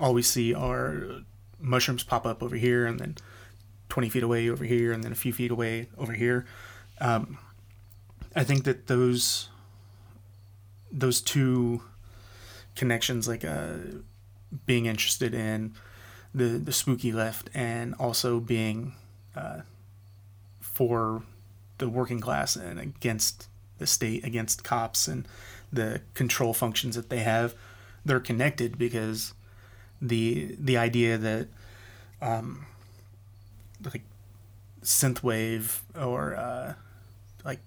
all 0.00 0.14
we 0.14 0.22
see 0.22 0.54
are 0.54 1.20
mushrooms 1.64 2.04
pop 2.04 2.26
up 2.26 2.42
over 2.42 2.56
here 2.56 2.86
and 2.86 3.00
then 3.00 3.16
20 3.88 4.08
feet 4.08 4.22
away 4.22 4.48
over 4.48 4.64
here 4.64 4.92
and 4.92 5.02
then 5.02 5.12
a 5.12 5.16
few 5.16 5.32
feet 5.32 5.50
away 5.50 5.88
over 5.98 6.12
here. 6.12 6.46
Um, 7.00 7.38
I 8.36 8.44
think 8.44 8.64
that 8.64 8.86
those 8.86 9.48
those 10.90 11.20
two 11.20 11.82
connections, 12.76 13.26
like 13.26 13.44
uh, 13.44 13.74
being 14.66 14.86
interested 14.86 15.34
in 15.34 15.74
the 16.34 16.58
the 16.58 16.72
spooky 16.72 17.12
left 17.12 17.50
and 17.54 17.94
also 17.98 18.40
being 18.40 18.94
uh, 19.36 19.60
for 20.60 21.22
the 21.78 21.88
working 21.88 22.20
class 22.20 22.56
and 22.56 22.78
against 22.78 23.48
the 23.78 23.86
state, 23.86 24.24
against 24.24 24.64
cops 24.64 25.08
and 25.08 25.26
the 25.72 26.00
control 26.14 26.54
functions 26.54 26.94
that 26.94 27.10
they 27.10 27.20
have, 27.20 27.54
they're 28.04 28.20
connected 28.20 28.78
because 28.78 29.34
the 30.04 30.54
the 30.58 30.76
idea 30.76 31.16
that 31.16 31.48
um, 32.20 32.66
like 33.84 34.02
synthwave 34.82 35.80
or 35.98 36.36
uh, 36.36 36.74
like 37.44 37.60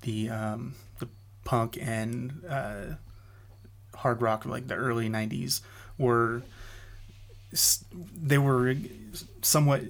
the 0.00 0.30
um, 0.30 0.74
the 0.98 1.08
punk 1.44 1.78
and 1.80 2.42
uh, 2.48 2.94
hard 3.94 4.22
rock 4.22 4.46
like 4.46 4.68
the 4.68 4.74
early 4.74 5.08
90s 5.08 5.60
were 5.98 6.42
they 8.16 8.38
were 8.38 8.74
somewhat 9.42 9.82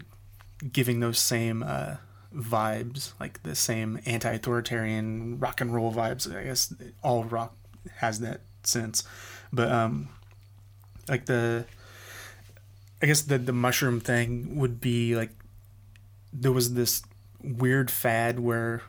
giving 0.73 1.01
those 1.01 1.19
same 1.19 1.63
uh, 1.63 1.97
vibes 2.35 3.13
like 3.21 3.43
the 3.45 3.55
same 3.55 4.01
anti-authoritarian 4.07 5.39
rock 5.39 5.61
and 5.61 5.73
roll 5.73 5.93
vibes. 5.93 6.35
I 6.35 6.45
guess 6.45 6.75
all 7.03 7.25
rock 7.25 7.57
has 7.97 8.21
that 8.21 8.41
sense. 8.63 9.05
But 9.53 9.71
um 9.71 10.09
like 11.09 11.27
the 11.27 11.65
I 13.03 13.07
guess 13.07 13.23
the 13.23 13.39
the 13.39 13.53
mushroom 13.53 14.01
thing 14.01 14.57
would 14.57 14.81
be 14.81 15.17
like 15.17 15.31
there 16.33 16.53
was 16.53 16.75
this 16.75 17.03
weird 17.43 17.91
fad 17.91 18.41
where 18.41 18.83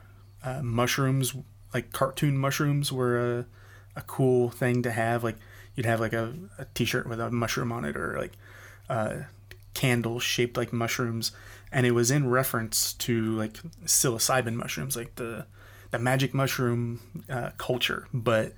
uh, 0.43 0.61
mushrooms 0.61 1.35
like 1.73 1.91
cartoon 1.91 2.37
mushrooms 2.37 2.91
were 2.91 3.39
a, 3.39 3.45
a 3.95 4.01
cool 4.01 4.49
thing 4.49 4.81
to 4.83 4.91
have. 4.91 5.23
Like 5.23 5.37
you'd 5.75 5.85
have 5.85 5.99
like 5.99 6.13
a, 6.13 6.33
a 6.57 6.65
t-shirt 6.73 7.07
with 7.07 7.19
a 7.19 7.29
mushroom 7.29 7.71
on 7.71 7.85
it 7.85 7.95
or 7.95 8.17
like 8.17 8.33
a 8.89 9.25
candle 9.73 10.19
shaped 10.19 10.57
like 10.57 10.73
mushrooms. 10.73 11.31
And 11.71 11.85
it 11.85 11.91
was 11.91 12.09
in 12.09 12.29
reference 12.29 12.93
to 12.93 13.35
like 13.35 13.53
psilocybin 13.85 14.55
mushrooms 14.55 14.95
like 14.95 15.15
the 15.15 15.45
the 15.91 15.99
magic 15.99 16.33
mushroom 16.33 17.23
uh, 17.29 17.51
culture. 17.57 18.07
But 18.13 18.53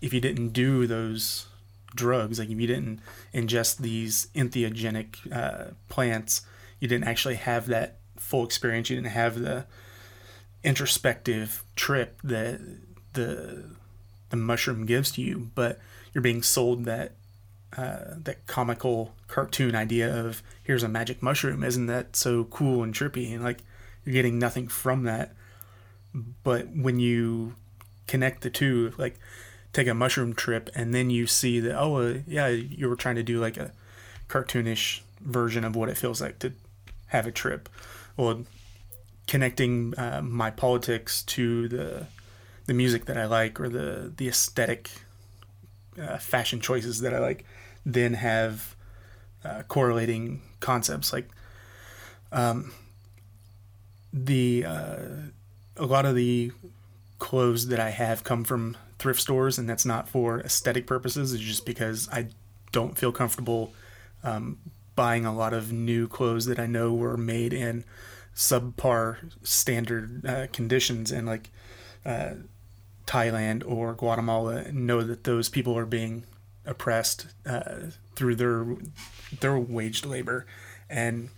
if 0.00 0.12
you 0.12 0.20
didn't 0.20 0.50
do 0.50 0.86
those 0.86 1.47
drugs. 1.94 2.38
Like 2.38 2.50
if 2.50 2.60
you 2.60 2.66
didn't 2.66 3.00
ingest 3.34 3.78
these 3.78 4.28
entheogenic 4.34 5.32
uh, 5.32 5.72
plants, 5.88 6.42
you 6.80 6.88
didn't 6.88 7.08
actually 7.08 7.36
have 7.36 7.66
that 7.66 7.98
full 8.16 8.44
experience. 8.44 8.90
You 8.90 8.96
didn't 8.96 9.12
have 9.12 9.38
the 9.40 9.66
introspective 10.62 11.64
trip 11.76 12.20
that 12.22 12.60
the 13.14 13.64
the 14.30 14.36
mushroom 14.36 14.86
gives 14.86 15.10
to 15.12 15.22
you. 15.22 15.50
But 15.54 15.78
you're 16.12 16.22
being 16.22 16.42
sold 16.42 16.84
that 16.84 17.12
uh, 17.76 18.14
that 18.16 18.46
comical 18.46 19.14
cartoon 19.26 19.74
idea 19.74 20.14
of 20.14 20.42
here's 20.62 20.82
a 20.82 20.88
magic 20.88 21.22
mushroom. 21.22 21.62
Isn't 21.62 21.86
that 21.86 22.16
so 22.16 22.44
cool 22.44 22.82
and 22.82 22.94
trippy? 22.94 23.32
And 23.32 23.42
like 23.42 23.58
you're 24.04 24.14
getting 24.14 24.38
nothing 24.38 24.68
from 24.68 25.04
that. 25.04 25.34
But 26.42 26.68
when 26.74 26.98
you 26.98 27.54
connect 28.06 28.42
the 28.42 28.50
two, 28.50 28.92
like 28.96 29.18
take 29.72 29.86
a 29.86 29.94
mushroom 29.94 30.34
trip 30.34 30.70
and 30.74 30.94
then 30.94 31.10
you 31.10 31.26
see 31.26 31.60
that 31.60 31.78
oh 31.78 31.96
uh, 31.96 32.18
yeah 32.26 32.48
you 32.48 32.88
were 32.88 32.96
trying 32.96 33.16
to 33.16 33.22
do 33.22 33.38
like 33.38 33.56
a 33.56 33.72
cartoonish 34.28 35.00
version 35.20 35.64
of 35.64 35.74
what 35.76 35.88
it 35.88 35.96
feels 35.96 36.20
like 36.20 36.38
to 36.38 36.52
have 37.08 37.26
a 37.26 37.32
trip. 37.32 37.68
Well 38.16 38.44
connecting 39.26 39.94
uh, 39.98 40.22
my 40.22 40.50
politics 40.50 41.22
to 41.22 41.68
the 41.68 42.06
the 42.66 42.74
music 42.74 43.04
that 43.06 43.16
I 43.16 43.26
like 43.26 43.60
or 43.60 43.68
the 43.68 44.12
the 44.16 44.28
aesthetic 44.28 44.90
uh, 46.00 46.18
fashion 46.18 46.60
choices 46.60 47.00
that 47.00 47.14
I 47.14 47.18
like 47.18 47.44
then 47.84 48.14
have 48.14 48.74
uh, 49.44 49.62
correlating 49.68 50.42
concepts 50.60 51.12
like 51.12 51.28
um, 52.32 52.72
the 54.12 54.64
uh, 54.66 54.98
a 55.76 55.86
lot 55.86 56.04
of 56.04 56.14
the 56.14 56.52
clothes 57.18 57.68
that 57.68 57.80
I 57.80 57.90
have 57.90 58.24
come 58.24 58.44
from 58.44 58.76
thrift 58.98 59.20
stores, 59.20 59.58
and 59.58 59.68
that's 59.68 59.84
not 59.84 60.08
for 60.08 60.40
aesthetic 60.40 60.86
purposes. 60.86 61.32
It's 61.32 61.42
just 61.42 61.66
because 61.66 62.08
I 62.12 62.28
don't 62.72 62.98
feel 62.98 63.12
comfortable 63.12 63.72
um, 64.22 64.58
buying 64.96 65.24
a 65.24 65.34
lot 65.34 65.54
of 65.54 65.72
new 65.72 66.08
clothes 66.08 66.46
that 66.46 66.58
I 66.58 66.66
know 66.66 66.92
were 66.92 67.16
made 67.16 67.52
in 67.52 67.84
subpar 68.34 69.18
standard 69.42 70.24
uh, 70.26 70.46
conditions 70.52 71.10
and 71.10 71.26
like 71.26 71.50
uh, 72.04 72.34
Thailand 73.06 73.62
or 73.66 73.94
Guatemala. 73.94 74.70
Know 74.72 75.02
that 75.02 75.24
those 75.24 75.48
people 75.48 75.76
are 75.78 75.86
being 75.86 76.24
oppressed 76.66 77.26
uh, 77.46 77.90
through 78.14 78.36
their 78.36 78.66
their 79.40 79.58
waged 79.58 80.04
labor 80.04 80.46
and 80.90 81.30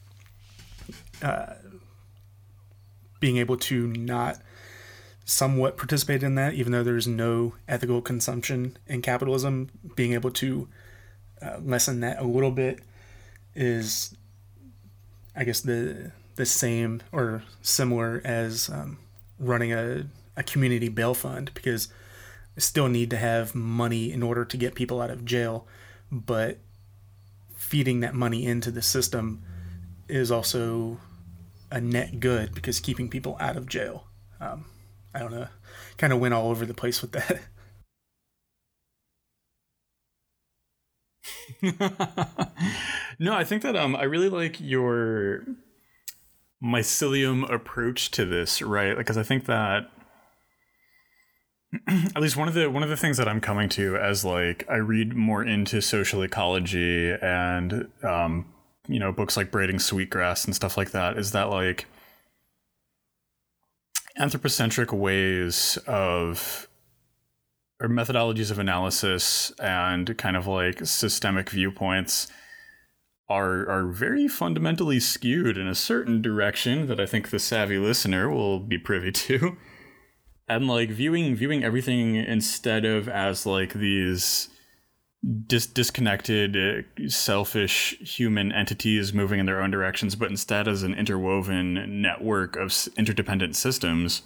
uh, 1.23 1.55
being 3.21 3.37
able 3.37 3.57
to 3.57 3.87
not 3.87 4.41
somewhat 5.31 5.77
participate 5.77 6.25
in 6.25 6.35
that, 6.35 6.55
even 6.55 6.73
though 6.73 6.83
there's 6.83 7.07
no 7.07 7.55
ethical 7.69 8.03
consumption 8.03 8.77
in 8.89 9.01
capitalism. 9.01 9.71
Being 9.95 10.13
able 10.13 10.33
to 10.33 10.69
uh, 11.41 11.59
lessen 11.63 12.01
that 12.01 12.19
a 12.19 12.25
little 12.25 12.51
bit 12.51 12.81
is, 13.55 14.17
I 15.37 15.45
guess, 15.45 15.61
the 15.61 16.11
the 16.35 16.47
same 16.47 17.03
or 17.13 17.43
similar 17.63 18.21
as 18.25 18.69
um, 18.71 18.99
running 19.39 19.73
a, 19.73 20.07
a 20.37 20.43
community 20.43 20.89
bail 20.89 21.15
fund 21.15 21.51
because 21.55 21.89
I 22.57 22.61
still 22.61 22.89
need 22.89 23.11
to 23.11 23.17
have 23.17 23.55
money 23.55 24.11
in 24.11 24.23
order 24.23 24.45
to 24.45 24.57
get 24.57 24.75
people 24.75 25.01
out 25.01 25.11
of 25.11 25.25
jail, 25.25 25.67
but 26.11 26.59
feeding 27.55 28.01
that 28.01 28.15
money 28.15 28.47
into 28.47 28.71
the 28.71 28.83
system 28.83 29.43
is 30.09 30.31
also 30.31 30.99
a 31.71 31.81
net 31.81 32.19
good 32.21 32.55
because 32.55 32.81
keeping 32.81 33.09
people 33.09 33.37
out 33.39 33.57
of 33.57 33.67
jail. 33.67 34.07
Um, 34.41 34.65
I 35.15 35.19
don't 35.19 35.33
know, 35.33 35.49
kind 35.97 36.13
of 36.13 36.21
went 36.21 36.35
all 36.35 36.51
over 36.51 36.65
the 36.67 36.75
place 36.75 37.03
with 37.03 37.13
that. 37.13 37.41
No, 43.21 43.35
I 43.35 43.45
think 43.45 43.61
that 43.63 43.77
um, 43.77 43.95
I 43.95 44.05
really 44.05 44.31
like 44.31 44.59
your 44.63 45.45
mycelium 46.65 47.49
approach 47.53 48.11
to 48.13 48.25
this, 48.25 48.63
right? 48.63 48.97
Because 48.97 49.19
I 49.19 49.23
think 49.23 49.45
that 49.45 49.91
at 51.87 52.23
least 52.23 52.39
one 52.39 52.49
of 52.49 52.55
the 52.55 52.71
one 52.71 52.83
of 52.83 52.89
the 52.89 52.97
things 52.97 53.19
that 53.19 53.29
I'm 53.29 53.43
coming 53.43 53.69
to 53.71 53.99
as 53.99 54.25
like 54.25 54.65
I 54.71 54.77
read 54.77 55.15
more 55.15 55.45
into 55.45 55.83
social 55.83 56.23
ecology 56.23 57.13
and 57.13 57.89
um, 58.03 58.47
you 58.89 58.99
know 58.99 59.13
books 59.13 59.37
like 59.37 59.51
Braiding 59.51 59.79
Sweetgrass 59.79 60.47
and 60.47 60.57
stuff 60.57 60.79
like 60.79 60.93
that 60.93 61.19
is 61.19 61.33
that 61.33 61.51
like 61.51 61.85
anthropocentric 64.17 64.93
ways 64.93 65.79
of 65.87 66.69
or 67.81 67.89
methodologies 67.89 68.51
of 68.51 68.59
analysis 68.59 69.53
and 69.59 70.17
kind 70.19 70.37
of 70.37 70.47
like 70.47 70.85
systemic 70.85 71.49
viewpoints 71.51 72.29
are 73.29 73.69
are 73.71 73.87
very 73.87 74.29
fundamentally 74.29 75.01
skewed 75.01 75.57
in 75.57 75.67
a 75.67 75.75
certain 75.75 76.21
direction 76.21 76.89
that 76.89 77.01
I 77.01 77.07
think 77.07 77.31
the 77.31 77.39
savvy 77.39 77.79
listener 77.79 78.29
will 78.29 78.59
be 78.59 78.77
privy 78.77 79.13
to. 79.29 79.57
And 80.49 80.67
like 80.67 80.91
viewing 80.91 81.37
viewing 81.37 81.63
everything 81.63 82.17
instead 82.17 82.85
of 82.85 83.09
as 83.09 83.47
like 83.47 83.73
these 83.73 84.49
dis- 85.47 85.67
disconnected, 85.67 86.57
uh, 86.57 87.09
selfish 87.09 87.97
human 88.01 88.53
entities 88.53 89.13
moving 89.13 89.41
in 89.41 89.47
their 89.47 89.61
own 89.63 89.71
directions, 89.71 90.17
but 90.17 90.31
instead 90.31 90.67
as 90.67 90.83
an 90.83 90.95
interwoven 90.95 92.01
network 92.01 92.57
of 92.57 92.71
s- 92.71 92.89
interdependent 92.97 93.57
systems, 93.57 94.23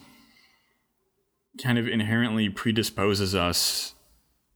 kind 1.63 1.79
of 1.79 1.89
inherently 1.89 2.49
predisposes 2.49 3.35
us 3.35 3.95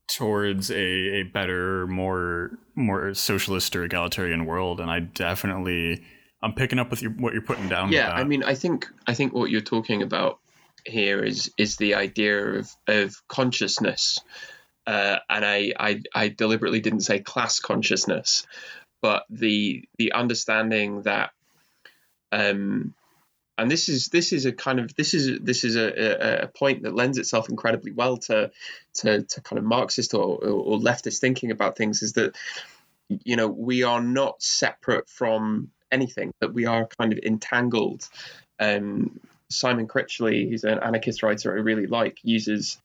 towards 0.07 0.71
a, 0.71 0.75
a 0.75 1.23
better, 1.23 1.87
more 1.87 2.51
more 2.75 3.13
socialist 3.13 3.75
or 3.75 3.83
egalitarian 3.83 4.45
world. 4.45 4.79
And 4.79 4.89
I 4.89 5.01
definitely, 5.01 6.03
I'm 6.41 6.53
picking 6.53 6.79
up 6.79 6.89
with 6.89 7.01
your, 7.01 7.11
what 7.11 7.33
you're 7.33 7.41
putting 7.41 7.69
down. 7.69 7.91
Yeah, 7.91 8.11
I 8.11 8.23
mean, 8.23 8.43
I 8.43 8.55
think 8.55 8.87
I 9.07 9.13
think 9.13 9.33
what 9.33 9.49
you're 9.49 9.61
talking 9.61 10.01
about 10.01 10.39
here 10.85 11.21
is 11.21 11.51
is 11.57 11.75
the 11.75 11.95
idea 11.95 12.59
of 12.59 12.69
of 12.87 13.27
consciousness 13.27 14.19
uh, 14.89 15.19
and 15.29 15.45
I, 15.45 15.71
I 15.79 16.01
I 16.15 16.29
deliberately 16.29 16.79
didn't 16.79 17.01
say 17.01 17.19
class 17.19 17.59
consciousness, 17.59 18.47
but 19.03 19.23
the 19.29 19.83
the 19.99 20.13
understanding 20.13 21.03
that 21.03 21.29
um, 22.31 22.95
and 23.59 23.69
this 23.69 23.87
is 23.87 24.07
this 24.07 24.33
is 24.33 24.47
a 24.47 24.51
kind 24.51 24.79
of 24.79 24.95
this 24.95 25.13
is 25.13 25.41
this 25.41 25.63
is 25.63 25.75
a, 25.75 26.43
a, 26.43 26.47
point 26.47 26.81
that 26.83 26.95
lends 26.95 27.19
itself 27.19 27.49
incredibly 27.49 27.91
well 27.91 28.17
to 28.17 28.49
to, 28.95 29.21
to 29.21 29.41
kind 29.41 29.59
of 29.59 29.63
Marxist 29.63 30.15
or, 30.15 30.43
or 30.43 30.79
leftist 30.79 31.19
thinking 31.19 31.51
about 31.51 31.77
things 31.77 32.01
is 32.01 32.13
that 32.13 32.35
you 33.09 33.35
know 33.35 33.47
we 33.47 33.83
are 33.83 34.01
not 34.01 34.41
separate 34.41 35.07
from 35.07 35.69
anything 35.91 36.31
that 36.41 36.51
we 36.51 36.65
are 36.65 36.87
kind 36.99 37.13
of 37.13 37.19
entangled. 37.19 38.09
Um, 38.59 39.19
Simon 39.51 39.87
Critchley, 39.87 40.49
who's 40.49 40.63
an 40.63 40.79
anarchist 40.79 41.21
writer 41.21 41.51
I 41.51 41.61
really 41.61 41.87
like, 41.87 42.17
uses 42.23 42.79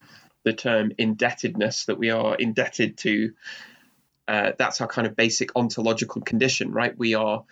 the 0.44 0.52
term 0.52 0.92
indebtedness 0.98 1.86
that 1.86 1.98
we 1.98 2.10
are 2.10 2.34
indebted 2.34 2.98
to. 2.98 3.32
Uh, 4.26 4.52
that's 4.58 4.80
our 4.80 4.86
kind 4.86 5.06
of 5.06 5.16
basic 5.16 5.50
ontological 5.54 6.22
condition, 6.22 6.72
right? 6.72 6.96
We 6.96 7.14
are 7.14 7.44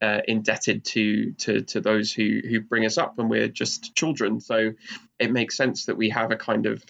uh, 0.00 0.20
indebted 0.28 0.84
to, 0.84 1.32
to 1.32 1.62
to 1.62 1.80
those 1.80 2.12
who 2.12 2.40
who 2.48 2.60
bring 2.60 2.86
us 2.86 2.98
up, 2.98 3.18
and 3.18 3.28
we're 3.28 3.48
just 3.48 3.94
children. 3.94 4.40
So 4.40 4.72
it 5.18 5.32
makes 5.32 5.56
sense 5.56 5.86
that 5.86 5.96
we 5.96 6.10
have 6.10 6.30
a 6.30 6.36
kind 6.36 6.66
of 6.66 6.84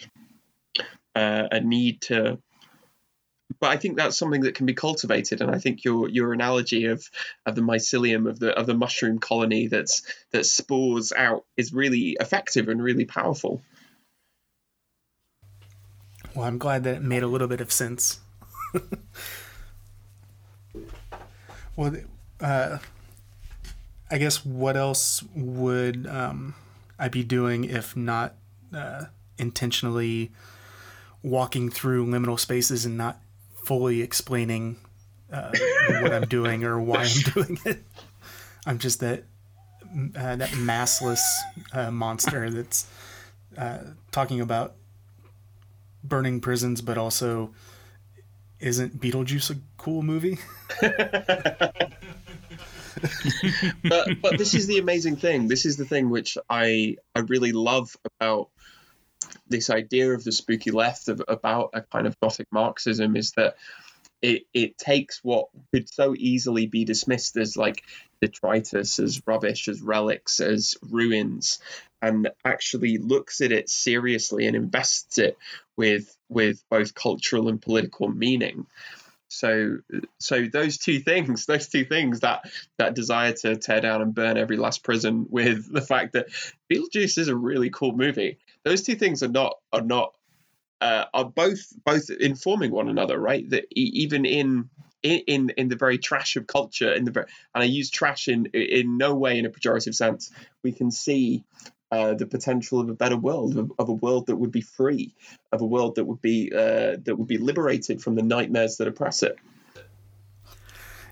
uh, 1.15 1.47
a 1.51 1.59
need 1.59 2.01
to. 2.01 2.39
But 3.59 3.71
I 3.71 3.77
think 3.77 3.97
that's 3.97 4.17
something 4.17 4.41
that 4.41 4.55
can 4.55 4.65
be 4.65 4.73
cultivated, 4.73 5.41
and 5.41 5.51
I 5.51 5.59
think 5.59 5.83
your 5.83 6.07
your 6.07 6.33
analogy 6.33 6.85
of 6.85 7.09
of 7.45 7.55
the 7.55 7.61
mycelium 7.61 8.29
of 8.29 8.39
the 8.39 8.57
of 8.57 8.65
the 8.65 8.73
mushroom 8.73 9.19
colony 9.19 9.67
that's 9.67 10.03
that 10.31 10.45
spores 10.45 11.11
out 11.11 11.45
is 11.57 11.73
really 11.73 12.15
effective 12.19 12.69
and 12.69 12.81
really 12.81 13.05
powerful. 13.05 13.61
Well, 16.33 16.45
I'm 16.45 16.57
glad 16.57 16.83
that 16.85 16.95
it 16.95 17.01
made 17.01 17.23
a 17.23 17.27
little 17.27 17.47
bit 17.47 17.59
of 17.61 17.71
sense. 17.71 18.19
well, 21.75 21.95
uh, 22.39 22.77
I 24.09 24.17
guess 24.17 24.45
what 24.45 24.77
else 24.77 25.23
would 25.35 26.07
um, 26.07 26.55
I 26.97 27.09
be 27.09 27.23
doing 27.23 27.65
if 27.65 27.95
not 27.95 28.35
uh, 28.73 29.05
intentionally 29.37 30.31
walking 31.21 31.69
through 31.69 32.07
liminal 32.07 32.39
spaces 32.39 32.85
and 32.85 32.97
not 32.97 33.19
fully 33.65 34.01
explaining 34.01 34.77
uh, 35.31 35.51
what 36.01 36.13
I'm 36.13 36.27
doing 36.27 36.63
or 36.63 36.79
why 36.79 37.03
I'm 37.03 37.21
doing 37.33 37.59
it? 37.65 37.83
I'm 38.65 38.79
just 38.79 38.99
that 39.01 39.23
uh, 40.15 40.35
that 40.37 40.49
massless 40.49 41.19
uh, 41.73 41.91
monster 41.91 42.49
that's 42.49 42.87
uh, 43.57 43.79
talking 44.11 44.39
about 44.39 44.75
burning 46.03 46.41
prisons, 46.41 46.81
but 46.81 46.97
also 46.97 47.53
isn't 48.59 48.99
Beetlejuice 48.99 49.51
a 49.51 49.59
cool 49.77 50.03
movie? 50.03 50.37
but 53.83 54.21
but 54.21 54.37
this 54.37 54.53
is 54.53 54.67
the 54.67 54.77
amazing 54.79 55.15
thing. 55.15 55.47
This 55.47 55.65
is 55.65 55.77
the 55.77 55.85
thing 55.85 56.09
which 56.09 56.37
I 56.49 56.97
I 57.15 57.19
really 57.21 57.51
love 57.51 57.95
about 58.05 58.49
this 59.47 59.69
idea 59.69 60.13
of 60.13 60.23
the 60.23 60.31
spooky 60.31 60.71
left 60.71 61.07
of, 61.07 61.21
about 61.27 61.71
a 61.73 61.81
kind 61.81 62.07
of 62.07 62.19
gothic 62.19 62.47
Marxism 62.51 63.15
is 63.15 63.31
that 63.33 63.55
it 64.21 64.43
it 64.53 64.77
takes 64.77 65.19
what 65.23 65.47
could 65.73 65.89
so 65.89 66.13
easily 66.15 66.67
be 66.67 66.85
dismissed 66.85 67.37
as 67.37 67.57
like 67.57 67.83
detritus, 68.21 68.99
as 68.99 69.21
rubbish, 69.25 69.67
as 69.67 69.81
relics, 69.81 70.39
as 70.39 70.75
ruins, 70.81 71.59
and 72.01 72.29
actually 72.43 72.97
looks 72.97 73.41
at 73.41 73.51
it 73.51 73.69
seriously 73.69 74.47
and 74.47 74.55
invests 74.55 75.17
it 75.17 75.37
with 75.77 76.15
with 76.29 76.63
both 76.69 76.93
cultural 76.93 77.47
and 77.47 77.61
political 77.61 78.07
meaning. 78.07 78.65
So 79.27 79.77
so 80.19 80.47
those 80.51 80.77
two 80.77 80.99
things, 80.99 81.45
those 81.47 81.67
two 81.67 81.85
things 81.85 82.19
that 82.21 82.49
that 82.77 82.95
desire 82.95 83.33
to 83.33 83.55
tear 83.55 83.81
down 83.81 84.01
and 84.01 84.13
burn 84.13 84.37
every 84.37 84.57
last 84.57 84.83
prison 84.83 85.27
with 85.29 85.71
the 85.73 85.81
fact 85.81 86.13
that 86.13 86.27
Beetlejuice 86.71 87.17
is 87.17 87.27
a 87.27 87.35
really 87.35 87.69
cool 87.69 87.93
movie. 87.93 88.39
Those 88.63 88.83
two 88.83 88.95
things 88.95 89.23
are 89.23 89.29
not 89.29 89.57
are 89.71 89.81
not 89.81 90.13
uh, 90.81 91.05
are 91.13 91.25
both 91.25 91.71
both 91.85 92.09
informing 92.09 92.71
one 92.71 92.89
another, 92.89 93.19
right? 93.19 93.49
That 93.49 93.65
even 93.71 94.25
in 94.25 94.69
in 95.03 95.51
in 95.51 95.67
the 95.67 95.75
very 95.75 95.97
trash 95.97 96.35
of 96.35 96.47
culture, 96.47 96.91
in 96.91 97.05
the 97.05 97.25
and 97.55 97.63
I 97.63 97.65
use 97.65 97.89
trash 97.89 98.27
in 98.27 98.47
in 98.47 98.97
no 98.97 99.15
way 99.15 99.39
in 99.39 99.45
a 99.45 99.49
pejorative 99.49 99.95
sense. 99.95 100.31
We 100.63 100.71
can 100.71 100.91
see 100.91 101.43
uh, 101.91 102.13
the 102.13 102.25
potential 102.25 102.79
of 102.79 102.89
a 102.89 102.93
better 102.93 103.17
world, 103.17 103.57
of, 103.57 103.71
of, 103.77 103.89
a 103.89 103.93
world 103.93 104.27
that 104.27 104.37
would 104.37 104.51
be 104.51 104.61
free, 104.61 105.13
of 105.51 105.61
a 105.61 105.65
world 105.65 105.95
that 105.95 106.05
would 106.05 106.21
be 106.21 106.51
uh, 106.53 106.95
that 107.03 107.15
would 107.17 107.27
be 107.27 107.37
liberated 107.37 108.01
from 108.01 108.15
the 108.15 108.21
nightmares 108.21 108.77
that 108.77 108.87
oppress 108.87 109.23
it. 109.23 109.35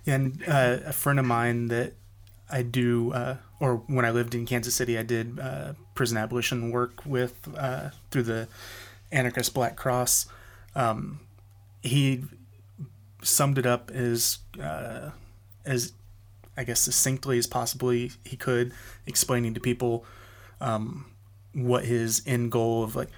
And 0.06 0.42
uh, 0.48 0.78
a 0.86 0.94
friend 0.94 1.20
of 1.20 1.26
mine 1.26 1.68
that 1.68 1.94
I 2.50 2.62
do, 2.62 3.12
uh, 3.12 3.38
or 3.60 3.78
when 3.88 4.06
I 4.06 4.12
lived 4.12 4.34
in 4.34 4.46
Kansas 4.46 4.74
City, 4.74 4.98
I 4.98 5.04
did 5.04 5.40
uh, 5.40 5.74
prison 5.96 6.18
abolition 6.18 6.72
work 6.72 7.06
with 7.06 7.36
uh, 7.58 7.90
through 8.10 8.24
the 8.24 8.48
anarchist 9.12 9.54
Black 9.54 9.76
Cross. 9.76 10.28
Um, 10.76 11.20
he 11.84 12.24
summed 13.22 13.58
it 13.58 13.66
up 13.66 13.92
as 13.92 14.40
as 15.66 15.92
I 16.56 16.64
guess 16.64 16.80
succinctly 16.80 17.38
as 17.38 17.48
possibly 17.48 18.12
he 18.24 18.38
could, 18.38 18.72
explaining 19.06 19.54
to 19.54 19.60
people 19.60 20.06
um, 20.62 21.05
what 21.53 21.86
his 21.86 22.22
end 22.26 22.51
goal 22.51 22.84
of 22.84 22.95
like 22.95 23.10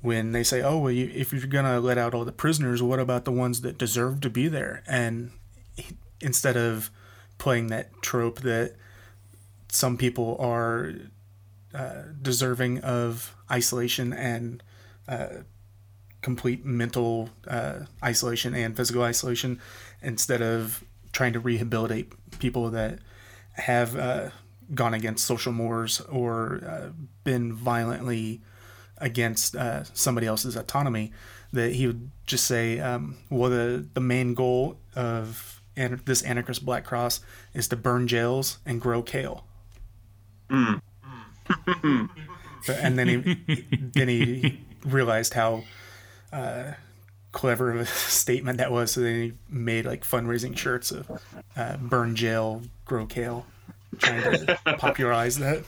when 0.00 0.32
they 0.32 0.42
say, 0.42 0.62
"Oh, 0.62 0.78
well, 0.78 0.92
you, 0.92 1.10
if 1.14 1.32
you're 1.32 1.46
gonna 1.46 1.80
let 1.80 1.98
out 1.98 2.14
all 2.14 2.24
the 2.24 2.32
prisoners, 2.32 2.82
what 2.82 2.98
about 2.98 3.24
the 3.24 3.32
ones 3.32 3.60
that 3.60 3.78
deserve 3.78 4.20
to 4.22 4.30
be 4.30 4.48
there?" 4.48 4.82
And 4.86 5.30
he, 5.76 5.96
instead 6.20 6.56
of 6.56 6.90
playing 7.38 7.68
that 7.68 7.90
trope 8.02 8.40
that 8.40 8.74
some 9.68 9.96
people 9.96 10.36
are 10.38 10.92
uh, 11.74 12.02
deserving 12.20 12.80
of 12.80 13.34
isolation 13.50 14.12
and 14.12 14.62
uh, 15.08 15.28
complete 16.20 16.64
mental 16.64 17.30
uh, 17.48 17.80
isolation 18.04 18.54
and 18.54 18.76
physical 18.76 19.02
isolation 19.02 19.60
instead 20.02 20.42
of 20.42 20.84
trying 21.12 21.32
to 21.32 21.40
rehabilitate 21.40 22.12
people 22.38 22.70
that 22.70 22.98
have 23.52 23.96
uh, 23.96 24.30
gone 24.74 24.94
against 24.94 25.24
social 25.24 25.52
mores 25.52 26.00
or 26.02 26.62
uh, 26.66 26.88
been 27.24 27.52
violently 27.52 28.40
against 28.98 29.56
uh, 29.56 29.84
somebody 29.84 30.26
else's 30.26 30.56
autonomy 30.56 31.12
that 31.52 31.72
he 31.72 31.86
would 31.86 32.10
just 32.26 32.46
say 32.46 32.78
um, 32.78 33.16
well 33.30 33.50
the, 33.50 33.86
the 33.94 34.00
main 34.00 34.34
goal 34.34 34.78
of 34.94 35.60
an- 35.76 36.00
this 36.04 36.22
anarchist 36.22 36.64
black 36.64 36.84
cross 36.84 37.20
is 37.54 37.68
to 37.68 37.76
burn 37.76 38.06
jails 38.06 38.58
and 38.64 38.80
grow 38.80 39.02
kale 39.02 39.44
mm. 40.48 40.80
and 42.68 42.98
then 42.98 43.08
he 43.08 43.66
then 43.94 44.08
he 44.08 44.60
realized 44.84 45.34
how 45.34 45.62
uh, 46.32 46.72
clever 47.32 47.70
of 47.72 47.80
a 47.80 47.86
statement 47.86 48.58
that 48.58 48.70
was. 48.70 48.92
So 48.92 49.00
they 49.00 49.32
made 49.48 49.86
like 49.86 50.04
fundraising 50.04 50.56
shirts 50.56 50.90
of 50.92 51.10
uh, 51.56 51.76
"Burn 51.78 52.14
Jail, 52.14 52.62
Grow 52.84 53.06
Kale," 53.06 53.46
trying 53.98 54.46
to 54.46 54.58
popularize 54.78 55.38
that. 55.38 55.64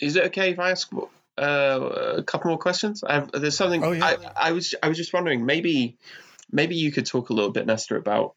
Is 0.00 0.16
it 0.16 0.24
okay 0.26 0.50
if 0.50 0.58
I 0.58 0.70
ask 0.70 0.92
uh, 1.38 2.14
a 2.16 2.22
couple 2.22 2.50
more 2.50 2.58
questions? 2.58 3.02
I've, 3.04 3.30
there's 3.32 3.56
something 3.56 3.82
Oh, 3.82 3.92
yeah. 3.92 4.04
I, 4.36 4.48
I 4.48 4.52
was 4.52 4.74
I 4.82 4.88
was 4.88 4.96
just 4.96 5.12
wondering 5.12 5.46
maybe 5.46 5.96
maybe 6.50 6.76
you 6.76 6.92
could 6.92 7.06
talk 7.06 7.30
a 7.30 7.32
little 7.32 7.50
bit, 7.50 7.66
Nesta, 7.66 7.96
about 7.96 8.34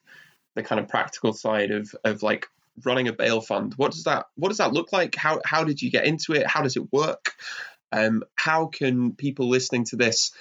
the 0.55 0.63
kind 0.63 0.79
of 0.79 0.87
practical 0.87 1.33
side 1.33 1.71
of 1.71 1.93
of 2.03 2.23
like 2.23 2.47
running 2.85 3.07
a 3.07 3.13
bail 3.13 3.41
fund. 3.41 3.73
What 3.75 3.91
does 3.91 4.05
that 4.05 4.27
what 4.35 4.49
does 4.49 4.57
that 4.57 4.73
look 4.73 4.93
like? 4.93 5.15
How 5.15 5.41
how 5.43 5.63
did 5.63 5.81
you 5.81 5.91
get 5.91 6.05
into 6.05 6.33
it? 6.33 6.47
How 6.47 6.61
does 6.61 6.77
it 6.77 6.91
work? 6.93 7.33
Um, 7.91 8.23
how 8.35 8.67
can 8.67 9.13
people 9.13 9.49
listening 9.49 9.85
to 9.85 9.95
this 9.95 10.31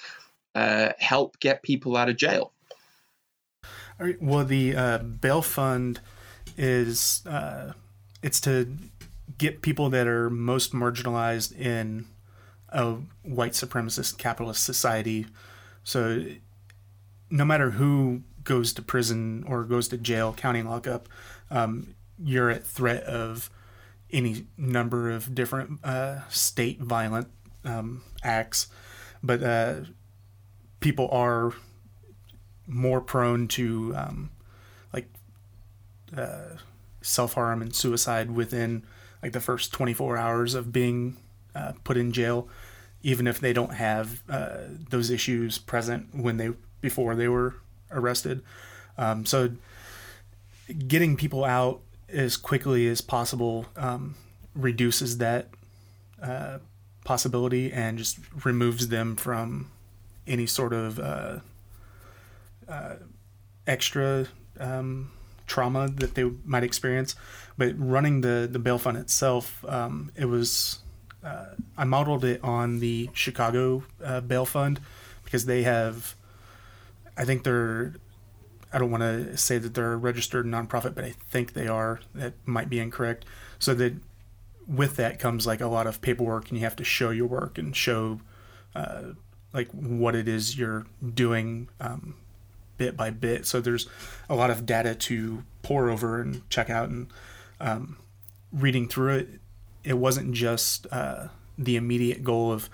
uh, 0.55 0.91
help 0.99 1.41
get 1.41 1.63
people 1.63 1.97
out 1.97 2.09
of 2.09 2.17
jail? 2.17 2.53
All 4.01 4.07
right, 4.07 4.21
well, 4.23 4.45
the 4.45 4.77
uh, 4.77 4.99
bail 4.99 5.43
fund 5.43 6.01
is 6.59 7.23
uh, 7.27 7.73
it's 8.23 8.41
to 8.43 8.77
get 9.39 9.63
people 9.63 9.89
that 9.91 10.07
are 10.07 10.29
most 10.29 10.73
marginalized 10.73 11.59
in 11.59 12.07
a 12.71 12.97
white 13.23 13.53
supremacist 13.53 14.19
capitalist 14.19 14.65
society. 14.65 15.27
So, 15.85 16.25
no 17.31 17.45
matter 17.45 17.71
who 17.71 18.23
goes 18.45 18.73
to 18.75 18.83
prison 18.83 19.45
or 19.47 19.65
goes 19.65 19.89
to 19.89 19.97
jail, 19.97 20.33
county 20.33 20.63
lockup, 20.63 21.09
um, 21.51 21.95
you're 22.23 22.51
at 22.51 22.67
threat 22.67 23.05
of 23.05 23.49
any 24.11 24.47
number 24.57 25.11
of 25.11 25.35
different 25.35 25.85
uh, 25.85 26.21
state 26.29 26.81
violent 26.81 27.29
um, 27.65 28.03
acts. 28.23 28.69
But 29.23 29.43
uh, 29.43 29.75
people 30.81 31.09
are 31.13 31.53
more 32.67 33.01
prone 33.01 33.49
to 33.49 33.95
um, 33.97 34.31
like 34.93 35.09
uh, 36.17 36.57
self 37.03 37.35
harm 37.35 37.63
and 37.63 37.75
suicide 37.75 38.31
within 38.31 38.85
like 39.23 39.33
the 39.33 39.41
first 39.41 39.73
24 39.73 40.17
hours 40.17 40.55
of 40.55 40.73
being 40.73 41.17
uh, 41.55 41.73
put 41.85 41.97
in 41.97 42.13
jail, 42.13 42.49
even 43.03 43.27
if 43.27 43.41
they 43.41 43.53
don't 43.53 43.75
have 43.75 44.23
uh, 44.29 44.59
those 44.91 45.11
issues 45.11 45.59
present 45.59 46.15
when 46.15 46.37
they 46.37 46.51
before 46.81 47.15
they 47.15 47.29
were 47.29 47.57
arrested. 47.91 48.43
Um, 48.97 49.27
so 49.27 49.51
getting 50.87 51.17
people 51.17 51.45
out 51.45 51.81
as 52.09 52.37
quickly 52.37 52.87
as 52.87 53.01
possible 53.01 53.67
um, 53.77 54.15
reduces 54.55 55.19
that 55.19 55.49
uh, 56.23 56.59
possibility 57.05 57.73
and 57.73 57.99
just 57.99 58.19
removes 58.45 58.89
them 58.89 59.17
from 59.17 59.71
any 60.27 60.47
sort 60.47 60.73
of 60.73 60.99
uh, 60.99 61.39
uh, 62.69 62.97
extra 63.67 64.27
um, 64.61 65.11
trauma 65.49 65.89
that 65.89 66.15
they 66.15 66.31
might 66.45 66.63
experience. 66.63 67.17
But 67.57 67.75
running 67.77 68.21
the 68.21 68.49
the 68.51 68.61
bail 68.61 68.79
fund 68.79 68.97
itself, 68.97 69.65
um, 69.67 70.13
it 70.15 70.27
was 70.27 70.79
uh, 71.23 71.47
I 71.77 71.85
modeled 71.85 72.25
it 72.25 72.43
on 72.45 72.79
the 72.79 73.11
Chicago 73.13 73.83
uh, 74.03 74.21
bail 74.21 74.47
fund 74.47 74.81
because 75.25 75.47
they 75.47 75.63
have, 75.63 76.15
I 77.17 77.25
think 77.25 77.45
they're. 77.45 77.95
I 78.71 78.79
don't 78.79 78.91
want 78.91 79.03
to 79.03 79.35
say 79.39 79.57
that 79.57 79.73
they're 79.73 79.95
a 79.95 79.97
registered 79.97 80.45
nonprofit, 80.45 80.95
but 80.95 81.03
I 81.03 81.15
think 81.31 81.55
they 81.55 81.67
are. 81.67 82.01
That 82.15 82.35
might 82.45 82.69
be 82.69 82.79
incorrect. 82.79 83.25
So 83.59 83.75
that 83.75 83.95
with 84.67 84.97
that 84.97 85.19
comes 85.19 85.47
like 85.47 85.61
a 85.61 85.67
lot 85.67 85.87
of 85.87 86.01
paperwork, 86.03 86.51
and 86.51 86.59
you 86.59 86.65
have 86.65 86.77
to 86.77 86.85
show 86.85 87.11
your 87.11 87.27
work 87.27 87.57
and 87.57 87.75
show 87.75 88.21
uh, 88.75 89.13
like 89.53 89.71
what 89.71 90.15
it 90.15 90.29
is 90.29 90.59
you're 90.59 90.87
doing 91.15 91.69
um, 91.81 92.15
bit 92.79 92.97
by 92.97 93.11
bit. 93.11 93.47
So 93.47 93.61
there's 93.61 93.87
a 94.29 94.35
lot 94.35 94.51
of 94.51 94.65
data 94.65 94.95
to 94.95 95.45
pour 95.63 95.91
over 95.91 96.21
and 96.21 96.49
check 96.49 96.71
out. 96.71 96.89
And 96.89 97.09
um, 97.61 97.99
reading 98.53 98.89
through 98.89 99.17
it, 99.17 99.29
it 99.85 99.99
wasn't 99.99 100.33
just 100.33 100.87
uh, 100.91 101.29
the 101.57 101.77
immediate 101.77 102.25
goal 102.25 102.53
of 102.53 102.71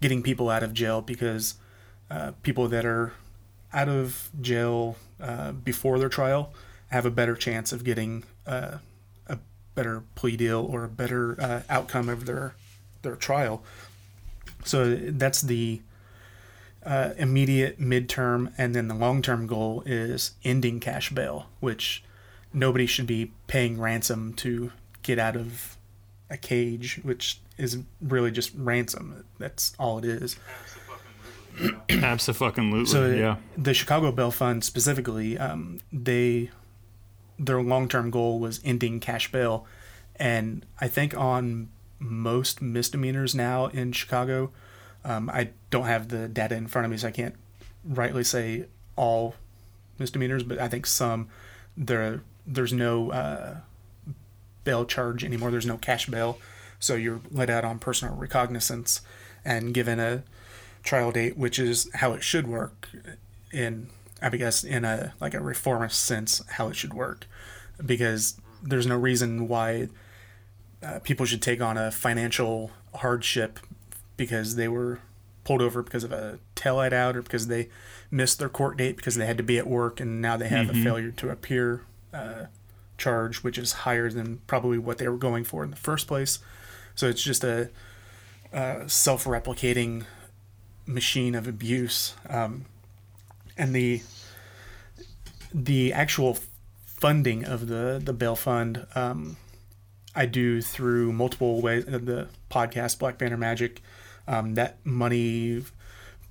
getting 0.00 0.22
people 0.22 0.48
out 0.48 0.62
of 0.62 0.72
jail 0.72 1.02
because 1.02 1.56
uh, 2.10 2.32
people 2.42 2.68
that 2.68 2.84
are 2.84 3.12
out 3.72 3.88
of 3.88 4.30
jail 4.40 4.96
uh, 5.20 5.52
before 5.52 5.98
their 5.98 6.08
trial 6.08 6.52
have 6.88 7.04
a 7.04 7.10
better 7.10 7.34
chance 7.34 7.72
of 7.72 7.84
getting 7.84 8.24
uh, 8.46 8.78
a 9.26 9.38
better 9.74 10.02
plea 10.14 10.36
deal 10.36 10.66
or 10.70 10.84
a 10.84 10.88
better 10.88 11.40
uh, 11.40 11.60
outcome 11.68 12.08
of 12.08 12.26
their 12.26 12.54
their 13.02 13.16
trial. 13.16 13.62
So 14.64 14.94
that's 14.96 15.42
the 15.42 15.80
uh, 16.84 17.10
immediate, 17.16 17.80
midterm, 17.80 18.52
and 18.56 18.74
then 18.74 18.88
the 18.88 18.94
long 18.94 19.22
term 19.22 19.46
goal 19.46 19.82
is 19.86 20.32
ending 20.44 20.80
cash 20.80 21.10
bail, 21.10 21.46
which 21.60 22.04
nobody 22.52 22.86
should 22.86 23.06
be 23.06 23.32
paying 23.46 23.80
ransom 23.80 24.32
to 24.34 24.72
get 25.02 25.18
out 25.18 25.36
of 25.36 25.76
a 26.30 26.36
cage, 26.36 27.00
which 27.02 27.40
is 27.56 27.78
really 28.00 28.30
just 28.30 28.52
ransom. 28.54 29.24
That's 29.38 29.74
all 29.78 29.98
it 29.98 30.04
is. 30.04 30.36
Absolutely. 31.88 32.86
So 32.86 33.06
yeah. 33.06 33.36
the 33.56 33.74
Chicago 33.74 34.12
Bail 34.12 34.30
Fund 34.30 34.62
specifically, 34.62 35.36
um, 35.38 35.80
they 35.92 36.50
their 37.38 37.62
long 37.62 37.88
term 37.88 38.10
goal 38.10 38.38
was 38.38 38.60
ending 38.64 39.00
cash 39.00 39.30
bail, 39.32 39.66
and 40.16 40.64
I 40.80 40.88
think 40.88 41.16
on 41.16 41.68
most 41.98 42.62
misdemeanors 42.62 43.34
now 43.34 43.66
in 43.66 43.92
Chicago, 43.92 44.52
um, 45.04 45.30
I 45.30 45.50
don't 45.70 45.86
have 45.86 46.08
the 46.08 46.28
data 46.28 46.54
in 46.54 46.66
front 46.66 46.84
of 46.84 46.90
me, 46.90 46.96
so 46.96 47.08
I 47.08 47.10
can't 47.10 47.34
rightly 47.84 48.24
say 48.24 48.66
all 48.96 49.34
misdemeanors, 49.98 50.42
but 50.42 50.58
I 50.58 50.68
think 50.68 50.86
some 50.86 51.28
there 51.76 52.22
there's 52.46 52.72
no 52.72 53.10
uh, 53.10 53.56
bail 54.64 54.84
charge 54.84 55.24
anymore. 55.24 55.50
There's 55.50 55.66
no 55.66 55.76
cash 55.76 56.06
bail, 56.06 56.38
so 56.78 56.94
you're 56.94 57.20
let 57.30 57.50
out 57.50 57.64
on 57.64 57.78
personal 57.78 58.14
recognizance 58.14 59.00
and 59.44 59.72
given 59.72 60.00
a 60.00 60.24
trial 60.82 61.12
date, 61.12 61.36
which 61.36 61.58
is 61.58 61.90
how 61.94 62.12
it 62.12 62.22
should 62.22 62.46
work 62.46 62.88
in 63.52 63.88
I 64.20 64.30
guess 64.30 64.64
in 64.64 64.84
a 64.84 65.14
like 65.20 65.34
a 65.34 65.40
reformist 65.40 66.04
sense 66.04 66.42
how 66.50 66.68
it 66.68 66.76
should 66.76 66.94
work, 66.94 67.26
because 67.84 68.40
there's 68.62 68.86
no 68.86 68.96
reason 68.96 69.46
why 69.46 69.88
uh, 70.82 70.98
people 71.00 71.26
should 71.26 71.42
take 71.42 71.60
on 71.60 71.78
a 71.78 71.90
financial 71.90 72.70
hardship 72.94 73.60
because 74.18 74.56
they 74.56 74.68
were 74.68 75.00
pulled 75.44 75.62
over 75.62 75.82
because 75.82 76.04
of 76.04 76.12
a 76.12 76.38
taillight 76.54 76.92
out 76.92 77.16
or 77.16 77.22
because 77.22 77.46
they 77.46 77.70
missed 78.10 78.38
their 78.38 78.50
court 78.50 78.76
date 78.76 78.96
because 78.96 79.14
they 79.14 79.24
had 79.24 79.38
to 79.38 79.42
be 79.42 79.56
at 79.56 79.66
work 79.66 79.98
and 79.98 80.20
now 80.20 80.36
they 80.36 80.48
have 80.48 80.68
a 80.68 80.74
failure 80.74 81.10
to 81.10 81.30
appear 81.30 81.84
uh, 82.12 82.44
charge, 82.98 83.42
which 83.42 83.56
is 83.56 83.72
higher 83.72 84.10
than 84.10 84.42
probably 84.46 84.76
what 84.76 84.98
they 84.98 85.08
were 85.08 85.16
going 85.16 85.44
for 85.44 85.64
in 85.64 85.70
the 85.70 85.76
first 85.76 86.06
place. 86.06 86.40
So 86.94 87.08
it's 87.08 87.22
just 87.22 87.42
a, 87.44 87.70
uh 88.52 88.86
self-replicating 88.86 90.04
machine 90.86 91.34
of 91.34 91.46
abuse, 91.46 92.14
um, 92.28 92.64
and 93.56 93.74
the 93.74 94.02
the 95.52 95.92
actual 95.92 96.38
funding 96.86 97.44
of 97.44 97.68
the 97.68 98.00
the 98.02 98.12
bail 98.12 98.36
fund. 98.36 98.86
Um, 98.94 99.36
I 100.14 100.26
do 100.26 100.60
through 100.60 101.12
multiple 101.12 101.60
ways. 101.60 101.84
The 101.84 102.28
podcast 102.50 102.98
Black 102.98 103.18
Banner 103.18 103.36
Magic, 103.36 103.82
um, 104.28 104.54
that 104.54 104.84
money 104.84 105.64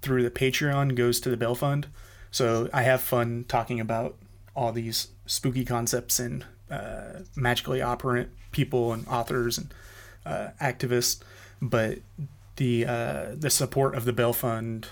through 0.02 0.24
the 0.24 0.32
Patreon 0.32 0.96
goes 0.96 1.20
to 1.22 1.30
the 1.30 1.36
bail 1.36 1.56
fund. 1.56 1.88
So 2.32 2.70
I 2.72 2.84
have 2.84 3.02
fun 3.02 3.46
talking 3.48 3.80
about 3.80 4.16
all 4.56 4.72
these 4.72 5.10
spooky 5.26 5.66
concepts 5.66 6.20
and 6.20 6.46
uh, 6.70 7.22
magically 7.36 7.82
operant 7.82 8.30
people 8.52 8.94
and 8.94 9.08
authors 9.08 9.58
and 9.58 9.74
uh, 10.26 10.50
activists, 10.62 11.22
but 11.62 12.00
the 12.58 12.86
uh, 12.86 13.26
the 13.36 13.50
support 13.50 13.96
of 13.96 14.06
the 14.06 14.14
bail 14.14 14.34
fund 14.34 14.88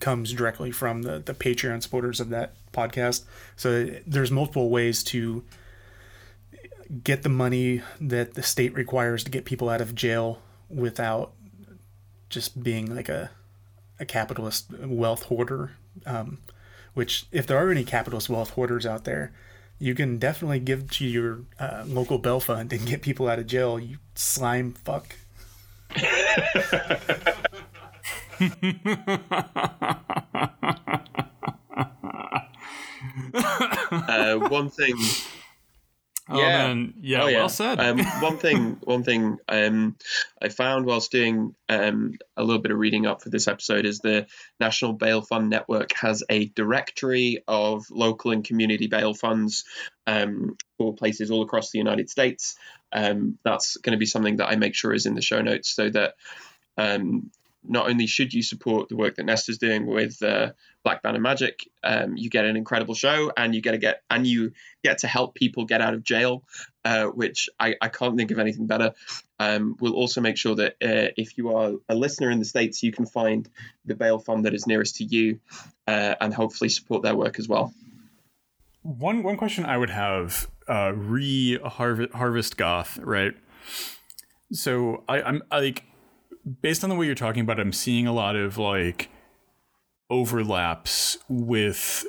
comes 0.00 0.32
directly 0.32 0.70
from 0.70 1.02
the 1.02 1.18
the 1.18 1.34
Patreon 1.34 1.82
supporters 1.82 2.20
of 2.20 2.30
that 2.30 2.54
podcast. 2.72 3.24
So 3.56 3.86
there's 4.06 4.30
multiple 4.30 4.70
ways 4.70 5.04
to 5.04 5.44
get 7.04 7.22
the 7.22 7.28
money 7.28 7.82
that 8.00 8.34
the 8.34 8.42
state 8.42 8.74
requires 8.74 9.22
to 9.24 9.30
get 9.30 9.44
people 9.44 9.68
out 9.68 9.80
of 9.80 9.94
jail 9.94 10.40
without 10.68 11.32
just 12.30 12.62
being 12.62 12.94
like 12.94 13.08
a 13.08 13.30
a 13.98 14.06
capitalist 14.06 14.72
wealth 14.80 15.24
hoarder. 15.24 15.72
Um, 16.06 16.38
which, 16.94 17.26
if 17.30 17.46
there 17.46 17.58
are 17.58 17.70
any 17.70 17.84
capitalist 17.84 18.28
wealth 18.28 18.50
hoarders 18.50 18.86
out 18.86 19.04
there, 19.04 19.32
you 19.78 19.94
can 19.94 20.18
definitely 20.18 20.58
give 20.60 20.90
to 20.92 21.04
your 21.04 21.40
uh, 21.58 21.84
local 21.86 22.18
bail 22.18 22.40
fund 22.40 22.72
and 22.72 22.86
get 22.86 23.02
people 23.02 23.28
out 23.28 23.38
of 23.38 23.46
jail. 23.46 23.78
You 23.78 23.98
slime 24.14 24.72
fuck. 24.72 25.16
Uh, 33.92 34.36
one 34.48 34.70
thing 34.70 34.94
Oh 36.30 36.38
Yeah. 36.38 36.66
man, 36.68 36.94
yeah, 37.00 37.22
Oh, 37.22 37.26
well 37.26 37.48
said. 37.48 37.80
um, 37.80 37.98
one 38.20 38.38
thing, 38.38 38.78
one 38.84 39.02
thing 39.02 39.38
um, 39.48 39.96
I 40.40 40.48
found 40.48 40.86
whilst 40.86 41.10
doing 41.10 41.54
um, 41.68 42.14
a 42.36 42.44
little 42.44 42.62
bit 42.62 42.70
of 42.70 42.78
reading 42.78 43.06
up 43.06 43.22
for 43.22 43.28
this 43.30 43.48
episode 43.48 43.84
is 43.86 43.98
the 43.98 44.26
National 44.60 44.92
Bail 44.92 45.22
Fund 45.22 45.50
Network 45.50 45.92
has 45.94 46.22
a 46.30 46.46
directory 46.46 47.42
of 47.48 47.84
local 47.90 48.30
and 48.30 48.44
community 48.44 48.86
bail 48.86 49.12
funds 49.14 49.64
um, 50.06 50.56
for 50.78 50.94
places 50.94 51.30
all 51.30 51.42
across 51.42 51.70
the 51.70 51.78
United 51.78 52.08
States. 52.10 52.56
Um, 52.92 53.38
that's 53.44 53.76
going 53.78 53.92
to 53.92 53.98
be 53.98 54.06
something 54.06 54.36
that 54.36 54.48
I 54.48 54.56
make 54.56 54.74
sure 54.74 54.92
is 54.94 55.06
in 55.06 55.14
the 55.14 55.22
show 55.22 55.40
notes 55.42 55.70
so 55.74 55.90
that 55.90 56.14
um, 56.76 57.30
not 57.62 57.88
only 57.90 58.06
should 58.06 58.32
you 58.32 58.42
support 58.42 58.88
the 58.88 58.96
work 58.96 59.16
that 59.16 59.26
Nesta's 59.26 59.58
doing 59.58 59.86
with 59.86 60.22
uh, 60.22 60.52
Black 60.82 61.02
Banner 61.02 61.20
Magic, 61.20 61.68
um, 61.84 62.16
you 62.16 62.30
get 62.30 62.44
an 62.44 62.56
incredible 62.56 62.94
show, 62.94 63.30
and 63.36 63.54
you 63.54 63.60
get 63.60 63.72
to 63.72 63.78
get 63.78 64.02
and 64.08 64.26
you 64.26 64.52
get 64.82 64.98
to 64.98 65.06
help 65.06 65.34
people 65.34 65.64
get 65.64 65.80
out 65.80 65.94
of 65.94 66.02
jail, 66.02 66.42
uh, 66.84 67.06
which 67.06 67.48
I, 67.58 67.74
I 67.80 67.88
can't 67.88 68.16
think 68.16 68.30
of 68.30 68.38
anything 68.38 68.66
better. 68.66 68.92
Um, 69.38 69.76
we'll 69.80 69.94
also 69.94 70.20
make 70.20 70.36
sure 70.36 70.54
that 70.56 70.72
uh, 70.82 71.12
if 71.16 71.36
you 71.36 71.54
are 71.54 71.72
a 71.88 71.94
listener 71.94 72.30
in 72.30 72.38
the 72.38 72.44
states, 72.44 72.82
you 72.82 72.92
can 72.92 73.06
find 73.06 73.48
the 73.84 73.94
bail 73.94 74.18
fund 74.18 74.44
that 74.46 74.54
is 74.54 74.66
nearest 74.66 74.96
to 74.96 75.04
you, 75.04 75.40
uh, 75.86 76.14
and 76.20 76.32
hopefully 76.32 76.70
support 76.70 77.02
their 77.02 77.16
work 77.16 77.38
as 77.38 77.48
well. 77.48 77.74
One 78.82 79.22
one 79.22 79.36
question 79.36 79.66
I 79.66 79.76
would 79.76 79.90
have 79.90 80.48
uh, 80.66 80.92
re 80.94 81.58
harvest 81.58 82.56
goth 82.56 82.98
right. 83.02 83.34
So 84.52 85.04
I, 85.08 85.22
I'm 85.22 85.42
like 85.50 85.84
based 86.62 86.82
on 86.82 86.90
the 86.90 86.96
way 86.96 87.06
you're 87.06 87.14
talking 87.14 87.42
about, 87.42 87.58
it, 87.58 87.62
I'm 87.62 87.72
seeing 87.72 88.06
a 88.06 88.12
lot 88.12 88.36
of 88.36 88.56
like 88.58 89.10
overlaps 90.10 91.18
with 91.28 92.04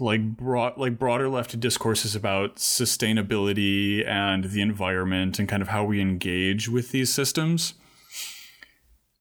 like 0.00 0.36
broad 0.36 0.76
like 0.76 0.98
broader 0.98 1.28
left 1.28 1.58
discourses 1.60 2.16
about 2.16 2.56
sustainability 2.56 4.06
and 4.06 4.44
the 4.44 4.60
environment 4.60 5.38
and 5.38 5.48
kind 5.48 5.62
of 5.62 5.68
how 5.68 5.84
we 5.84 6.00
engage 6.00 6.68
with 6.68 6.90
these 6.90 7.12
systems. 7.12 7.74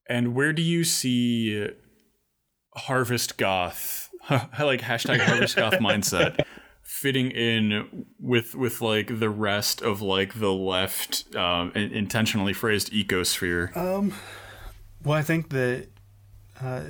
And 0.07 0.35
where 0.35 0.53
do 0.53 0.61
you 0.61 0.83
see 0.83 1.69
harvest 2.75 3.37
goth 3.37 4.09
like 4.29 4.81
hashtag 4.81 5.19
harvest 5.19 5.55
goth 5.55 5.73
mindset 5.79 6.43
fitting 6.81 7.31
in 7.31 8.05
with 8.19 8.55
with 8.55 8.81
like 8.81 9.19
the 9.19 9.29
rest 9.29 9.81
of 9.81 10.01
like 10.01 10.39
the 10.39 10.51
left 10.51 11.35
um, 11.35 11.71
intentionally 11.75 12.53
phrased 12.53 12.91
ecosphere 12.91 13.75
um 13.77 14.13
well 15.03 15.17
i 15.17 15.21
think 15.21 15.49
that 15.49 15.87
uh, 16.61 16.81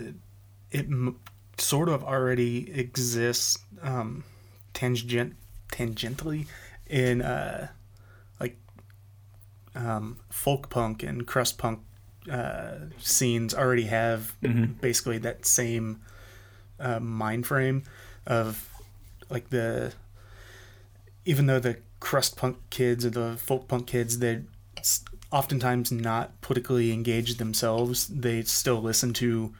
it 0.73 0.85
m- 0.87 1.19
sort 1.57 1.87
of 1.87 2.03
already 2.03 2.71
exists 2.73 3.59
um 3.81 4.23
tangent 4.73 5.35
tangentially 5.71 6.47
in 6.87 7.21
uh 7.21 7.67
like 8.39 8.57
um 9.75 10.17
folk 10.29 10.69
punk 10.69 11.03
and 11.03 11.25
crust 11.27 11.57
punk 11.57 11.79
uh 12.31 12.75
scenes 12.97 13.53
already 13.53 13.83
have 13.83 14.35
mm-hmm. 14.41 14.73
basically 14.73 15.17
that 15.17 15.45
same 15.45 16.01
uh, 16.79 16.99
mind 16.99 17.45
frame 17.45 17.83
of 18.25 18.69
like 19.29 19.49
the 19.49 19.93
even 21.25 21.45
though 21.45 21.59
the 21.59 21.77
crust 21.99 22.35
punk 22.35 22.57
kids 22.69 23.05
or 23.05 23.09
the 23.09 23.37
folk 23.37 23.67
punk 23.67 23.87
kids 23.87 24.19
they're 24.19 24.43
oftentimes 25.31 25.91
not 25.91 26.39
politically 26.41 26.91
engaged 26.91 27.39
themselves 27.39 28.07
they 28.07 28.41
still 28.43 28.81
listen 28.81 29.13
to 29.13 29.53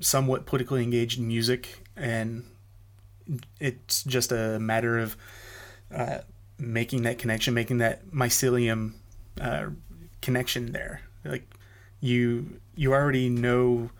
somewhat 0.00 0.46
politically 0.46 0.82
engaged 0.82 1.20
music 1.20 1.84
and 1.96 2.44
it's 3.60 4.02
just 4.04 4.32
a 4.32 4.58
matter 4.58 4.98
of 4.98 5.16
uh, 5.94 6.18
making 6.58 7.02
that 7.02 7.18
connection 7.18 7.54
making 7.54 7.78
that 7.78 8.06
mycelium 8.10 8.92
uh, 9.40 9.66
connection 10.20 10.72
there 10.72 11.02
like 11.24 11.48
you 12.00 12.60
you 12.74 12.92
already 12.92 13.28
know 13.28 13.90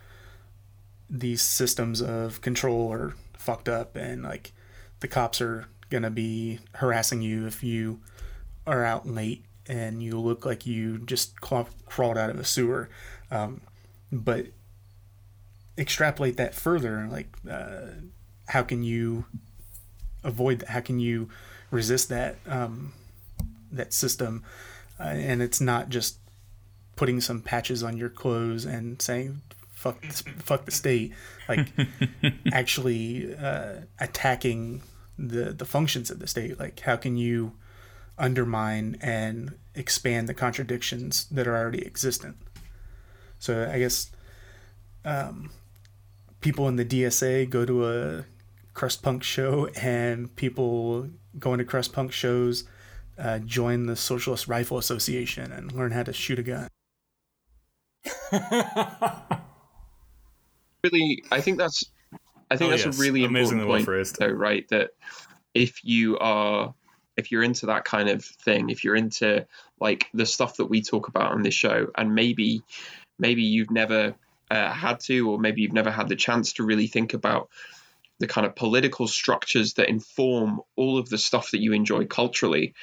these 1.10 1.42
systems 1.42 2.00
of 2.00 2.40
control 2.40 2.92
are 2.92 3.14
fucked 3.36 3.68
up 3.68 3.96
and 3.96 4.22
like 4.22 4.52
the 5.00 5.08
cops 5.08 5.40
are 5.40 5.66
gonna 5.90 6.10
be 6.10 6.60
harassing 6.74 7.22
you 7.22 7.46
if 7.46 7.62
you 7.64 8.00
are 8.66 8.84
out 8.84 9.06
late 9.08 9.44
and 9.68 10.02
you 10.02 10.18
look 10.18 10.44
like 10.44 10.66
you 10.66 10.98
just 10.98 11.40
crawled 11.40 12.18
out 12.18 12.30
of 12.30 12.40
a 12.40 12.44
sewer. 12.44 12.88
Um, 13.30 13.60
but 14.10 14.46
extrapolate 15.78 16.36
that 16.36 16.54
further, 16.54 17.08
like 17.10 17.28
uh, 17.50 17.92
how 18.48 18.62
can 18.62 18.82
you 18.82 19.24
avoid 20.24 20.60
that? 20.60 20.70
How 20.70 20.80
can 20.80 20.98
you 20.98 21.28
resist 21.70 22.08
that 22.08 22.36
um, 22.46 22.92
that 23.70 23.92
system? 23.92 24.44
Uh, 25.00 25.04
and 25.04 25.40
it's 25.40 25.60
not 25.60 25.88
just 25.88 26.18
putting 26.96 27.20
some 27.20 27.40
patches 27.40 27.82
on 27.82 27.96
your 27.96 28.08
clothes 28.08 28.64
and 28.64 29.00
saying 29.00 29.40
fuck 29.70 30.04
fuck 30.04 30.64
the 30.64 30.72
state, 30.72 31.12
like 31.48 31.68
actually 32.52 33.34
uh, 33.36 33.74
attacking 34.00 34.82
the 35.16 35.52
the 35.52 35.64
functions 35.64 36.10
of 36.10 36.18
the 36.18 36.26
state. 36.26 36.58
Like 36.58 36.80
how 36.80 36.96
can 36.96 37.16
you 37.16 37.52
undermine 38.18 38.96
and 39.00 39.54
expand 39.76 40.28
the 40.28 40.34
contradictions 40.34 41.26
that 41.30 41.46
are 41.46 41.56
already 41.56 41.86
existent? 41.86 42.36
So 43.38 43.70
I 43.72 43.78
guess 43.78 44.10
um, 45.04 45.50
people 46.40 46.68
in 46.68 46.76
the 46.76 46.84
DSA 46.84 47.48
go 47.48 47.64
to 47.64 47.88
a 47.88 48.24
crust 48.74 49.02
punk 49.02 49.22
show, 49.22 49.68
and 49.80 50.34
people 50.36 51.08
going 51.38 51.58
to 51.58 51.64
crust 51.64 51.92
punk 51.92 52.12
shows 52.12 52.64
uh, 53.18 53.38
join 53.40 53.86
the 53.86 53.96
Socialist 53.96 54.46
Rifle 54.48 54.78
Association 54.78 55.50
and 55.52 55.72
learn 55.72 55.90
how 55.90 56.04
to 56.04 56.12
shoot 56.12 56.38
a 56.38 56.42
gun. 56.42 56.68
really, 60.84 61.24
I 61.30 61.40
think 61.40 61.58
that's, 61.58 61.84
I 62.50 62.56
think 62.56 62.68
oh, 62.68 62.70
that's 62.70 62.86
yes. 62.86 62.96
a 62.96 63.00
really 63.00 63.24
Amazing 63.24 63.58
important 63.58 63.86
point, 63.86 64.12
though, 64.18 64.28
right? 64.28 64.68
That 64.68 64.90
if 65.54 65.84
you 65.84 66.16
are, 66.18 66.72
if 67.16 67.32
you're 67.32 67.42
into 67.42 67.66
that 67.66 67.84
kind 67.84 68.08
of 68.08 68.24
thing, 68.24 68.70
if 68.70 68.84
you're 68.84 68.94
into 68.94 69.46
like 69.80 70.06
the 70.14 70.26
stuff 70.26 70.56
that 70.58 70.66
we 70.66 70.80
talk 70.82 71.08
about 71.08 71.32
on 71.32 71.42
this 71.42 71.54
show, 71.54 71.88
and 71.96 72.14
maybe, 72.14 72.62
maybe 73.18 73.42
you've 73.42 73.72
never 73.72 74.14
uh, 74.50 74.70
had 74.70 75.00
to, 75.00 75.30
or 75.30 75.38
maybe 75.38 75.62
you've 75.62 75.72
never 75.72 75.90
had 75.90 76.08
the 76.08 76.16
chance 76.16 76.54
to 76.54 76.64
really 76.64 76.86
think 76.86 77.14
about 77.14 77.48
the 78.18 78.26
kind 78.26 78.46
of 78.46 78.56
political 78.56 79.06
structures 79.06 79.74
that 79.74 79.88
inform 79.88 80.60
all 80.76 80.98
of 80.98 81.08
the 81.08 81.18
stuff 81.18 81.52
that 81.52 81.60
you 81.60 81.72
enjoy 81.72 82.04
culturally. 82.04 82.74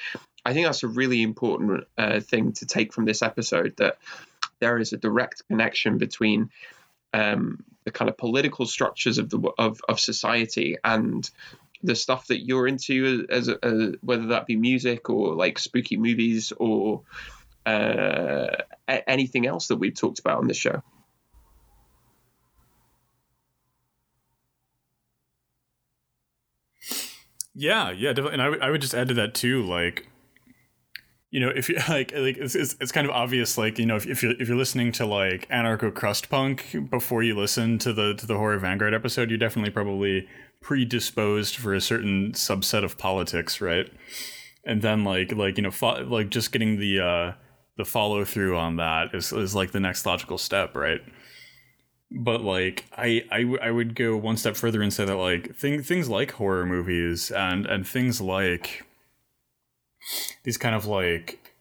I 0.44 0.54
think 0.54 0.66
that's 0.66 0.82
a 0.82 0.88
really 0.88 1.22
important 1.22 1.84
uh, 1.98 2.20
thing 2.20 2.52
to 2.54 2.66
take 2.66 2.92
from 2.92 3.04
this 3.04 3.22
episode 3.22 3.74
that 3.76 3.98
there 4.60 4.78
is 4.78 4.92
a 4.92 4.96
direct 4.96 5.42
connection 5.48 5.98
between 5.98 6.50
um, 7.12 7.64
the 7.84 7.90
kind 7.90 8.08
of 8.08 8.16
political 8.16 8.66
structures 8.66 9.18
of 9.18 9.28
the 9.28 9.40
of, 9.58 9.80
of 9.88 10.00
society 10.00 10.76
and 10.84 11.28
the 11.82 11.94
stuff 11.94 12.28
that 12.28 12.44
you're 12.44 12.66
into 12.66 13.26
as, 13.30 13.48
as 13.48 13.94
whether 14.00 14.28
that 14.28 14.46
be 14.46 14.56
music 14.56 15.10
or 15.10 15.34
like 15.34 15.58
spooky 15.58 15.96
movies 15.96 16.52
or 16.56 17.02
uh, 17.66 18.56
anything 18.88 19.46
else 19.46 19.68
that 19.68 19.76
we've 19.76 19.94
talked 19.94 20.18
about 20.18 20.38
on 20.38 20.46
this 20.46 20.56
show. 20.56 20.82
Yeah, 27.58 27.90
yeah, 27.90 28.12
definitely. 28.12 28.34
And 28.34 28.42
I, 28.42 28.44
w- 28.46 28.62
I 28.62 28.70
would 28.70 28.82
just 28.82 28.94
add 28.94 29.08
to 29.08 29.14
that 29.14 29.34
too, 29.34 29.62
like 29.62 30.08
you 31.30 31.40
know, 31.40 31.48
if 31.48 31.68
you 31.68 31.76
like, 31.88 32.12
like 32.12 32.36
it's, 32.36 32.54
it's, 32.54 32.76
it's, 32.80 32.92
kind 32.92 33.06
of 33.06 33.12
obvious, 33.12 33.56
like 33.56 33.78
you 33.78 33.86
know, 33.86 33.96
if, 33.96 34.06
if 34.06 34.22
you're 34.22 34.32
if 34.40 34.46
you're 34.46 34.56
listening 34.56 34.92
to 34.92 35.06
like 35.06 35.48
anarcho 35.48 35.92
crust 35.92 36.28
punk 36.28 36.76
before 36.90 37.22
you 37.22 37.34
listen 37.34 37.78
to 37.78 37.92
the 37.92 38.14
to 38.14 38.26
the 38.26 38.36
horror 38.36 38.58
vanguard 38.58 38.92
episode, 38.92 39.30
you're 39.30 39.38
definitely 39.38 39.70
probably 39.70 40.28
predisposed 40.60 41.56
for 41.56 41.74
a 41.74 41.80
certain 41.80 42.32
subset 42.32 42.84
of 42.84 42.98
politics, 42.98 43.60
right? 43.60 43.90
And 44.64 44.82
then 44.82 45.02
like 45.02 45.32
like 45.32 45.56
you 45.56 45.62
know, 45.62 45.70
fo- 45.70 46.04
like 46.04 46.28
just 46.28 46.52
getting 46.52 46.78
the 46.78 47.00
uh 47.00 47.32
the 47.78 47.86
follow 47.86 48.24
through 48.26 48.56
on 48.58 48.76
that 48.76 49.14
is 49.14 49.32
is 49.32 49.54
like 49.54 49.72
the 49.72 49.80
next 49.80 50.04
logical 50.04 50.36
step, 50.36 50.76
right? 50.76 51.00
But 52.10 52.42
like 52.42 52.84
I 52.96 53.24
I, 53.30 53.70
would 53.70 53.94
go 53.94 54.16
one 54.16 54.36
step 54.36 54.56
further 54.56 54.82
and 54.82 54.92
say 54.92 55.04
that 55.04 55.16
like 55.16 55.56
thing, 55.56 55.82
things 55.82 56.08
like 56.08 56.32
horror 56.32 56.64
movies 56.66 57.30
and 57.30 57.66
and 57.66 57.86
things 57.86 58.20
like 58.20 58.84
these 60.44 60.56
kind 60.56 60.74
of 60.74 60.86
like 60.86 61.52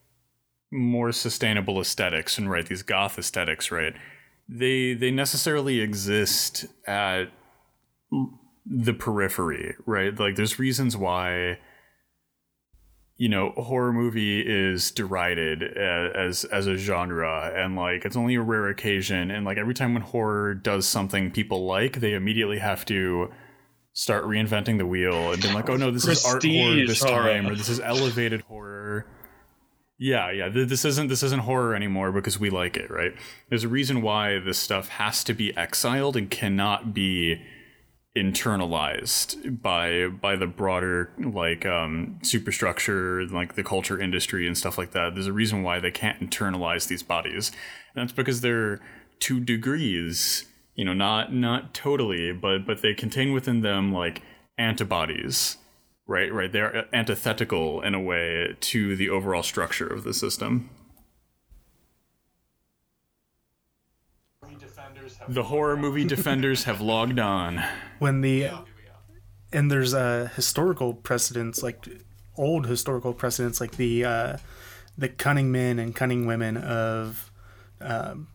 more 0.71 1.11
sustainable 1.11 1.79
aesthetics 1.79 2.37
and 2.37 2.49
right 2.49 2.65
these 2.65 2.83
goth 2.83 3.17
aesthetics 3.17 3.71
right 3.71 3.93
they 4.49 4.93
they 4.93 5.09
necessarily 5.09 5.79
exist 5.79 6.65
at 6.85 7.25
the 8.65 8.93
periphery 8.93 9.75
right? 9.85 10.17
Like 10.19 10.35
there's 10.35 10.59
reasons 10.59 10.97
why 10.97 11.59
you 13.17 13.29
know 13.29 13.51
horror 13.51 13.93
movie 13.93 14.41
is 14.41 14.91
derided 14.91 15.63
as 15.63 16.43
as 16.45 16.67
a 16.67 16.75
genre 16.75 17.51
and 17.55 17.75
like 17.75 18.03
it's 18.03 18.15
only 18.17 18.35
a 18.35 18.41
rare 18.41 18.67
occasion 18.67 19.31
and 19.31 19.45
like 19.45 19.57
every 19.57 19.73
time 19.73 19.93
when 19.93 20.03
horror 20.03 20.53
does 20.53 20.85
something 20.85 21.31
people 21.31 21.65
like 21.65 21.99
they 22.01 22.13
immediately 22.13 22.59
have 22.59 22.83
to 22.85 23.31
start 23.93 24.25
reinventing 24.25 24.77
the 24.77 24.85
wheel 24.85 25.31
and 25.31 25.41
being 25.41 25.53
like, 25.53 25.69
oh 25.69 25.77
no, 25.77 25.89
this 25.89 26.03
Prestige 26.03 26.25
is 26.25 26.25
art 26.25 26.43
horror 26.43 26.85
this 26.87 27.01
horror. 27.03 27.29
time, 27.33 27.47
or 27.47 27.55
this 27.55 27.69
is 27.69 27.79
elevated 27.79 28.41
horror. 28.41 29.07
Yeah, 29.97 30.29
yeah. 30.31 30.49
th- 30.49 30.67
This 30.67 30.83
isn't 30.83 31.07
this 31.07 31.23
isn't 31.23 31.43
horror 31.43 31.73
anymore 31.73 32.11
because 32.11 32.37
we 32.37 32.49
like 32.49 32.75
it, 32.75 32.91
right? 32.91 33.13
There's 33.47 33.63
a 33.63 33.69
reason 33.69 34.01
why 34.01 34.39
this 34.39 34.59
stuff 34.59 34.89
has 34.89 35.23
to 35.23 35.33
be 35.33 35.55
exiled 35.55 36.17
and 36.17 36.29
cannot 36.29 36.93
be 36.93 37.41
internalized 38.15 39.61
by 39.61 40.07
by 40.07 40.37
the 40.37 40.47
broader 40.47 41.11
like 41.19 41.65
um 41.65 42.17
superstructure 42.23 43.25
like 43.27 43.55
the 43.55 43.63
culture 43.63 43.99
industry 43.99 44.47
and 44.47 44.57
stuff 44.57 44.77
like 44.77 44.91
that. 44.91 45.13
There's 45.13 45.27
a 45.27 45.33
reason 45.33 45.63
why 45.63 45.79
they 45.79 45.91
can't 45.91 46.19
internalize 46.19 46.87
these 46.87 47.03
bodies. 47.03 47.51
And 47.93 48.01
that's 48.01 48.15
because 48.15 48.41
they're 48.41 48.79
to 49.19 49.39
degrees 49.39 50.45
you 50.75 50.85
know 50.85 50.93
not 50.93 51.33
not 51.33 51.73
totally 51.73 52.31
but 52.31 52.65
but 52.65 52.81
they 52.81 52.93
contain 52.93 53.33
within 53.33 53.61
them 53.61 53.91
like 53.91 54.21
antibodies 54.57 55.57
right? 56.07 56.31
Right? 56.31 56.51
They're 56.51 56.85
antithetical 56.93 57.81
in 57.81 57.93
a 57.95 57.99
way 57.99 58.55
to 58.59 58.95
the 58.95 59.09
overall 59.09 59.43
structure 59.43 59.87
of 59.87 60.03
the 60.03 60.13
system 60.13 60.69
the 65.27 65.43
horror 65.43 65.77
movie 65.77 66.05
defenders 66.05 66.63
have 66.65 66.81
logged 66.81 67.19
on. 67.19 67.63
When 67.99 68.21
the 68.21 68.49
and 69.51 69.71
there's 69.71 69.93
uh, 69.93 70.29
historical 70.35 70.93
precedents 70.93 71.63
like 71.63 71.87
old 72.37 72.67
historical 72.67 73.13
precedents 73.13 73.61
like 73.61 73.77
the 73.77 74.05
uh, 74.05 74.37
the 74.97 75.09
cunning 75.09 75.51
men 75.51 75.79
and 75.79 75.95
cunning 75.95 76.25
women 76.25 76.57
of 76.57 77.31
um, 77.81 78.27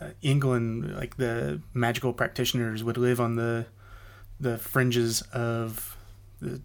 uh, 0.00 0.08
England 0.22 0.96
like 0.96 1.16
the 1.16 1.60
magical 1.74 2.12
practitioners 2.12 2.82
would 2.82 2.96
live 2.96 3.20
on 3.20 3.36
the 3.36 3.66
the 4.38 4.56
fringes 4.56 5.22
of 5.32 5.96
the 6.40 6.60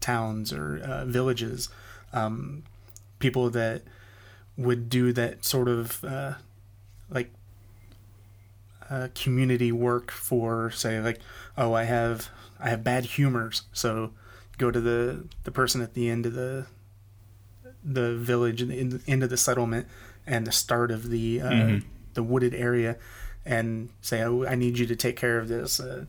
towns 0.00 0.52
or 0.52 0.78
uh, 0.78 1.04
villages. 1.04 1.68
Um, 2.12 2.64
people 3.18 3.50
that 3.50 3.82
would 4.56 4.88
do 4.88 5.12
that 5.12 5.44
sort 5.44 5.68
of 5.68 6.02
uh, 6.04 6.34
like 7.10 7.30
uh, 8.90 9.08
community 9.14 9.70
work 9.72 10.10
for 10.10 10.70
say 10.70 11.00
like 11.00 11.20
oh 11.56 11.72
i 11.74 11.84
have 11.84 12.28
i 12.58 12.68
have 12.70 12.82
bad 12.82 13.04
humors 13.04 13.62
so 13.72 14.12
go 14.56 14.70
to 14.70 14.80
the 14.80 15.24
the 15.44 15.50
person 15.50 15.80
at 15.82 15.94
the 15.94 16.08
end 16.08 16.26
of 16.26 16.32
the 16.34 16.66
the 17.84 18.16
village 18.16 18.60
and 18.62 18.70
the 18.92 19.00
end- 19.10 19.22
of 19.22 19.30
the 19.30 19.36
settlement 19.36 19.86
and 20.26 20.46
the 20.46 20.52
start 20.52 20.90
of 20.90 21.10
the 21.10 21.40
uh, 21.40 21.50
the 22.14 22.22
wooded 22.22 22.54
area 22.54 22.96
and 23.44 23.88
say 24.00 24.22
oh, 24.22 24.44
i 24.46 24.54
need 24.54 24.78
you 24.78 24.86
to 24.86 24.96
take 24.96 25.16
care 25.16 25.38
of 25.38 25.48
this 25.48 25.80
uh, 25.80 26.04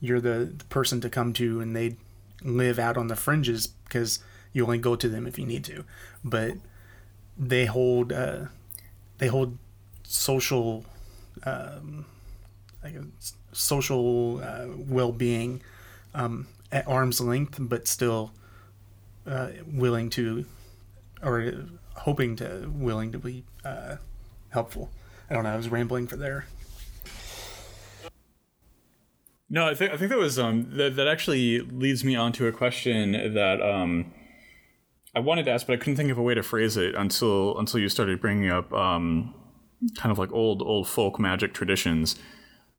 you're 0.00 0.20
the, 0.20 0.52
the 0.58 0.64
person 0.66 1.00
to 1.00 1.08
come 1.08 1.32
to 1.32 1.60
and 1.60 1.74
they 1.74 1.96
live 2.42 2.78
out 2.78 2.96
on 2.96 3.08
the 3.08 3.16
fringes 3.16 3.66
because 3.66 4.18
you 4.52 4.64
only 4.64 4.78
go 4.78 4.94
to 4.96 5.08
them 5.08 5.26
if 5.26 5.38
you 5.38 5.46
need 5.46 5.64
to. 5.64 5.84
But 6.22 6.54
they 7.38 7.64
hold 7.66 8.12
uh, 8.12 8.46
they 9.18 9.26
hold 9.28 9.58
social 10.04 10.84
um, 11.44 12.06
like 12.84 12.94
a 12.94 13.04
social 13.52 14.40
uh, 14.42 14.66
well-being 14.76 15.62
um, 16.14 16.46
at 16.70 16.86
arm's 16.86 17.20
length, 17.20 17.56
but 17.58 17.88
still 17.88 18.32
uh, 19.26 19.48
willing 19.66 20.10
to 20.10 20.44
or 21.22 21.52
hoping 21.96 22.36
to 22.36 22.70
willing 22.74 23.10
to 23.12 23.18
be 23.18 23.44
uh, 23.64 23.96
helpful. 24.50 24.90
I 25.30 25.34
don't 25.34 25.44
know. 25.44 25.50
I 25.54 25.56
was 25.56 25.68
rambling 25.68 26.06
for 26.06 26.16
there. 26.16 26.46
No, 29.48 29.66
I 29.66 29.74
think 29.74 29.92
I 29.92 29.96
think 29.96 30.10
that 30.10 30.18
was 30.18 30.38
um 30.38 30.76
that, 30.76 30.96
that 30.96 31.06
actually 31.06 31.60
leads 31.60 32.04
me 32.04 32.16
on 32.16 32.32
to 32.32 32.46
a 32.46 32.52
question 32.52 33.34
that 33.34 33.62
um 33.62 34.12
I 35.14 35.20
wanted 35.20 35.44
to 35.44 35.52
ask, 35.52 35.66
but 35.66 35.74
I 35.74 35.76
couldn't 35.76 35.96
think 35.96 36.10
of 36.10 36.18
a 36.18 36.22
way 36.22 36.34
to 36.34 36.42
phrase 36.42 36.76
it 36.76 36.94
until 36.94 37.56
until 37.58 37.80
you 37.80 37.88
started 37.88 38.20
bringing 38.20 38.50
up 38.50 38.72
um 38.72 39.34
kind 39.96 40.10
of 40.10 40.18
like 40.18 40.32
old 40.32 40.60
old 40.62 40.88
folk 40.88 41.20
magic 41.20 41.54
traditions, 41.54 42.16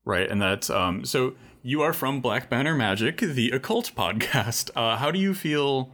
right? 0.06 0.30
And 0.30 0.42
that's 0.42 0.70
um 0.70 1.04
so 1.04 1.34
you 1.66 1.82
are 1.82 1.94
from 1.94 2.22
Black 2.22 2.48
Banner 2.48 2.76
Magic, 2.76 3.18
the 3.18 3.50
occult 3.50 3.92
podcast. 3.96 4.70
Uh, 4.76 4.98
how 4.98 5.10
do 5.10 5.18
you 5.18 5.34
feel, 5.34 5.92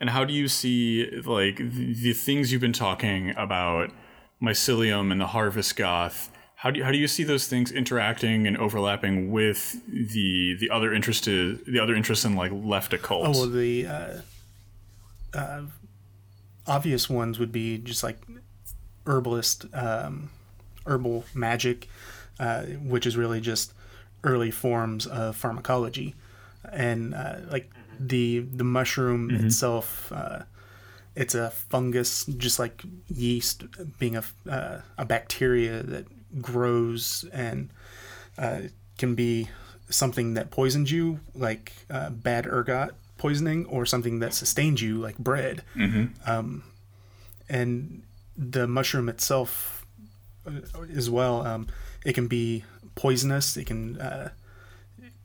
and 0.00 0.10
how 0.10 0.24
do 0.24 0.34
you 0.34 0.48
see 0.48 1.08
like 1.24 1.58
the, 1.58 1.94
the 1.94 2.12
things 2.12 2.50
you've 2.50 2.60
been 2.60 2.72
talking 2.72 3.32
about, 3.36 3.92
mycelium 4.42 5.12
and 5.12 5.20
the 5.20 5.28
harvest 5.28 5.76
goth? 5.76 6.32
How 6.56 6.72
do 6.72 6.78
you, 6.78 6.84
how 6.84 6.90
do 6.90 6.98
you 6.98 7.06
see 7.06 7.22
those 7.22 7.46
things 7.46 7.70
interacting 7.70 8.46
and 8.48 8.56
overlapping 8.56 9.30
with 9.30 9.80
the 9.86 10.56
the 10.58 10.68
other 10.70 10.92
interested 10.92 11.64
the 11.64 11.78
other 11.78 11.94
interests 11.94 12.24
in 12.24 12.34
like 12.34 12.50
left 12.52 12.92
occult? 12.92 13.26
Oh 13.26 13.30
well, 13.30 13.48
the 13.48 13.86
uh, 13.86 14.20
uh, 15.32 15.62
obvious 16.66 17.08
ones 17.08 17.38
would 17.38 17.52
be 17.52 17.78
just 17.78 18.02
like 18.02 18.18
herbalist, 19.06 19.66
um, 19.74 20.30
herbal 20.86 21.24
magic, 21.34 21.88
uh, 22.38 22.62
which 22.62 23.06
is 23.06 23.16
really 23.16 23.40
just 23.40 23.72
early 24.22 24.50
forms 24.50 25.06
of 25.06 25.36
pharmacology, 25.36 26.14
and 26.72 27.14
uh, 27.14 27.36
like 27.50 27.70
the 27.98 28.40
the 28.40 28.64
mushroom 28.64 29.30
itself. 29.46 30.12
Uh, 30.12 30.42
it's 31.16 31.34
a 31.36 31.50
fungus, 31.50 32.24
just 32.26 32.58
like 32.58 32.82
yeast, 33.08 33.64
being 33.98 34.16
a 34.16 34.24
uh, 34.50 34.80
a 34.98 35.04
bacteria 35.04 35.82
that 35.82 36.06
grows 36.42 37.24
and 37.32 37.70
uh, 38.36 38.62
can 38.98 39.14
be 39.14 39.48
something 39.90 40.34
that 40.34 40.50
poisons 40.50 40.90
you, 40.90 41.20
like 41.34 41.72
uh, 41.90 42.10
bad 42.10 42.46
ergot 42.46 42.94
poisoning, 43.16 43.64
or 43.66 43.86
something 43.86 44.18
that 44.18 44.34
sustains 44.34 44.82
you, 44.82 44.96
like 44.98 45.16
bread. 45.18 45.62
Um, 46.26 46.64
and 47.48 48.02
the 48.36 48.66
mushroom 48.66 49.08
itself, 49.08 49.86
uh, 50.46 50.50
as 50.96 51.08
well, 51.08 51.46
um, 51.46 51.68
it 52.04 52.14
can 52.14 52.28
be 52.28 52.64
poisonous. 52.94 53.56
It 53.56 53.64
can 53.66 54.00
uh, 54.00 54.30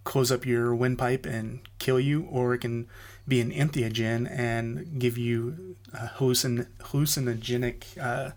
close 0.04 0.32
up 0.32 0.46
your 0.46 0.74
windpipe 0.74 1.26
and 1.26 1.60
kill 1.78 2.00
you, 2.00 2.24
or 2.32 2.54
it 2.54 2.60
can 2.60 2.88
be 3.28 3.42
an 3.42 3.52
entheogen 3.52 4.30
and 4.30 5.00
give 5.00 5.18
you 5.18 5.76
hallucin- 5.94 6.68
hallucinogenic 6.80 7.98
uh, 8.02 8.32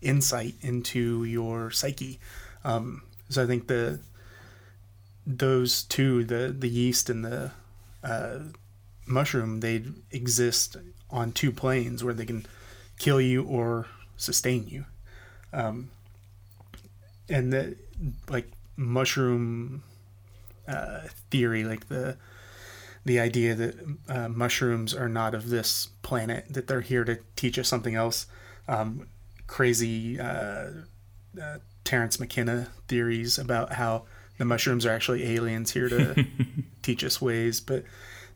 insight 0.00 0.54
into 0.60 1.24
your 1.24 1.70
psyche. 1.70 2.20
Um, 2.64 3.02
so 3.28 3.42
I 3.42 3.46
think 3.46 3.66
the 3.66 4.00
those 5.26 5.82
two, 5.82 6.24
the 6.24 6.54
the 6.56 6.68
yeast 6.68 7.10
and 7.10 7.24
the 7.24 7.50
uh, 8.04 8.38
mushroom, 9.06 9.60
they 9.60 9.84
exist 10.12 10.76
on 11.10 11.32
two 11.32 11.50
planes 11.50 12.04
where 12.04 12.14
they 12.14 12.26
can 12.26 12.46
kill 12.98 13.20
you 13.20 13.42
or 13.42 13.86
sustain 14.16 14.68
you. 14.68 14.84
Um, 15.52 15.90
and 17.28 17.52
the 17.52 17.76
like 18.28 18.50
mushroom 18.76 19.82
uh, 20.68 21.00
theory, 21.30 21.64
like 21.64 21.88
the 21.88 22.16
the 23.04 23.20
idea 23.20 23.54
that 23.54 23.74
uh, 24.08 24.28
mushrooms 24.28 24.92
are 24.92 25.08
not 25.08 25.32
of 25.32 25.48
this 25.48 25.90
planet, 26.02 26.44
that 26.50 26.66
they're 26.66 26.80
here 26.80 27.04
to 27.04 27.18
teach 27.36 27.56
us 27.56 27.68
something 27.68 27.94
else. 27.94 28.26
Um, 28.66 29.06
crazy 29.46 30.18
uh, 30.18 30.70
uh, 31.40 31.58
Terence 31.84 32.18
McKenna 32.18 32.68
theories 32.88 33.38
about 33.38 33.74
how 33.74 34.06
the 34.38 34.44
mushrooms 34.44 34.84
are 34.84 34.90
actually 34.90 35.24
aliens 35.34 35.70
here 35.70 35.88
to 35.88 36.26
teach 36.82 37.04
us 37.04 37.22
ways, 37.22 37.60
but 37.60 37.84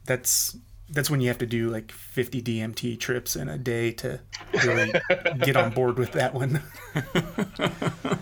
that's 0.05 0.57
that's 0.89 1.11
when 1.11 1.21
you 1.21 1.29
have 1.29 1.39
to 1.39 1.47
do 1.47 1.71
like 1.71 1.93
50 1.93 2.43
DMT 2.43 2.99
trips 2.99 3.37
in 3.37 3.49
a 3.49 3.59
day 3.59 3.93
to 3.93 4.21
really 4.65 4.93
get 5.39 5.57
on 5.57 5.71
board 5.71 5.99
with 5.99 6.13
that 6.13 6.35
one. 6.35 6.63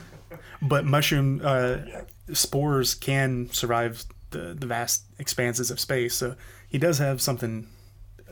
but 0.60 0.84
mushroom 0.84 1.40
uh, 1.44 1.78
spores 2.32 2.94
can 2.94 3.50
survive 3.52 4.04
the, 4.30 4.54
the 4.58 4.66
vast 4.66 5.04
expanses 5.18 5.70
of 5.70 5.80
space. 5.80 6.14
So 6.14 6.36
he 6.68 6.78
does 6.78 6.98
have 6.98 7.20
something 7.20 7.66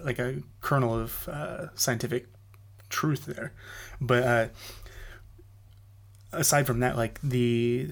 like 0.05 0.19
a 0.19 0.43
kernel 0.61 0.95
of 0.99 1.29
uh, 1.29 1.75
scientific 1.75 2.27
truth 2.89 3.27
there. 3.27 3.53
But 4.01 4.23
uh, 4.23 4.49
aside 6.33 6.67
from 6.67 6.81
that, 6.81 6.97
like 6.97 7.21
the 7.23 7.91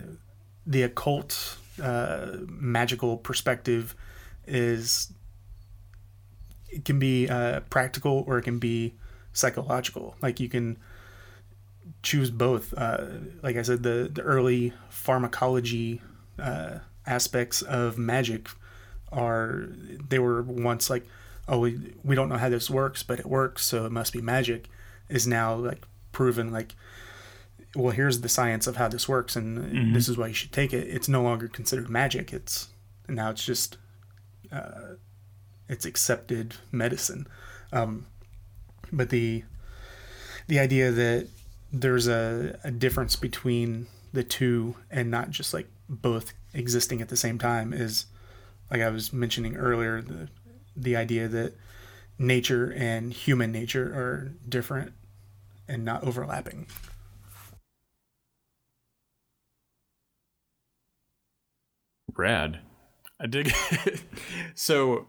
the 0.66 0.82
occult 0.82 1.59
uh, 1.82 2.28
magical 2.49 3.16
perspective 3.16 3.95
is 4.47 5.12
it 6.68 6.85
can 6.85 6.99
be 6.99 7.28
uh, 7.28 7.61
practical 7.70 8.24
or 8.26 8.39
it 8.39 8.43
can 8.43 8.59
be 8.59 8.95
psychological. 9.32 10.16
Like 10.20 10.41
you 10.41 10.49
can 10.49 10.78
choose 12.03 12.30
both. 12.30 12.74
Uh, 12.76 13.07
like 13.43 13.57
I 13.57 13.62
said, 13.62 13.82
the 13.82 14.11
the 14.12 14.22
early 14.22 14.72
pharmacology 14.89 16.01
uh, 16.39 16.78
aspects 17.07 17.62
of 17.62 17.99
magic 17.99 18.49
are 19.12 19.68
they 20.09 20.18
were 20.18 20.43
once 20.43 20.91
like, 20.91 21.07
oh, 21.49 21.59
we 21.61 21.95
we 22.03 22.14
don't 22.14 22.28
know 22.28 22.39
how 22.39 22.49
this 22.49 22.70
works, 22.70 23.03
but 23.03 23.18
it 23.18 23.26
works, 23.26 23.64
so 23.64 23.87
it 23.87 23.93
must 23.93 24.12
be 24.12 24.20
magic. 24.20 24.68
Is 25.09 25.26
now 25.26 25.55
like 25.55 25.85
proven 26.12 26.53
like. 26.53 26.74
Well, 27.76 27.91
here's 27.91 28.20
the 28.20 28.28
science 28.28 28.68
of 28.68 28.76
how 28.76 28.87
this 28.87 29.09
works, 29.09 29.35
and 29.35 29.97
this 29.97 30.09
is 30.09 30.16
why 30.16 30.28
you 30.28 30.32
should 30.32 30.53
take 30.53 30.72
it. 30.72 30.87
It's 30.87 31.09
no 31.09 31.22
longer 31.22 31.49
considered 31.49 31.91
magic. 31.91 32.32
It's 32.32 32.68
now 33.09 33.30
it's 33.30 33.45
just 33.45 33.78
uh, 34.53 34.95
it's 35.68 35.85
accepted 35.85 36.55
medicine. 36.70 37.26
Um, 37.72 38.07
but 38.93 39.11
the 39.11 39.43
the 40.47 40.59
idea 40.59 40.93
that 40.93 41.28
there's 41.75 42.07
a, 42.07 42.59
a 42.62 42.70
difference 42.70 43.16
between 43.16 43.89
the 44.12 44.22
two 44.22 44.77
and 44.91 45.11
not 45.11 45.31
just 45.31 45.53
like 45.53 45.68
both 45.89 46.33
existing 46.55 47.03
at 47.03 47.09
the 47.09 47.16
same 47.16 47.37
time 47.37 47.72
is 47.72 48.07
like 48.70 48.81
I 48.81 48.89
was 48.91 49.12
mentioning 49.12 49.57
earlier 49.57 50.01
the 50.01 50.29
the 50.77 50.97
idea 50.97 51.27
that 51.29 51.55
nature 52.16 52.72
and 52.72 53.12
human 53.12 53.51
nature 53.51 53.87
are 53.87 54.33
different 54.49 54.93
and 55.66 55.85
not 55.85 56.05
overlapping. 56.05 56.66
Rad. 62.16 62.61
I 63.20 63.27
dig 63.27 63.53
so 64.55 65.09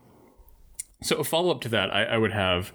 so 1.03 1.17
a 1.17 1.23
follow 1.23 1.51
up 1.51 1.61
to 1.61 1.69
that 1.69 1.93
I, 1.93 2.05
I 2.05 2.17
would 2.17 2.31
have 2.31 2.71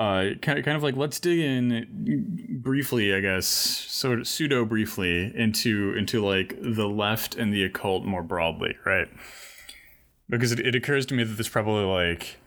uh, 0.00 0.32
kind 0.40 0.58
of, 0.58 0.64
kind 0.64 0.78
of 0.78 0.82
like 0.82 0.96
let's 0.96 1.20
dig 1.20 1.40
in 1.40 2.58
briefly, 2.62 3.14
I 3.14 3.20
guess, 3.20 3.46
sort 3.46 4.20
of 4.20 4.26
pseudo 4.26 4.64
briefly 4.64 5.30
into 5.36 5.94
into 5.94 6.24
like 6.24 6.56
the 6.58 6.88
left 6.88 7.36
and 7.36 7.52
the 7.52 7.64
occult 7.64 8.04
more 8.06 8.22
broadly, 8.22 8.76
right? 8.86 9.08
Because 10.30 10.52
it, 10.52 10.60
it 10.60 10.74
occurs 10.74 11.04
to 11.06 11.14
me 11.14 11.22
that 11.22 11.34
there's 11.34 11.50
probably 11.50 11.84
like 11.84 12.38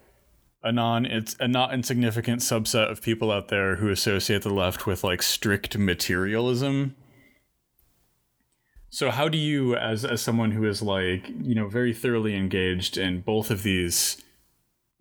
a 0.63 0.71
non 0.71 1.05
it's 1.05 1.35
a 1.39 1.47
not 1.47 1.75
insignificant 1.75 2.41
subset 2.41 2.89
of 2.89 3.03
people 3.03 3.31
out 3.31 3.49
there 3.49 3.75
who 3.75 3.89
associate 3.89 4.41
the 4.41 4.49
left 4.49 4.87
with 4.87 5.03
like 5.03 5.21
strict 5.21 5.77
materialism. 5.77 6.95
So 8.89 9.11
how 9.11 9.29
do 9.29 9.37
you 9.37 9.75
as 9.75 10.03
as 10.03 10.23
someone 10.23 10.51
who 10.51 10.65
is 10.65 10.81
like, 10.81 11.29
you 11.29 11.53
know, 11.53 11.67
very 11.67 11.93
thoroughly 11.93 12.35
engaged 12.35 12.97
in 12.97 13.21
both 13.21 13.51
of 13.51 13.61
these 13.61 14.17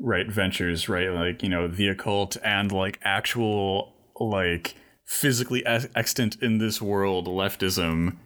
right 0.05 0.27
ventures 0.27 0.89
right 0.89 1.11
like 1.11 1.45
you 1.45 1.49
know 1.49 1.69
the 1.69 1.87
occult 1.87 2.37
and 2.43 2.73
like 2.73 2.99
actual 3.05 3.95
like 4.19 4.75
physically 5.05 5.65
extant 5.67 6.37
in 6.43 6.59
this 6.59 6.81
world 6.81 7.27
leftism. 7.27 8.17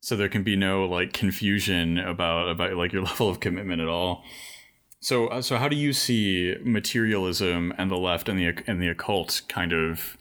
So 0.00 0.16
there 0.16 0.28
can 0.28 0.42
be 0.42 0.56
no 0.56 0.86
like 0.86 1.12
confusion 1.12 1.98
about 1.98 2.48
about 2.48 2.74
like 2.74 2.92
your 2.92 3.02
level 3.10 3.28
of 3.28 3.40
commitment 3.40 3.80
at 3.80 3.88
all. 3.88 4.24
So 5.00 5.28
uh, 5.28 5.42
so 5.42 5.56
how 5.56 5.68
do 5.68 5.76
you 5.76 5.92
see 5.92 6.56
materialism 6.62 7.72
and 7.78 7.90
the 7.90 7.96
left 7.96 8.28
and 8.28 8.38
the 8.38 8.62
and 8.66 8.82
the 8.82 8.88
occult 8.88 9.42
kind 9.48 9.72
of 9.72 10.16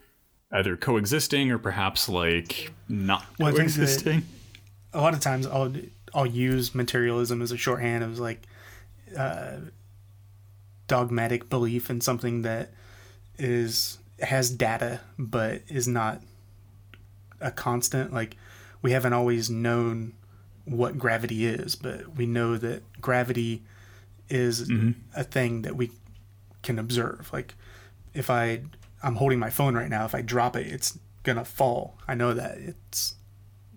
either 0.52 0.76
coexisting 0.76 1.52
or 1.52 1.60
perhaps 1.60 2.10
like 2.10 2.72
not 2.88 3.26
well, 3.39 3.54
coexisting? 3.54 4.26
a 4.91 5.00
lot 5.00 5.14
of 5.14 5.20
times 5.20 5.45
i'll 5.45 5.72
i'll 6.16 6.26
use 6.26 6.74
materialism 6.74 7.43
as 7.43 7.52
a 7.52 7.58
shorthand 7.58 8.04
of 8.04 8.18
like 8.18 8.41
uh, 9.16 9.58
dogmatic 10.90 11.50
belief 11.50 11.90
in 11.90 12.02
something 12.02 12.42
that 12.42 12.72
is 13.38 14.00
has 14.20 14.50
data 14.50 15.00
but 15.18 15.62
is 15.70 15.88
not 15.88 16.22
a 17.40 17.52
constant. 17.52 18.12
Like 18.12 18.36
we 18.82 18.92
haven't 18.92 19.14
always 19.14 19.50
known 19.50 20.14
what 20.66 20.98
gravity 20.98 21.46
is 21.46 21.78
but 21.78 22.18
we 22.18 22.26
know 22.26 22.58
that 22.58 22.84
gravity 23.00 23.64
is 24.28 24.70
mm-hmm. 24.70 24.92
a 25.16 25.24
thing 25.24 25.62
that 25.62 25.78
we 25.78 25.92
can 26.62 26.78
observe. 26.78 27.30
Like 27.32 27.56
if 28.14 28.30
i 28.30 28.62
i'm 29.02 29.16
holding 29.16 29.40
my 29.40 29.52
phone 29.52 29.76
right 29.76 29.88
now 29.88 30.04
if 30.04 30.16
i 30.16 30.22
drop 30.22 30.58
it 30.58 30.68
it's 30.68 30.98
gonna 31.24 31.46
fall. 31.46 31.98
I 32.08 32.16
know 32.16 32.34
that 32.34 32.58
it's 32.58 33.16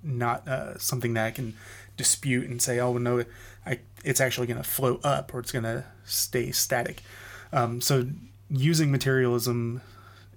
not 0.02 0.48
uh, 0.48 0.76
something 0.78 1.14
that 1.14 1.26
i 1.26 1.30
can 1.30 1.54
dispute 1.96 2.48
and 2.48 2.60
say 2.60 2.80
oh 2.80 2.96
no 2.98 3.24
I, 3.64 3.78
it's 4.04 4.20
actually 4.20 4.48
to 4.56 4.68
float 4.68 5.04
up 5.04 5.32
or 5.32 5.40
it's 5.40 5.52
to 5.64 5.84
stay 6.04 6.50
static. 6.50 7.02
Um, 7.52 7.80
so 7.80 8.06
using 8.50 8.90
materialism 8.90 9.82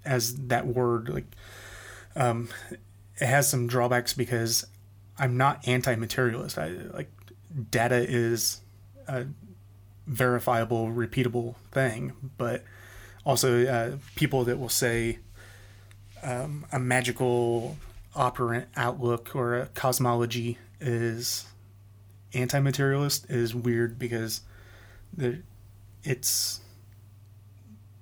as 0.03 0.35
that 0.47 0.67
word, 0.67 1.09
like, 1.09 1.25
um, 2.15 2.49
it 3.19 3.25
has 3.25 3.49
some 3.49 3.67
drawbacks 3.67 4.13
because 4.13 4.65
I'm 5.17 5.37
not 5.37 5.67
anti-materialist. 5.67 6.57
I 6.57 6.69
like 6.69 7.11
data 7.71 8.05
is 8.07 8.61
a 9.07 9.25
verifiable, 10.07 10.87
repeatable 10.89 11.55
thing, 11.71 12.13
but 12.37 12.63
also 13.25 13.65
uh, 13.65 13.97
people 14.15 14.43
that 14.45 14.59
will 14.59 14.69
say 14.69 15.19
um, 16.23 16.65
a 16.71 16.79
magical 16.79 17.77
operant 18.15 18.67
outlook 18.75 19.35
or 19.35 19.59
a 19.59 19.65
cosmology 19.67 20.57
is 20.79 21.45
anti-materialist 22.33 23.29
is 23.29 23.55
weird 23.55 23.97
because 23.97 24.41
the 25.15 25.39
it's 26.05 26.61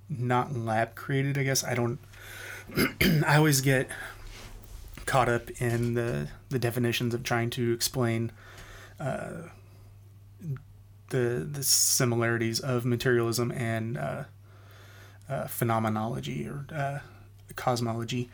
not 0.10 0.56
lab 0.56 0.96
created 0.96 1.38
i 1.38 1.44
guess. 1.44 1.64
I 1.64 1.74
don't 1.74 2.00
i 3.26 3.36
always 3.38 3.62
get 3.62 3.90
caught 5.06 5.30
up 5.30 5.50
in 5.62 5.94
the 5.96 6.28
the 6.50 6.60
definitions 6.60 7.14
of 7.14 7.24
trying 7.24 7.50
to 7.52 7.74
explain 7.74 8.32
uh, 9.00 9.50
the 11.10 11.48
the 11.50 11.64
similarities 11.64 12.60
of 12.60 12.86
materialism 12.86 13.52
and 13.52 13.98
uh, 13.98 14.24
uh, 15.30 15.48
phenomenology 15.48 16.48
or 16.48 16.66
uh, 16.74 17.00
cosmology. 17.56 18.30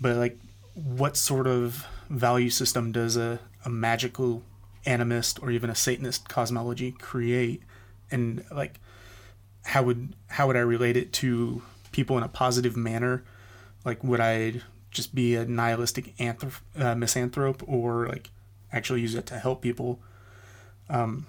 But 0.00 0.16
like 0.16 0.38
what 0.74 1.16
sort 1.16 1.46
of 1.46 1.86
value 2.08 2.50
system 2.50 2.92
does 2.92 3.16
a, 3.16 3.38
a 3.64 3.70
magical 3.70 4.42
animist 4.86 5.42
or 5.42 5.50
even 5.50 5.70
a 5.70 5.74
satanist 5.74 6.28
cosmology 6.28 6.92
create? 6.92 7.62
And 8.10 8.44
like 8.50 8.80
how 9.64 9.82
would 9.82 10.14
how 10.28 10.46
would 10.46 10.56
i 10.56 10.60
relate 10.60 10.96
it 10.96 11.12
to 11.12 11.62
people 11.92 12.16
in 12.16 12.22
a 12.22 12.28
positive 12.28 12.76
manner? 12.76 13.24
Like 13.84 14.02
would 14.02 14.20
i 14.20 14.60
just 14.90 15.14
be 15.14 15.34
a 15.36 15.44
nihilistic 15.44 16.16
anthrop- 16.18 16.60
uh, 16.78 16.94
misanthrope 16.94 17.62
or 17.66 18.06
like 18.08 18.30
actually 18.72 19.00
use 19.00 19.14
it 19.14 19.26
to 19.26 19.38
help 19.38 19.62
people? 19.62 20.00
Um 20.88 21.26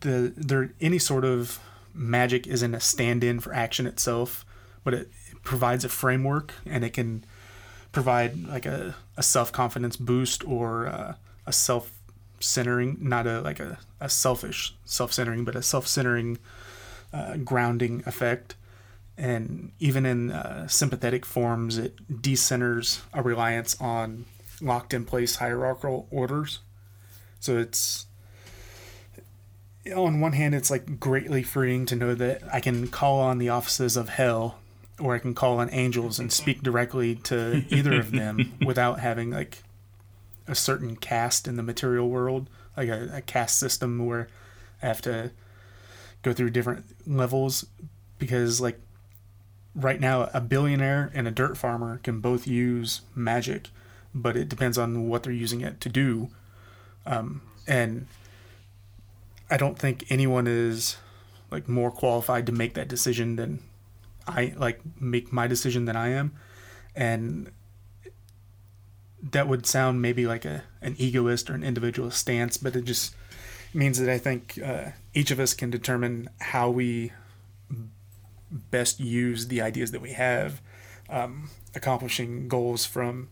the 0.00 0.32
there 0.36 0.72
any 0.80 0.98
sort 0.98 1.24
of 1.24 1.60
magic 1.94 2.46
isn't 2.46 2.74
a 2.74 2.80
stand-in 2.80 3.40
for 3.40 3.52
action 3.54 3.86
itself 3.86 4.44
but 4.84 4.94
it, 4.94 5.10
it 5.30 5.42
provides 5.42 5.84
a 5.84 5.88
framework 5.88 6.52
and 6.66 6.84
it 6.84 6.92
can 6.92 7.24
provide 7.92 8.46
like 8.46 8.66
a, 8.66 8.94
a 9.16 9.22
self-confidence 9.22 9.96
boost 9.96 10.46
or 10.46 10.86
uh, 10.86 11.14
a 11.46 11.52
self 11.52 11.92
centering, 12.40 12.96
not 13.00 13.26
a 13.26 13.40
like 13.40 13.60
a, 13.60 13.78
a 14.00 14.08
selfish 14.08 14.74
self 14.84 15.12
centering, 15.12 15.44
but 15.44 15.56
a 15.56 15.62
self 15.62 15.86
centering 15.86 16.38
uh, 17.12 17.36
grounding 17.38 18.02
effect. 18.06 18.54
And 19.16 19.72
even 19.80 20.06
in 20.06 20.30
uh, 20.30 20.68
sympathetic 20.68 21.26
forms, 21.26 21.76
it 21.76 21.96
decenters 22.22 23.00
a 23.12 23.22
reliance 23.22 23.80
on 23.80 24.26
locked 24.60 24.94
in 24.94 25.04
place 25.04 25.36
hierarchical 25.36 26.06
orders. 26.10 26.60
So 27.40 27.58
it's 27.58 28.06
on 29.94 30.20
one 30.20 30.32
hand, 30.32 30.54
it's 30.54 30.70
like 30.70 31.00
greatly 31.00 31.42
freeing 31.42 31.86
to 31.86 31.96
know 31.96 32.14
that 32.14 32.42
I 32.52 32.60
can 32.60 32.88
call 32.88 33.20
on 33.20 33.38
the 33.38 33.48
offices 33.48 33.96
of 33.96 34.10
hell 34.10 34.58
or 34.98 35.14
I 35.14 35.18
can 35.18 35.34
call 35.34 35.60
on 35.60 35.70
angels 35.72 36.18
and 36.18 36.32
speak 36.32 36.62
directly 36.62 37.14
to 37.16 37.64
either 37.70 37.98
of 37.98 38.10
them 38.10 38.54
without 38.64 39.00
having 39.00 39.30
like 39.30 39.62
a 40.46 40.54
certain 40.54 40.96
caste 40.96 41.46
in 41.46 41.56
the 41.56 41.62
material 41.62 42.08
world, 42.08 42.48
like 42.76 42.88
a, 42.88 43.10
a 43.14 43.20
caste 43.20 43.58
system 43.58 44.04
where 44.04 44.28
I 44.82 44.86
have 44.86 45.00
to 45.02 45.30
go 46.22 46.32
through 46.32 46.50
different 46.50 46.84
levels 47.06 47.66
because 48.18 48.60
like 48.60 48.80
right 49.74 50.00
now 50.00 50.28
a 50.34 50.40
billionaire 50.40 51.10
and 51.14 51.28
a 51.28 51.30
dirt 51.30 51.56
farmer 51.56 51.98
can 52.02 52.20
both 52.20 52.46
use 52.46 53.02
magic 53.14 53.68
but 54.14 54.36
it 54.36 54.48
depends 54.48 54.78
on 54.78 55.08
what 55.08 55.22
they're 55.22 55.32
using 55.32 55.60
it 55.60 55.80
to 55.80 55.88
do. 55.88 56.28
Um, 57.06 57.42
and 57.66 58.06
i 59.50 59.56
don't 59.56 59.78
think 59.78 60.04
anyone 60.10 60.46
is 60.46 60.96
like 61.50 61.68
more 61.68 61.90
qualified 61.90 62.46
to 62.46 62.52
make 62.52 62.74
that 62.74 62.88
decision 62.88 63.36
than 63.36 63.60
i 64.26 64.52
like 64.56 64.80
make 65.00 65.32
my 65.32 65.46
decision 65.46 65.84
than 65.84 65.96
i 65.96 66.08
am. 66.08 66.32
And 66.96 67.50
that 69.22 69.48
would 69.48 69.66
sound 69.66 70.02
maybe 70.02 70.26
like 70.26 70.44
a 70.44 70.64
an 70.80 70.94
egoist 70.98 71.50
or 71.50 71.54
an 71.54 71.62
individualist 71.62 72.18
stance, 72.18 72.56
but 72.56 72.74
it 72.74 72.84
just 72.84 73.14
means 73.74 73.98
that 73.98 74.08
I 74.08 74.18
think 74.18 74.58
uh, 74.64 74.90
each 75.14 75.30
of 75.30 75.40
us 75.40 75.54
can 75.54 75.70
determine 75.70 76.30
how 76.40 76.70
we 76.70 77.12
best 78.50 79.00
use 79.00 79.48
the 79.48 79.60
ideas 79.60 79.90
that 79.92 80.00
we 80.00 80.12
have, 80.12 80.60
um, 81.08 81.50
accomplishing 81.74 82.48
goals 82.48 82.86
from 82.86 83.28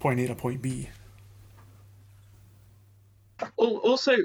point 0.00 0.20
A 0.20 0.26
to 0.26 0.34
point 0.34 0.62
B. 0.62 0.88
Also, 3.56 4.16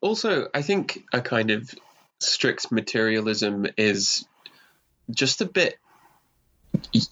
also, 0.00 0.48
I 0.54 0.62
think 0.62 1.04
a 1.12 1.20
kind 1.20 1.50
of 1.50 1.72
strict 2.20 2.72
materialism 2.72 3.66
is 3.76 4.26
just 5.10 5.40
a 5.40 5.44
bit 5.44 5.78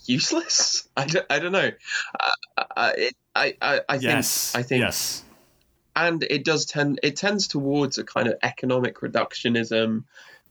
useless. 0.04 0.88
I 0.96 1.06
don't, 1.06 1.26
I 1.30 1.38
don't 1.38 1.52
know. 1.52 1.70
Uh, 2.76 2.92
it, 2.96 3.14
I, 3.34 3.56
I, 3.60 3.80
I 3.88 3.94
yes. 3.96 4.52
think, 4.52 4.64
I 4.64 4.68
think, 4.68 4.80
yes. 4.80 5.22
And 5.96 6.22
it 6.22 6.44
does 6.44 6.66
tend, 6.66 7.00
it 7.02 7.16
tends 7.16 7.48
towards 7.48 7.98
a 7.98 8.04
kind 8.04 8.28
of 8.28 8.34
economic 8.42 8.96
reductionism 9.00 10.04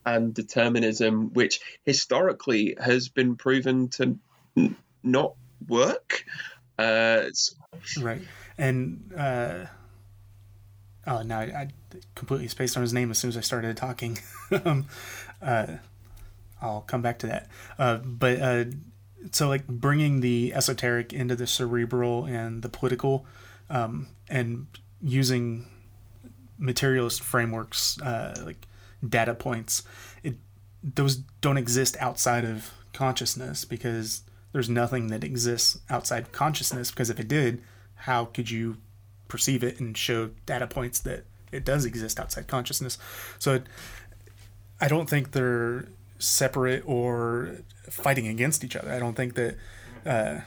and 0.05 0.33
determinism, 0.33 1.31
which 1.33 1.61
historically 1.85 2.75
has 2.79 3.09
been 3.09 3.35
proven 3.35 3.89
to 3.89 4.17
n- 4.57 4.75
not 5.03 5.35
work. 5.67 6.25
Uh, 6.77 7.29
Right. 8.01 8.21
And 8.57 9.11
uh 9.15 9.65
oh 11.07 11.21
no, 11.21 11.37
I, 11.37 11.43
I 11.43 11.67
completely 12.15 12.47
spaced 12.47 12.77
on 12.77 12.81
his 12.81 12.93
name 12.93 13.11
as 13.11 13.17
soon 13.17 13.29
as 13.29 13.37
I 13.37 13.41
started 13.41 13.77
talking. 13.77 14.17
um, 14.65 14.87
uh, 15.41 15.67
I'll 16.61 16.81
come 16.81 17.01
back 17.01 17.19
to 17.19 17.27
that. 17.27 17.49
Uh, 17.77 17.97
but 17.97 18.41
uh, 18.41 18.65
so 19.31 19.47
like 19.47 19.67
bringing 19.67 20.21
the 20.21 20.53
esoteric 20.53 21.13
into 21.13 21.35
the 21.35 21.47
cerebral 21.47 22.25
and 22.25 22.61
the 22.61 22.69
political, 22.69 23.25
um, 23.69 24.07
and 24.29 24.67
using 25.05 25.67
materialist 26.57 27.21
frameworks 27.21 28.01
uh, 28.01 28.35
like 28.43 28.67
data 29.07 29.35
points, 29.35 29.83
it 30.23 30.35
those 30.83 31.17
don't 31.41 31.57
exist 31.57 31.95
outside 31.99 32.43
of 32.43 32.71
consciousness 32.91 33.65
because 33.65 34.23
there's 34.51 34.69
nothing 34.69 35.07
that 35.07 35.23
exists 35.23 35.79
outside 35.89 36.31
consciousness 36.31 36.89
because 36.89 37.09
if 37.09 37.19
it 37.19 37.27
did 37.27 37.61
how 37.95 38.25
could 38.25 38.49
you 38.49 38.77
perceive 39.27 39.63
it 39.63 39.79
and 39.79 39.97
show 39.97 40.29
data 40.45 40.67
points 40.67 40.99
that 40.99 41.25
it 41.51 41.63
does 41.63 41.85
exist 41.85 42.19
outside 42.19 42.47
consciousness? 42.47 42.97
So 43.39 43.53
it, 43.55 43.63
i 44.81 44.87
don't 44.87 45.09
think 45.09 45.31
they're 45.31 45.85
separate 46.19 46.83
or 46.85 47.57
fighting 47.89 48.27
against 48.27 48.63
each 48.63 48.75
other. 48.75 48.91
I 48.91 48.99
don't 48.99 49.15
think 49.15 49.35
that 49.35 49.57
uh, 50.05 50.39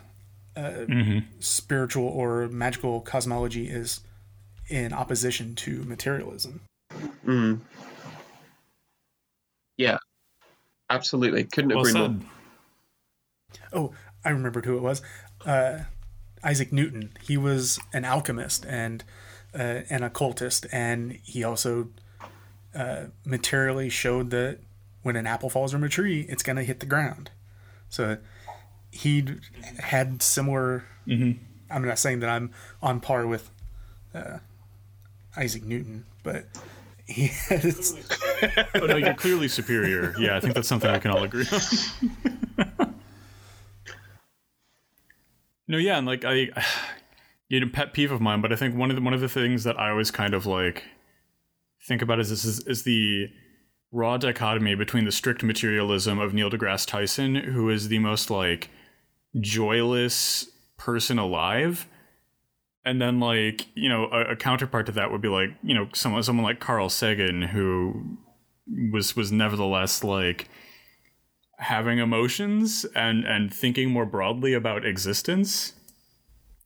uh, 0.56 1.20
spiritual 1.40 2.06
or 2.06 2.48
magical 2.48 3.00
cosmology 3.00 3.68
is 3.68 4.00
in 4.68 4.92
opposition 4.92 5.54
to 5.54 5.82
materialism 5.84 6.60
mm. 7.26 7.60
Yeah, 9.78 9.98
absolutely. 10.90 11.44
Couldn't 11.44 11.70
Well 11.70 11.86
agree 11.86 11.92
more. 11.98 12.16
Oh, 13.72 13.94
I 14.24 14.30
remembered 14.30 14.66
who 14.66 14.76
it 14.76 14.82
was. 14.82 15.00
Uh, 15.46 15.78
Isaac 16.44 16.72
Newton. 16.72 17.12
He 17.22 17.36
was 17.36 17.78
an 17.92 18.04
alchemist 18.04 18.66
and 18.66 19.04
uh, 19.54 19.82
an 19.88 20.02
occultist, 20.02 20.66
and 20.72 21.12
he 21.22 21.44
also 21.44 21.88
uh, 22.74 23.04
materially 23.24 23.88
showed 23.88 24.30
that 24.30 24.58
when 25.02 25.16
an 25.16 25.26
apple 25.26 25.48
falls 25.48 25.72
from 25.72 25.84
a 25.84 25.88
tree, 25.88 26.26
it's 26.28 26.42
going 26.42 26.56
to 26.56 26.64
hit 26.64 26.80
the 26.80 26.86
ground. 26.86 27.30
So 27.88 28.18
he 28.90 29.24
had 29.78 30.22
similar. 30.22 30.84
I'm 31.70 31.84
not 31.84 31.98
saying 31.98 32.20
that 32.20 32.30
I'm 32.30 32.50
on 32.82 33.00
par 33.00 33.26
with 33.26 33.50
uh, 34.12 34.38
Isaac 35.38 35.64
Newton, 35.64 36.04
but 36.22 36.46
he 37.06 37.28
has. 37.48 37.96
Oh 38.74 38.86
no, 38.86 38.96
you're 38.96 39.14
clearly 39.14 39.48
superior. 39.48 40.14
Yeah, 40.18 40.36
I 40.36 40.40
think 40.40 40.54
that's 40.54 40.68
something 40.68 40.92
we 40.92 40.98
can 40.98 41.10
all 41.10 41.22
agree 41.22 41.46
on. 41.50 42.94
no, 45.68 45.78
yeah, 45.78 45.96
and 45.96 46.06
like 46.06 46.24
I, 46.24 46.50
you 47.48 47.60
know, 47.60 47.68
pet 47.72 47.92
peeve 47.92 48.10
of 48.10 48.20
mine, 48.20 48.40
but 48.40 48.52
I 48.52 48.56
think 48.56 48.76
one 48.76 48.90
of 48.90 48.96
the 48.96 49.02
one 49.02 49.14
of 49.14 49.20
the 49.20 49.28
things 49.28 49.64
that 49.64 49.78
I 49.78 49.90
always 49.90 50.10
kind 50.10 50.34
of 50.34 50.44
like 50.44 50.84
think 51.86 52.02
about 52.02 52.20
is 52.20 52.30
this 52.30 52.44
is, 52.44 52.66
is 52.66 52.82
the 52.82 53.28
raw 53.92 54.16
dichotomy 54.18 54.74
between 54.74 55.04
the 55.04 55.12
strict 55.12 55.42
materialism 55.42 56.18
of 56.18 56.34
Neil 56.34 56.50
deGrasse 56.50 56.86
Tyson, 56.86 57.36
who 57.36 57.70
is 57.70 57.88
the 57.88 58.00
most 58.00 58.30
like 58.30 58.70
joyless 59.40 60.48
person 60.76 61.18
alive, 61.18 61.86
and 62.84 63.00
then 63.00 63.20
like 63.20 63.66
you 63.74 63.88
know 63.88 64.06
a, 64.06 64.32
a 64.32 64.36
counterpart 64.36 64.86
to 64.86 64.92
that 64.92 65.10
would 65.10 65.20
be 65.20 65.28
like 65.28 65.50
you 65.62 65.74
know 65.74 65.88
someone 65.94 66.22
someone 66.22 66.44
like 66.44 66.60
Carl 66.60 66.88
Sagan 66.88 67.42
who 67.42 68.18
was 68.92 69.16
was 69.16 69.32
nevertheless 69.32 70.04
like 70.04 70.48
having 71.58 71.98
emotions 71.98 72.86
and 72.94 73.24
and 73.24 73.52
thinking 73.52 73.90
more 73.90 74.06
broadly 74.06 74.54
about 74.54 74.84
existence 74.84 75.74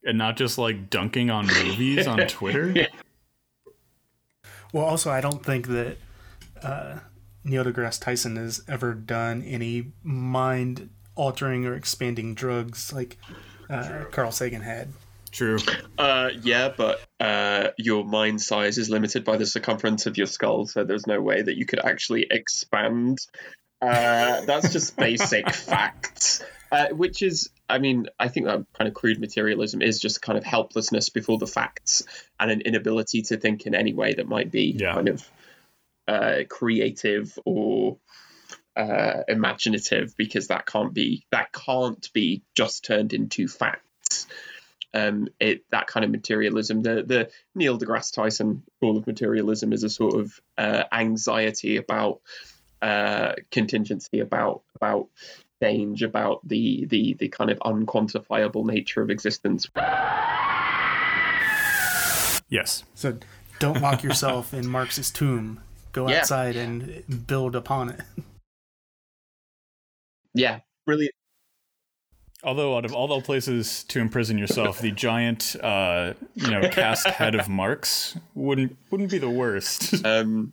and 0.04 0.18
not 0.18 0.36
just 0.36 0.58
like 0.58 0.90
dunking 0.90 1.30
on 1.30 1.46
movies 1.46 2.06
on 2.06 2.18
Twitter. 2.28 2.88
Well, 4.72 4.84
also, 4.84 5.10
I 5.10 5.20
don't 5.20 5.44
think 5.44 5.68
that 5.68 5.98
uh, 6.62 6.98
Neil 7.44 7.64
deGrasse 7.64 8.00
Tyson 8.00 8.36
has 8.36 8.62
ever 8.68 8.94
done 8.94 9.42
any 9.42 9.92
mind 10.02 10.90
altering 11.14 11.66
or 11.66 11.74
expanding 11.74 12.34
drugs 12.34 12.92
like 12.92 13.18
uh, 13.68 14.04
Carl 14.10 14.32
Sagan 14.32 14.62
had. 14.62 14.88
True. 15.32 15.58
Uh, 15.98 16.30
yeah, 16.42 16.72
but 16.76 17.00
uh, 17.18 17.68
your 17.78 18.04
mind 18.04 18.40
size 18.40 18.78
is 18.78 18.90
limited 18.90 19.24
by 19.24 19.38
the 19.38 19.46
circumference 19.46 20.06
of 20.06 20.16
your 20.18 20.26
skull, 20.26 20.66
so 20.66 20.84
there's 20.84 21.06
no 21.06 21.20
way 21.20 21.40
that 21.42 21.56
you 21.56 21.64
could 21.66 21.84
actually 21.84 22.26
expand. 22.30 23.18
Uh, 23.80 24.42
that's 24.42 24.72
just 24.72 24.96
basic 24.98 25.52
facts. 25.52 26.44
Uh, 26.70 26.88
which 26.88 27.22
is, 27.22 27.50
I 27.68 27.78
mean, 27.78 28.06
I 28.18 28.28
think 28.28 28.46
that 28.46 28.64
kind 28.72 28.88
of 28.88 28.94
crude 28.94 29.20
materialism 29.20 29.82
is 29.82 29.98
just 29.98 30.22
kind 30.22 30.38
of 30.38 30.44
helplessness 30.44 31.10
before 31.10 31.36
the 31.38 31.46
facts 31.46 32.02
and 32.40 32.50
an 32.50 32.60
inability 32.62 33.22
to 33.22 33.36
think 33.36 33.66
in 33.66 33.74
any 33.74 33.92
way 33.92 34.14
that 34.14 34.26
might 34.26 34.50
be 34.50 34.76
Yeah. 34.78 34.94
kind 34.94 35.08
of 35.08 35.30
uh, 36.08 36.38
creative 36.48 37.38
or 37.44 37.98
uh, 38.74 39.22
imaginative, 39.28 40.16
because 40.16 40.48
that 40.48 40.64
can't 40.66 40.94
be 40.94 41.26
that 41.30 41.52
can't 41.52 42.10
be 42.14 42.42
just 42.54 42.84
turned 42.84 43.12
into 43.12 43.48
facts 43.48 44.26
um, 44.94 45.28
it 45.40 45.64
that 45.70 45.86
kind 45.86 46.04
of 46.04 46.10
materialism. 46.10 46.82
The 46.82 47.02
the 47.02 47.30
Neil 47.54 47.78
deGrasse 47.78 48.12
Tyson 48.12 48.62
school 48.76 48.96
of 48.96 49.06
materialism 49.06 49.72
is 49.72 49.82
a 49.84 49.90
sort 49.90 50.14
of 50.14 50.40
uh, 50.58 50.84
anxiety 50.92 51.76
about 51.76 52.20
uh, 52.80 53.34
contingency, 53.50 54.20
about 54.20 54.62
about 54.76 55.08
change, 55.62 56.02
about 56.02 56.46
the 56.46 56.86
the 56.86 57.14
the 57.14 57.28
kind 57.28 57.50
of 57.50 57.58
unquantifiable 57.60 58.64
nature 58.64 59.02
of 59.02 59.10
existence. 59.10 59.68
Yes. 62.48 62.84
So 62.94 63.16
don't 63.60 63.80
lock 63.80 64.02
yourself 64.02 64.52
in 64.52 64.68
Marx's 64.68 65.10
tomb. 65.10 65.60
Go 65.92 66.08
Yeah. 66.08 66.18
outside 66.18 66.56
and 66.56 67.26
build 67.26 67.56
upon 67.56 67.88
it. 67.90 68.00
Yeah, 70.34 70.60
brilliant. 70.86 71.14
Although 72.44 72.76
out 72.76 72.84
of 72.84 72.92
all 72.92 73.06
the 73.06 73.20
places 73.20 73.84
to 73.84 74.00
imprison 74.00 74.36
yourself, 74.36 74.80
the 74.80 74.90
giant, 74.90 75.54
uh, 75.62 76.14
you 76.34 76.50
know, 76.50 76.68
cast 76.68 77.06
head 77.06 77.36
of 77.36 77.48
Marx 77.48 78.16
wouldn't 78.34 78.76
wouldn't 78.90 79.10
be 79.10 79.18
the 79.18 79.30
worst. 79.30 79.94
Um, 80.04 80.52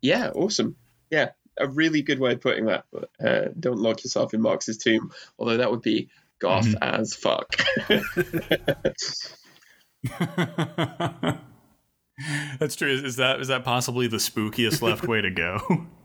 yeah, 0.00 0.30
awesome. 0.30 0.76
Yeah, 1.10 1.30
a 1.58 1.68
really 1.68 2.00
good 2.00 2.18
way 2.20 2.32
of 2.32 2.40
putting 2.40 2.64
that. 2.66 2.86
Uh, 3.22 3.48
don't 3.58 3.78
lock 3.78 4.02
yourself 4.02 4.32
in 4.32 4.40
Marx's 4.40 4.78
tomb, 4.78 5.12
although 5.38 5.58
that 5.58 5.70
would 5.70 5.82
be 5.82 6.08
goth 6.38 6.74
as 6.80 7.14
fuck. 7.14 7.54
That's 12.58 12.76
true. 12.76 12.90
Is, 12.92 13.02
is 13.02 13.16
that 13.16 13.40
is 13.40 13.48
that 13.48 13.64
possibly 13.64 14.06
the 14.06 14.16
spookiest 14.16 14.82
left 14.82 15.06
way 15.06 15.20
to 15.20 15.30
go? 15.30 15.86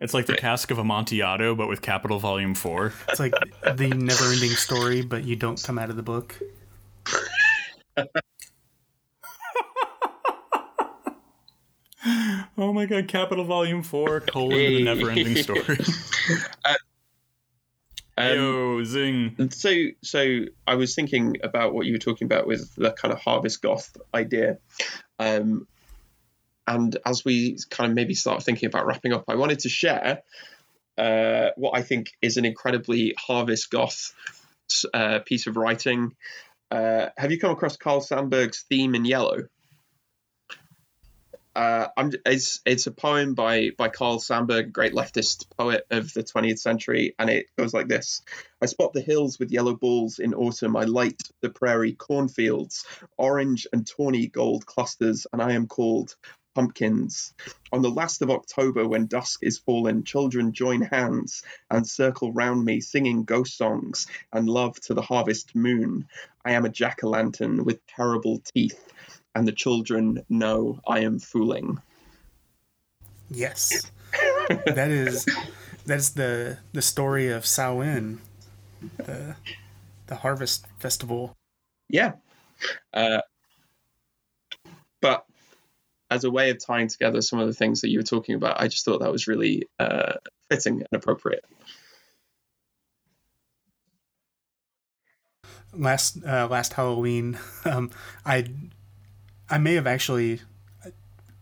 It's 0.00 0.14
like 0.14 0.26
the 0.26 0.36
cask 0.36 0.70
of 0.70 0.78
Amontillado, 0.78 1.54
but 1.56 1.68
with 1.68 1.82
Capital 1.82 2.18
Volume 2.20 2.54
Four. 2.54 2.92
It's 3.08 3.18
like 3.18 3.32
the 3.62 3.88
never 3.88 4.32
ending 4.32 4.50
story, 4.50 5.02
but 5.02 5.24
you 5.24 5.34
don't 5.34 5.60
come 5.62 5.78
out 5.78 5.90
of 5.90 5.96
the 5.96 6.02
book. 6.02 6.36
Oh 12.56 12.72
my 12.72 12.86
god, 12.86 13.06
Capital 13.06 13.44
Volume 13.44 13.84
Four, 13.84 14.20
colon 14.20 14.50
the 14.50 14.82
never-ending 14.82 15.36
story. 15.42 15.78
Um, 18.16 18.34
Yo, 18.34 18.84
zing. 18.84 19.50
so 19.52 19.72
so 20.02 20.40
I 20.66 20.74
was 20.74 20.94
thinking 20.96 21.36
about 21.44 21.72
what 21.72 21.86
you 21.86 21.92
were 21.92 21.98
talking 22.00 22.24
about 22.26 22.48
with 22.48 22.74
the 22.74 22.90
kind 22.90 23.14
of 23.14 23.20
harvest 23.20 23.62
goth 23.62 23.96
idea. 24.12 24.58
Um, 25.20 25.68
and 26.68 26.98
as 27.06 27.24
we 27.24 27.58
kind 27.70 27.90
of 27.90 27.96
maybe 27.96 28.14
start 28.14 28.42
thinking 28.42 28.66
about 28.66 28.86
wrapping 28.86 29.14
up, 29.14 29.24
I 29.26 29.36
wanted 29.36 29.60
to 29.60 29.70
share 29.70 30.22
uh, 30.98 31.48
what 31.56 31.72
I 31.74 31.82
think 31.82 32.12
is 32.20 32.36
an 32.36 32.44
incredibly 32.44 33.14
harvest 33.18 33.70
goth 33.70 34.14
uh, 34.92 35.20
piece 35.20 35.46
of 35.46 35.56
writing. 35.56 36.14
Uh, 36.70 37.06
have 37.16 37.32
you 37.32 37.40
come 37.40 37.52
across 37.52 37.78
Carl 37.78 38.00
Sandburg's 38.00 38.66
theme 38.68 38.94
in 38.94 39.06
yellow? 39.06 39.48
Uh, 41.56 41.88
it's 42.24 42.60
it's 42.64 42.86
a 42.86 42.92
poem 42.92 43.34
by 43.34 43.70
by 43.76 43.88
Carl 43.88 44.20
Sandburg, 44.20 44.70
great 44.70 44.92
leftist 44.92 45.46
poet 45.56 45.84
of 45.90 46.12
the 46.12 46.22
20th 46.22 46.60
century, 46.60 47.16
and 47.18 47.28
it 47.30 47.46
goes 47.56 47.74
like 47.74 47.88
this: 47.88 48.22
I 48.62 48.66
spot 48.66 48.92
the 48.92 49.00
hills 49.00 49.40
with 49.40 49.50
yellow 49.50 49.74
balls 49.74 50.20
in 50.20 50.34
autumn. 50.34 50.76
I 50.76 50.84
light 50.84 51.20
the 51.40 51.50
prairie 51.50 51.94
cornfields, 51.94 52.84
orange 53.16 53.66
and 53.72 53.84
tawny 53.84 54.28
gold 54.28 54.66
clusters, 54.66 55.26
and 55.32 55.42
I 55.42 55.54
am 55.54 55.66
called 55.66 56.14
pumpkins. 56.54 57.34
On 57.72 57.82
the 57.82 57.90
last 57.90 58.22
of 58.22 58.30
October, 58.30 58.86
when 58.86 59.06
dusk 59.06 59.40
is 59.42 59.58
fallen, 59.58 60.04
children 60.04 60.52
join 60.52 60.80
hands 60.80 61.42
and 61.70 61.86
circle 61.86 62.32
round 62.32 62.64
me, 62.64 62.80
singing 62.80 63.24
ghost 63.24 63.56
songs 63.56 64.06
and 64.32 64.48
love 64.48 64.80
to 64.80 64.94
the 64.94 65.02
harvest 65.02 65.54
moon. 65.54 66.06
I 66.44 66.52
am 66.52 66.64
a 66.64 66.70
jack 66.70 67.04
o' 67.04 67.08
lantern 67.08 67.64
with 67.64 67.86
terrible 67.86 68.40
teeth, 68.54 68.92
and 69.34 69.46
the 69.46 69.52
children 69.52 70.24
know 70.28 70.80
I 70.86 71.00
am 71.00 71.18
fooling. 71.18 71.78
Yes. 73.30 73.90
That 74.48 74.90
is 74.90 75.26
that's 75.84 76.10
the 76.10 76.58
the 76.72 76.82
story 76.82 77.28
of 77.28 77.44
Samhain, 77.44 78.20
the 78.96 79.36
the 80.06 80.16
harvest 80.16 80.66
festival. 80.78 81.36
Yeah. 81.88 82.12
Uh, 82.92 83.20
but 85.00 85.26
as 86.10 86.24
a 86.24 86.30
way 86.30 86.50
of 86.50 86.64
tying 86.64 86.88
together 86.88 87.20
some 87.20 87.38
of 87.38 87.46
the 87.46 87.52
things 87.52 87.80
that 87.80 87.90
you 87.90 87.98
were 87.98 88.04
talking 88.04 88.34
about, 88.34 88.60
I 88.60 88.68
just 88.68 88.84
thought 88.84 89.00
that 89.00 89.12
was 89.12 89.26
really 89.26 89.68
uh, 89.78 90.14
fitting 90.50 90.80
and 90.80 90.88
appropriate. 90.92 91.44
Last 95.74 96.24
uh, 96.24 96.48
last 96.48 96.72
Halloween, 96.72 97.38
um, 97.64 97.90
I 98.24 98.46
I 99.50 99.58
may 99.58 99.74
have 99.74 99.86
actually 99.86 100.40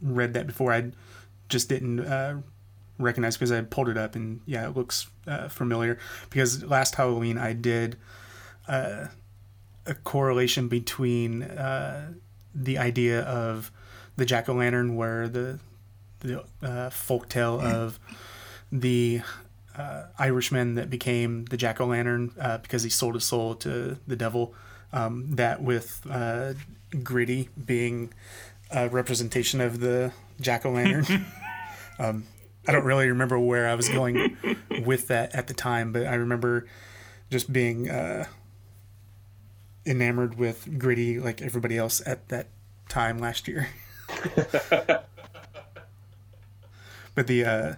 read 0.00 0.34
that 0.34 0.46
before. 0.46 0.72
I 0.72 0.90
just 1.48 1.68
didn't 1.68 2.00
uh, 2.00 2.40
recognize 2.98 3.36
because 3.36 3.52
I 3.52 3.60
pulled 3.62 3.88
it 3.88 3.96
up 3.96 4.14
and 4.16 4.40
yeah, 4.46 4.66
it 4.66 4.76
looks 4.76 5.08
uh, 5.26 5.48
familiar. 5.48 5.98
Because 6.28 6.64
last 6.64 6.96
Halloween 6.96 7.38
I 7.38 7.52
did 7.52 7.96
uh, 8.68 9.06
a 9.86 9.94
correlation 9.94 10.68
between 10.68 11.42
uh, 11.42 12.12
the 12.54 12.78
idea 12.78 13.22
of 13.22 13.70
the 14.16 14.24
jack 14.24 14.48
o' 14.48 14.54
lantern, 14.54 14.96
where 14.96 15.28
the 15.28 15.60
the 16.20 16.44
uh, 16.62 16.90
folk 16.90 17.28
tale 17.28 17.60
of 17.60 17.98
the 18.72 19.20
uh, 19.76 20.04
Irishman 20.18 20.74
that 20.76 20.90
became 20.90 21.44
the 21.46 21.56
jack 21.56 21.80
o' 21.80 21.86
lantern 21.86 22.32
uh, 22.40 22.58
because 22.58 22.82
he 22.82 22.90
sold 22.90 23.14
his 23.14 23.24
soul 23.24 23.54
to 23.56 23.98
the 24.06 24.16
devil. 24.16 24.54
Um, 24.92 25.34
that 25.36 25.62
with 25.62 26.06
uh, 26.08 26.54
Gritty 27.02 27.48
being 27.62 28.12
a 28.70 28.88
representation 28.88 29.60
of 29.60 29.80
the 29.80 30.12
jack 30.40 30.64
o' 30.64 30.70
lantern. 30.70 31.26
um, 31.98 32.24
I 32.68 32.72
don't 32.72 32.84
really 32.84 33.08
remember 33.08 33.38
where 33.38 33.68
I 33.68 33.74
was 33.74 33.88
going 33.88 34.36
with 34.84 35.08
that 35.08 35.34
at 35.34 35.46
the 35.46 35.54
time, 35.54 35.92
but 35.92 36.06
I 36.06 36.14
remember 36.14 36.66
just 37.30 37.52
being 37.52 37.88
uh, 37.88 38.26
enamored 39.84 40.36
with 40.36 40.78
Gritty 40.78 41.20
like 41.20 41.42
everybody 41.42 41.78
else 41.78 42.02
at 42.06 42.28
that 42.28 42.48
time 42.88 43.18
last 43.18 43.46
year. 43.46 43.68
but 47.14 47.26
the 47.26 47.44
uh, 47.44 47.74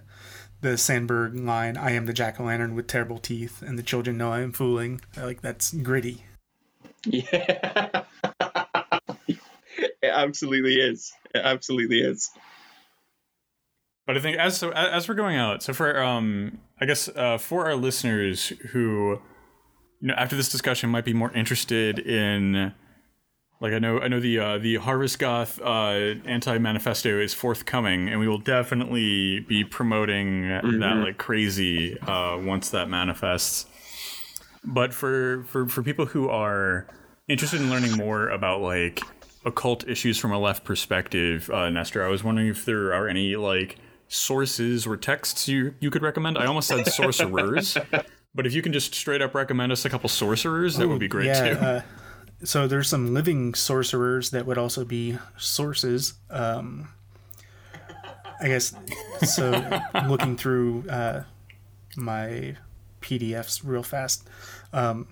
the 0.61 0.77
Sandburg 0.77 1.45
line, 1.45 1.77
"I 1.77 1.93
am 1.93 2.07
the 2.07 2.12
jack 2.12 2.41
o' 2.41 2.45
lantern 2.45 2.75
with 2.75 2.87
terrible 2.87 3.19
teeth, 3.19 3.62
and 3.62 3.79
the 3.79 3.83
children 3.83 4.19
know 4.19 4.33
I 4.33 4.41
am 4.41 4.53
fooling." 4.53 5.01
Like 5.16 5.41
that's 5.41 5.73
gritty. 5.73 6.25
Yeah, 7.05 8.03
it 9.29 9.41
absolutely 10.03 10.77
is. 10.77 11.12
It 11.35 11.43
absolutely 11.45 12.01
is. 12.01 12.31
But 14.07 14.16
I 14.16 14.20
think 14.20 14.39
as 14.39 14.57
so 14.57 14.70
as 14.70 15.07
we're 15.09 15.15
going 15.15 15.37
out, 15.37 15.62
so 15.62 15.75
for 15.75 16.03
um, 16.03 16.59
I 16.81 16.87
guess 16.87 17.09
uh, 17.09 17.37
for 17.39 17.66
our 17.66 17.77
listeners 17.77 18.49
who, 18.70 19.20
you 20.01 20.09
know, 20.09 20.15
after 20.15 20.35
this 20.35 20.49
discussion 20.49 20.89
might 20.89 21.05
be 21.05 21.12
more 21.12 21.31
interested 21.33 21.99
in, 21.99 22.73
like 23.60 23.72
I 23.72 23.78
know 23.78 24.01
I 24.01 24.09
know 24.09 24.20
the 24.20 24.39
uh, 24.39 24.59
the 24.59 24.76
Harvest 24.76 25.18
Goth 25.18 25.60
uh, 25.60 26.14
anti 26.24 26.59
manifesto 26.59 27.20
is 27.20 27.35
forthcoming, 27.35 28.09
and 28.09 28.20
we 28.20 28.28
will 28.28 28.39
definitely 28.39 29.40
be 29.40 29.64
promoting 29.64 30.44
mm-hmm. 30.44 30.80
that 30.80 30.97
like 30.97 31.18
crazy 31.18 31.98
uh, 32.01 32.39
once 32.39 32.70
that 32.70 32.89
manifests. 32.89 33.66
But 34.64 34.94
for 34.94 35.44
for 35.48 35.66
for 35.66 35.82
people 35.82 36.06
who 36.06 36.28
are 36.28 36.86
interested 37.26 37.60
in 37.60 37.68
learning 37.68 37.97
more 37.97 38.28
about 38.28 38.60
like 38.60 39.01
occult 39.44 39.89
issues 39.89 40.18
from 40.18 40.32
a 40.32 40.39
left 40.39 40.64
perspective, 40.64 41.51
uh, 41.51 41.68
Nesta, 41.68 42.02
I 42.02 42.09
was 42.09 42.22
wondering 42.22 42.48
if 42.48 42.64
there 42.64 42.93
are 42.93 43.09
any 43.09 43.35
like 43.35 43.78
sources 44.06 44.86
or 44.86 44.97
texts 44.97 45.48
you 45.48 45.74
you 45.80 45.90
could 45.90 46.02
recommend? 46.02 46.39
I 46.39 46.47
almost 46.47 46.68
said 46.68 46.86
sorcerers, 46.86 47.76
but 48.35 48.47
if 48.47 48.55
you 48.55 48.62
can 48.62 48.72
just 48.72 48.94
straight 48.94 49.20
up 49.20 49.35
recommend 49.35 49.72
us 49.72 49.85
a 49.85 49.90
couple 49.90 50.09
sorcerers, 50.09 50.76
that 50.76 50.85
Ooh, 50.85 50.90
would 50.90 51.01
be 51.01 51.09
great 51.09 51.26
yeah, 51.26 51.55
too. 51.55 51.86
Uh, 52.43 52.47
so 52.47 52.66
there's 52.66 52.89
some 52.89 53.15
living 53.15 53.55
sorcerers 53.55 54.31
that 54.31 54.47
would 54.47 54.59
also 54.59 54.85
be 54.85 55.19
sources. 55.36 56.15
Um, 56.31 56.89
I 58.40 58.48
guess 58.48 58.74
so. 59.24 59.81
looking 60.09 60.36
through 60.36 60.89
uh, 60.89 61.24
my 61.97 62.56
PDFs 63.01 63.62
real 63.65 63.82
fast, 63.82 64.28
um, 64.73 65.09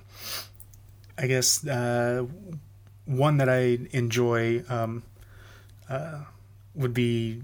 I 1.18 1.26
guess 1.26 1.66
uh, 1.66 2.26
one 3.04 3.38
that 3.38 3.48
I 3.48 3.78
enjoy 3.92 4.62
um, 4.68 5.02
uh, 5.88 6.24
would 6.74 6.94
be 6.94 7.42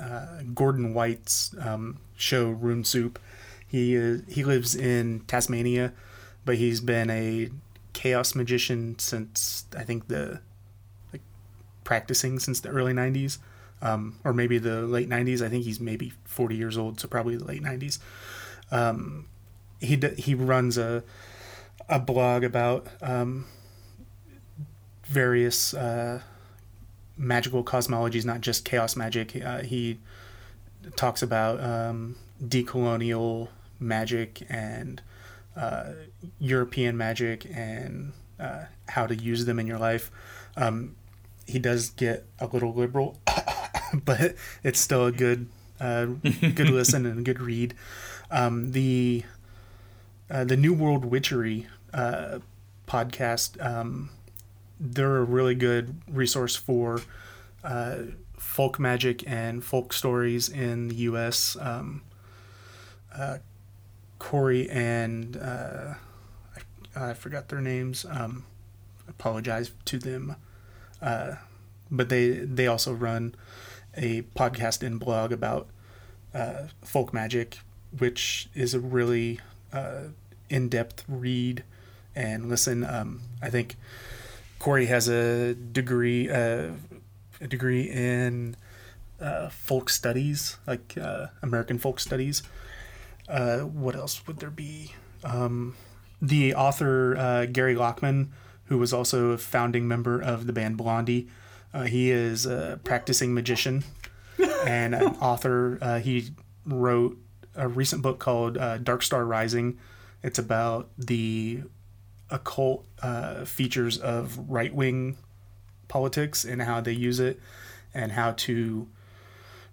uh, 0.00 0.42
Gordon 0.54 0.94
White's 0.94 1.54
um, 1.60 1.98
show 2.16 2.48
Rune 2.48 2.84
Soup. 2.84 3.18
He 3.66 3.94
is, 3.94 4.22
he 4.28 4.44
lives 4.44 4.74
in 4.74 5.20
Tasmania, 5.26 5.92
but 6.44 6.56
he's 6.56 6.80
been 6.80 7.10
a 7.10 7.50
chaos 7.92 8.34
magician 8.34 8.98
since 8.98 9.66
I 9.76 9.82
think 9.82 10.08
the 10.08 10.40
like 11.12 11.22
practicing 11.84 12.38
since 12.38 12.60
the 12.60 12.68
early 12.68 12.92
'90s, 12.92 13.38
um, 13.80 14.18
or 14.24 14.32
maybe 14.32 14.58
the 14.58 14.82
late 14.82 15.08
'90s. 15.08 15.44
I 15.44 15.48
think 15.48 15.64
he's 15.64 15.80
maybe 15.80 16.12
40 16.24 16.56
years 16.56 16.78
old, 16.78 17.00
so 17.00 17.08
probably 17.08 17.36
the 17.36 17.44
late 17.44 17.62
'90s. 17.62 17.98
Um, 18.70 19.26
he 19.80 20.00
he 20.16 20.34
runs 20.34 20.78
a 20.78 21.02
a 21.88 21.98
blog 21.98 22.44
about 22.44 22.86
um, 23.00 23.46
various 25.06 25.74
uh, 25.74 26.20
magical 27.16 27.62
cosmologies, 27.64 28.24
not 28.24 28.40
just 28.40 28.64
chaos 28.64 28.96
magic. 28.96 29.36
Uh, 29.44 29.62
he 29.62 29.98
talks 30.96 31.22
about 31.22 31.62
um, 31.62 32.16
decolonial 32.42 33.48
magic 33.78 34.42
and 34.48 35.02
uh, 35.56 35.92
European 36.38 36.96
magic 36.96 37.46
and 37.52 38.12
uh, 38.38 38.64
how 38.88 39.06
to 39.06 39.14
use 39.14 39.44
them 39.44 39.58
in 39.58 39.66
your 39.66 39.78
life. 39.78 40.10
Um, 40.56 40.96
he 41.46 41.58
does 41.58 41.90
get 41.90 42.26
a 42.38 42.46
little 42.46 42.72
liberal, 42.72 43.18
but 44.04 44.34
it's 44.62 44.80
still 44.80 45.06
a 45.06 45.12
good, 45.12 45.48
uh, 45.80 46.06
good 46.06 46.70
listen 46.70 47.06
and 47.06 47.20
a 47.20 47.22
good 47.22 47.40
read. 47.40 47.74
Um, 48.30 48.72
the 48.72 49.24
uh, 50.30 50.44
the 50.44 50.56
New 50.56 50.72
World 50.72 51.04
Witchery 51.04 51.66
uh, 51.92 52.38
podcast 52.86 53.62
um, 53.64 54.10
they're 54.82 55.18
a 55.18 55.24
really 55.24 55.54
good 55.54 56.00
resource 56.08 56.56
for 56.56 57.00
uh, 57.62 57.98
folk 58.36 58.80
magic 58.80 59.22
and 59.30 59.64
folk 59.64 59.92
stories 59.92 60.48
in 60.48 60.88
the 60.88 60.96
U.S. 60.96 61.56
Um, 61.60 62.02
uh, 63.14 63.38
Cory 64.22 64.70
and 64.70 65.36
uh, 65.36 65.94
I, 66.94 67.10
I, 67.10 67.12
forgot 67.12 67.48
their 67.48 67.60
names. 67.60 68.06
Um, 68.08 68.44
apologize 69.08 69.72
to 69.86 69.98
them, 69.98 70.36
uh, 71.02 71.34
but 71.90 72.08
they 72.08 72.30
they 72.30 72.68
also 72.68 72.92
run 72.92 73.34
a 73.96 74.22
podcast 74.22 74.86
and 74.86 75.00
blog 75.00 75.32
about 75.32 75.66
uh, 76.32 76.68
folk 76.82 77.12
magic, 77.12 77.58
which 77.98 78.48
is 78.54 78.74
a 78.74 78.80
really 78.80 79.40
uh, 79.72 80.04
in 80.48 80.68
depth 80.68 81.04
read 81.08 81.64
and 82.14 82.48
listen. 82.48 82.84
Um, 82.84 83.22
I 83.42 83.50
think 83.50 83.74
Cory 84.60 84.86
has 84.86 85.08
a 85.08 85.54
degree, 85.54 86.30
uh, 86.30 86.70
a 87.40 87.48
degree 87.48 87.90
in 87.90 88.54
uh, 89.20 89.48
folk 89.48 89.90
studies, 89.90 90.58
like 90.64 90.96
American 91.42 91.80
folk 91.80 91.98
studies. 91.98 92.44
Uh, 93.28 93.60
what 93.60 93.94
else 93.96 94.26
would 94.26 94.38
there 94.38 94.50
be? 94.50 94.92
Um, 95.24 95.76
the 96.20 96.54
author 96.54 97.16
uh, 97.16 97.46
Gary 97.46 97.74
Lachman, 97.74 98.28
who 98.64 98.78
was 98.78 98.92
also 98.92 99.30
a 99.30 99.38
founding 99.38 99.86
member 99.86 100.20
of 100.20 100.46
the 100.46 100.52
band 100.52 100.76
Blondie, 100.76 101.28
uh, 101.74 101.84
he 101.84 102.10
is 102.10 102.46
a 102.46 102.80
practicing 102.84 103.32
magician 103.32 103.84
and 104.66 104.94
an 104.94 105.16
author. 105.16 106.00
he 106.02 106.30
wrote 106.66 107.16
a 107.54 107.68
recent 107.68 108.02
book 108.02 108.18
called 108.18 108.54
Dark 108.84 109.02
Star 109.02 109.24
Rising. 109.24 109.78
It's 110.22 110.38
about 110.38 110.90
the 110.98 111.62
occult 112.32 112.86
uh, 113.02 113.44
features 113.44 113.98
of 113.98 114.50
right 114.50 114.74
wing 114.74 115.18
politics 115.86 116.44
and 116.44 116.62
how 116.62 116.80
they 116.80 116.92
use 116.92 117.20
it 117.20 117.38
and 117.94 118.12
how 118.12 118.32
to 118.32 118.88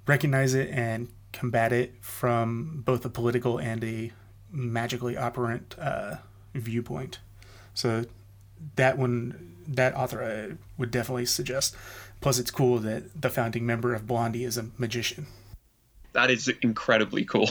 recognize 0.06 0.54
it 0.54 0.70
and 0.70 1.08
combat 1.34 1.72
it 1.72 1.96
from 2.02 2.82
both 2.86 3.06
a 3.06 3.10
political 3.10 3.58
and 3.58 3.84
a 3.84 4.12
magically 4.52 5.16
operant 5.18 5.76
uh, 5.80 6.16
viewpoint. 6.54 7.20
So 7.74 8.06
that 8.76 8.98
one, 8.98 9.56
that 9.68 9.96
author, 9.96 10.24
I 10.24 10.56
would 10.78 10.92
definitely 10.92 11.26
suggest. 11.26 11.76
Plus, 12.22 12.40
it's 12.40 12.52
cool 12.52 12.80
that 12.80 13.22
the 13.22 13.30
founding 13.30 13.66
member 13.66 13.94
of 13.94 14.06
Blondie 14.06 14.44
is 14.44 14.58
a 14.58 14.68
magician. 14.78 15.28
That 16.14 16.30
is 16.30 16.52
incredibly 16.62 17.24
cool. 17.24 17.50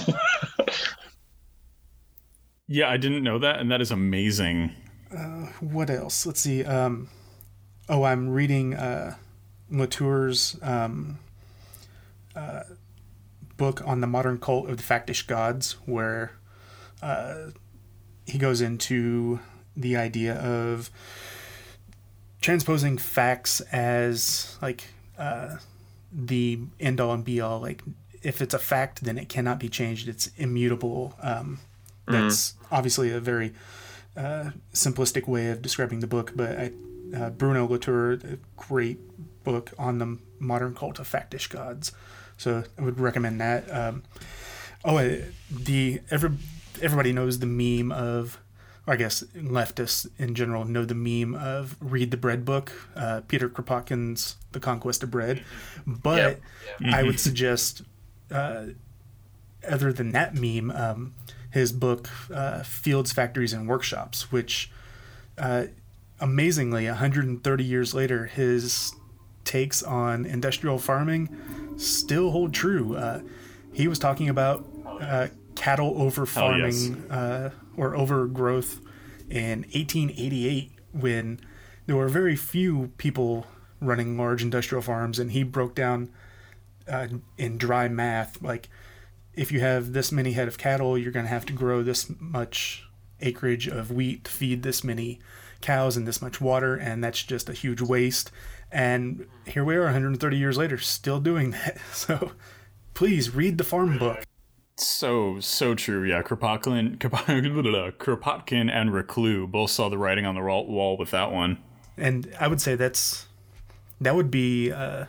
yeah, 2.66 2.90
I 2.90 2.96
didn't 2.96 3.22
know 3.22 3.38
that, 3.38 3.60
and 3.60 3.70
that 3.70 3.80
is 3.80 3.90
amazing. 3.90 4.72
Uh, 5.16 5.46
what 5.60 5.88
else? 5.88 6.26
Let's 6.26 6.40
see. 6.40 6.64
Um, 6.64 7.09
oh, 7.88 8.02
I'm 8.02 8.28
reading 8.28 8.74
uh, 8.74 9.14
Latour's 9.70 10.59
um, 10.60 11.18
uh, 12.36 12.64
book 13.59 13.82
on 13.85 14.01
the 14.01 14.06
modern 14.06 14.39
cult 14.39 14.70
of 14.70 14.78
the 14.78 14.82
factish 14.82 15.26
gods, 15.26 15.76
where 15.85 16.32
uh, 17.02 17.51
he 18.26 18.39
goes 18.39 18.62
into 18.62 19.40
the 19.76 19.97
idea 19.97 20.35
of 20.35 20.90
transposing 22.40 22.97
facts 22.97 23.60
as 23.72 24.56
like 24.62 24.85
uh, 25.18 25.56
the 26.10 26.60
end 26.80 27.01
all 27.01 27.12
and 27.12 27.24
be 27.24 27.40
all. 27.40 27.60
Like 27.60 27.82
if 28.22 28.40
it's 28.40 28.55
a 28.55 28.59
fact, 28.59 29.05
then 29.05 29.18
it 29.18 29.28
cannot 29.28 29.59
be 29.60 29.68
changed. 29.68 30.09
It's 30.09 30.30
immutable. 30.36 31.14
Um, 31.22 31.59
that's 32.06 32.55
obviously 32.70 33.10
a 33.10 33.20
very 33.20 33.52
uh, 34.16 34.51
simplistic 34.72 35.28
way 35.28 35.51
of 35.51 35.60
describing 35.60 36.01
the 36.01 36.06
book, 36.06 36.32
but 36.35 36.59
I, 36.59 36.72
uh, 37.14 37.30
Bruno 37.30 37.66
Latour, 37.66 38.12
a 38.12 38.39
great 38.56 38.98
book 39.44 39.72
on 39.78 39.98
the 39.98 40.18
modern 40.39 40.74
cult 40.74 40.98
of 40.98 41.06
factish 41.06 41.48
gods. 41.48 41.93
So 42.39 42.65
I 42.78 42.82
would 42.82 42.98
recommend 42.98 43.40
that. 43.40 43.70
Um, 43.74 44.02
oh, 44.85 44.97
uh, 44.97 45.16
the 45.51 46.01
every 46.10 46.31
everybody 46.81 47.12
knows 47.12 47.40
the 47.40 47.47
meme 47.47 47.93
of, 47.93 48.39
or 48.86 48.94
I 48.94 48.97
guess 48.97 49.23
leftists 49.36 50.09
in 50.19 50.35
general 50.35 50.65
know 50.65 50.85
the 50.85 50.94
meme 50.94 51.35
of 51.35 51.77
read 51.81 52.10
the 52.10 52.16
bread 52.16 52.44
book, 52.44 52.73
uh, 52.97 53.20
Peter 53.28 53.48
Kropotkin's 53.48 54.36
The 54.52 54.60
Conquest 54.60 55.02
of 55.02 55.10
Bread. 55.10 55.43
But 55.86 56.40
Yep. 56.81 56.94
I 56.94 57.02
would 57.02 57.19
suggest, 57.28 57.82
uh, 58.31 58.66
other 59.69 59.93
than 59.93 60.12
that 60.12 60.35
meme, 60.35 60.70
um, 60.70 61.15
his 61.51 61.73
book 61.73 62.09
uh, 62.32 62.62
Fields, 62.62 63.12
Factories, 63.12 63.52
and 63.52 63.69
Workshops, 63.69 64.31
which 64.31 64.70
uh, 65.36 65.65
amazingly, 66.20 66.86
130 66.86 67.65
years 67.65 67.94
later, 67.94 68.27
his 68.27 68.94
takes 69.44 69.82
on 69.82 70.24
industrial 70.27 70.78
farming 70.78 71.28
still 71.78 72.30
hold 72.30 72.52
true. 72.52 72.96
Uh, 72.96 73.20
he 73.72 73.88
was 73.88 73.98
talking 73.98 74.28
about 74.28 74.66
uh, 75.00 75.28
cattle 75.55 76.00
over 76.00 76.26
farming 76.26 77.10
uh, 77.10 77.50
or 77.76 77.96
overgrowth 77.96 78.80
in 79.30 79.60
1888 79.62 80.72
when 80.92 81.40
there 81.86 81.96
were 81.96 82.09
very 82.09 82.36
few 82.36 82.92
people 82.98 83.46
running 83.80 84.16
large 84.16 84.42
industrial 84.42 84.82
farms, 84.82 85.18
and 85.18 85.32
he 85.32 85.42
broke 85.42 85.74
down 85.74 86.10
uh, 86.88 87.06
in 87.36 87.59
dry 87.59 87.86
math 87.88 88.42
like 88.42 88.68
if 89.38 89.52
you 89.52 89.60
have 89.60 89.92
this 89.92 90.10
many 90.10 90.32
head 90.32 90.48
of 90.48 90.59
cattle, 90.59 90.98
you're 90.98 91.12
going 91.12 91.24
to 91.24 91.30
have 91.30 91.46
to 91.46 91.52
grow 91.52 91.80
this 91.80 92.10
much 92.18 92.84
acreage 93.20 93.68
of 93.68 93.92
wheat 93.92 94.24
to 94.24 94.30
feed 94.32 94.64
this 94.64 94.82
many 94.82 95.20
cows 95.60 95.96
and 95.96 96.09
this 96.09 96.20
much 96.20 96.40
water, 96.40 96.74
and 96.74 97.05
that's 97.05 97.22
just 97.22 97.48
a 97.48 97.52
huge 97.52 97.80
waste. 97.80 98.32
And 98.70 99.27
here 99.47 99.65
we 99.65 99.77
are 99.77 99.85
130 99.85 100.36
years 100.36 100.59
later, 100.59 100.78
still 100.78 101.20
doing 101.20 101.53
that. 101.53 101.78
So 101.93 102.32
please 102.95 103.35
read 103.35 103.59
the 103.59 103.65
farm 103.65 103.99
book. 103.99 104.24
So 104.77 105.40
so 105.40 105.74
true. 105.74 106.05
Yeah, 106.05 106.23
Kropotkin, 106.23 106.99
Kropotkin 106.99 108.70
and 108.73 108.90
Reclus 108.90 109.51
both 109.51 109.70
saw 109.70 109.89
the 109.89 109.99
writing 109.99 110.24
on 110.24 110.35
the 110.35 110.43
wall 110.43 110.97
with 110.97 111.11
that 111.11 111.32
one. 111.32 111.59
And 111.97 112.32
I 112.39 112.47
would 112.47 112.61
say 112.61 112.77
that's 112.77 113.27
that 114.01 114.15
would 114.15 114.31
be 114.31 114.70
uh, 114.70 115.07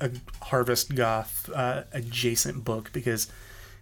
a 0.00 0.10
Harvest 0.42 0.94
Goth 0.94 1.48
uh, 1.54 1.84
adjacent 1.92 2.64
book 2.64 2.90
because 2.92 3.28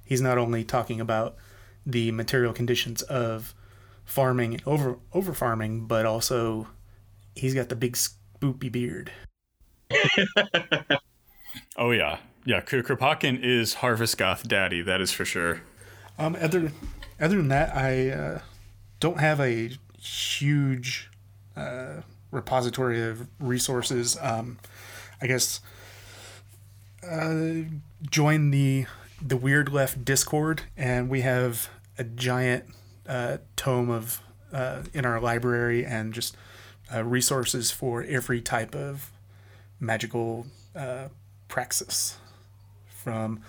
he's 0.05 0.21
not 0.21 0.39
only 0.39 0.63
talking 0.63 1.01
about 1.01 1.37
the 1.85 2.13
material 2.13 2.53
conditions 2.53 3.03
of 3.03 3.55
farming 4.05 4.55
and 4.55 4.63
over 4.67 4.99
over 5.13 5.33
farming, 5.33 5.87
but 5.87 6.07
also 6.07 6.69
he's 7.35 7.55
got 7.55 7.69
the 7.69 7.77
big 7.77 7.97
spoopy 8.41 8.71
beard. 8.71 9.12
Oh 11.77 11.91
yeah, 11.93 12.19
yeah. 12.45 12.61
K- 12.61 12.83
Kropotkin 12.83 13.43
is 13.43 13.75
Harvest 13.75 14.19
Goth 14.19 14.47
Daddy. 14.47 14.83
That 14.83 15.01
is 15.01 15.12
for 15.12 15.25
sure. 15.25 15.62
Um, 16.19 16.37
other 16.41 16.73
other 17.19 17.37
than 17.37 17.49
that, 17.49 17.75
I 17.75 18.11
uh, 18.11 18.41
don't 19.01 19.19
have 19.19 19.41
a 19.41 19.71
huge 19.99 21.11
uh, 21.57 22.03
repository 22.31 23.03
of 23.03 23.27
resources. 23.41 24.17
Um, 24.21 24.59
I 25.23 25.27
guess 25.27 25.61
uh, 27.09 27.62
join 28.09 28.51
the 28.51 28.87
the 29.23 29.37
Weird 29.37 29.73
Left 29.73 30.05
Discord, 30.05 30.62
and 30.77 31.09
we 31.09 31.23
have 31.23 31.71
a 31.99 32.05
giant 32.05 32.67
uh, 33.09 33.39
tome 33.57 33.91
of 33.91 34.21
uh, 34.53 34.83
in 34.93 35.05
our 35.07 35.21
library 35.21 35.85
and 35.85 36.12
just 36.12 36.37
uh, 36.93 37.05
resources 37.05 37.71
for 37.71 38.03
every 38.03 38.41
type 38.41 38.75
of 38.75 39.11
magical 39.79 40.47
uh, 40.75 41.09
praxis, 41.49 42.19
from 42.89 43.41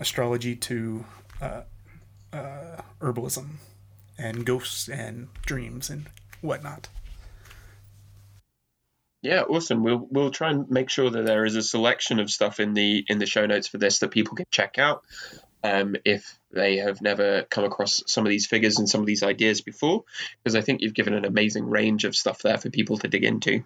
astrology 0.00 0.56
to 0.56 1.04
uh, 1.40 1.62
uh, 2.32 2.82
herbalism 3.00 3.56
and 4.18 4.46
ghosts 4.46 4.88
and 4.88 5.28
dreams 5.44 5.90
and 5.90 6.06
whatnot. 6.40 6.88
Yeah, 9.22 9.42
awesome. 9.42 9.84
We'll 9.84 10.06
we'll 10.10 10.32
try 10.32 10.50
and 10.50 10.68
make 10.68 10.90
sure 10.90 11.08
that 11.08 11.24
there 11.24 11.44
is 11.44 11.54
a 11.54 11.62
selection 11.62 12.18
of 12.18 12.28
stuff 12.28 12.58
in 12.58 12.74
the 12.74 13.04
in 13.08 13.18
the 13.18 13.26
show 13.26 13.46
notes 13.46 13.68
for 13.68 13.78
this 13.78 14.00
that 14.00 14.10
people 14.10 14.36
can 14.36 14.46
check 14.50 14.78
out. 14.78 15.04
Um, 15.62 15.94
if 16.04 16.36
they 16.52 16.76
have 16.76 17.00
never 17.00 17.42
come 17.42 17.64
across 17.64 18.02
some 18.06 18.24
of 18.26 18.30
these 18.30 18.46
figures 18.46 18.78
and 18.78 18.88
some 18.88 19.00
of 19.00 19.06
these 19.06 19.22
ideas 19.22 19.60
before, 19.60 20.04
because 20.42 20.54
I 20.54 20.60
think 20.60 20.80
you've 20.80 20.94
given 20.94 21.14
an 21.14 21.24
amazing 21.24 21.68
range 21.68 22.04
of 22.04 22.14
stuff 22.14 22.42
there 22.42 22.58
for 22.58 22.70
people 22.70 22.98
to 22.98 23.08
dig 23.08 23.24
into. 23.24 23.64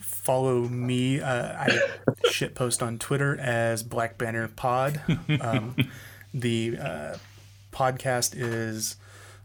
Follow 0.00 0.60
me. 0.60 1.20
Uh, 1.20 1.64
I 1.64 1.80
shitpost 2.26 2.84
on 2.84 2.98
Twitter 2.98 3.36
as 3.38 3.82
Black 3.82 4.18
Banner 4.18 4.48
Pod. 4.48 5.00
Um, 5.40 5.76
the 6.34 6.78
uh, 6.78 7.16
podcast 7.72 8.34
is 8.36 8.96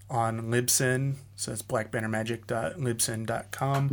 on 0.09 0.43
Libsyn, 0.43 1.15
so 1.37 1.51
it's 1.51 1.61
blackbannermagic.libsyn.com. 1.61 3.89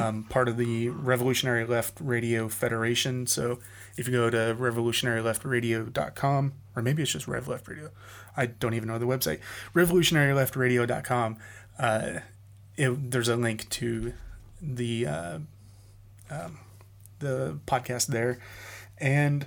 Um, 0.00 0.24
part 0.24 0.48
of 0.48 0.56
the 0.56 0.88
Revolutionary 0.88 1.66
Left 1.66 2.00
Radio 2.00 2.48
Federation. 2.48 3.26
So 3.26 3.58
if 3.98 4.08
you 4.08 4.14
go 4.14 4.30
to 4.30 4.56
revolutionaryleftradio.com, 4.58 6.52
or 6.74 6.82
maybe 6.82 7.02
it's 7.02 7.12
just 7.12 7.28
Rev 7.28 7.48
Left 7.48 7.68
Radio, 7.68 7.90
I 8.34 8.46
don't 8.46 8.72
even 8.72 8.88
know 8.88 8.98
the 8.98 9.04
website. 9.06 9.40
Revolutionaryleftradio.com. 9.74 11.36
Uh, 11.78 12.20
it, 12.78 13.10
there's 13.10 13.28
a 13.28 13.36
link 13.36 13.68
to 13.68 14.14
the 14.62 15.06
uh, 15.06 15.38
um, 16.30 16.58
the 17.18 17.58
podcast 17.66 18.06
there, 18.06 18.38
and 18.96 19.44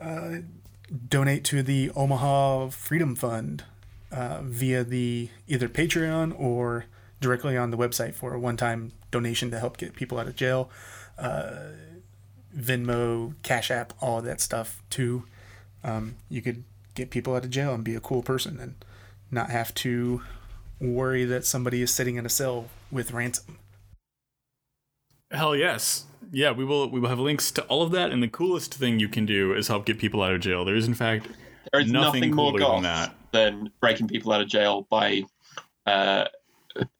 uh, 0.00 0.36
donate 1.08 1.42
to 1.44 1.64
the 1.64 1.90
Omaha 1.96 2.68
Freedom 2.68 3.16
Fund 3.16 3.64
uh, 4.10 4.40
via 4.42 4.84
the 4.84 5.30
either 5.46 5.68
Patreon 5.68 6.38
or 6.38 6.86
directly 7.20 7.56
on 7.56 7.70
the 7.70 7.76
website 7.76 8.14
for 8.14 8.34
a 8.34 8.40
one-time 8.40 8.92
donation 9.10 9.50
to 9.50 9.58
help 9.58 9.76
get 9.76 9.94
people 9.94 10.18
out 10.18 10.26
of 10.26 10.36
jail. 10.36 10.70
Uh, 11.18 11.72
Venmo, 12.56 13.34
Cash 13.42 13.70
App, 13.70 13.92
all 14.00 14.18
of 14.18 14.24
that 14.24 14.40
stuff 14.40 14.82
too. 14.90 15.24
Um, 15.84 16.16
you 16.28 16.42
could 16.42 16.64
get 16.94 17.10
people 17.10 17.34
out 17.34 17.44
of 17.44 17.50
jail 17.50 17.74
and 17.74 17.84
be 17.84 17.94
a 17.94 18.00
cool 18.00 18.22
person 18.22 18.58
and 18.58 18.84
not 19.30 19.50
have 19.50 19.74
to 19.74 20.22
worry 20.80 21.24
that 21.24 21.44
somebody 21.44 21.82
is 21.82 21.92
sitting 21.92 22.16
in 22.16 22.24
a 22.24 22.28
cell 22.28 22.66
with 22.90 23.12
ransom. 23.12 23.58
Hell 25.30 25.54
yes. 25.54 26.04
Yeah, 26.32 26.52
we 26.52 26.64
will 26.64 26.88
we 26.90 27.00
will 27.00 27.08
have 27.08 27.18
links 27.18 27.50
to 27.52 27.62
all 27.64 27.82
of 27.82 27.90
that 27.92 28.10
and 28.10 28.22
the 28.22 28.28
coolest 28.28 28.74
thing 28.74 28.98
you 28.98 29.08
can 29.08 29.26
do 29.26 29.54
is 29.54 29.68
help 29.68 29.86
get 29.86 29.98
people 29.98 30.22
out 30.22 30.32
of 30.32 30.40
jail. 30.40 30.64
There 30.64 30.76
is 30.76 30.86
in 30.86 30.94
fact 30.94 31.28
There 31.72 31.80
is 31.80 31.90
Nothing 31.92 32.20
nothing, 32.20 32.34
more 32.34 32.52
cooler 32.52 32.72
than 32.74 32.82
that. 32.84 33.14
Than 33.32 33.70
breaking 33.80 34.08
people 34.08 34.32
out 34.32 34.40
of 34.40 34.48
jail 34.48 34.86
by 34.88 35.22
uh, 35.86 36.26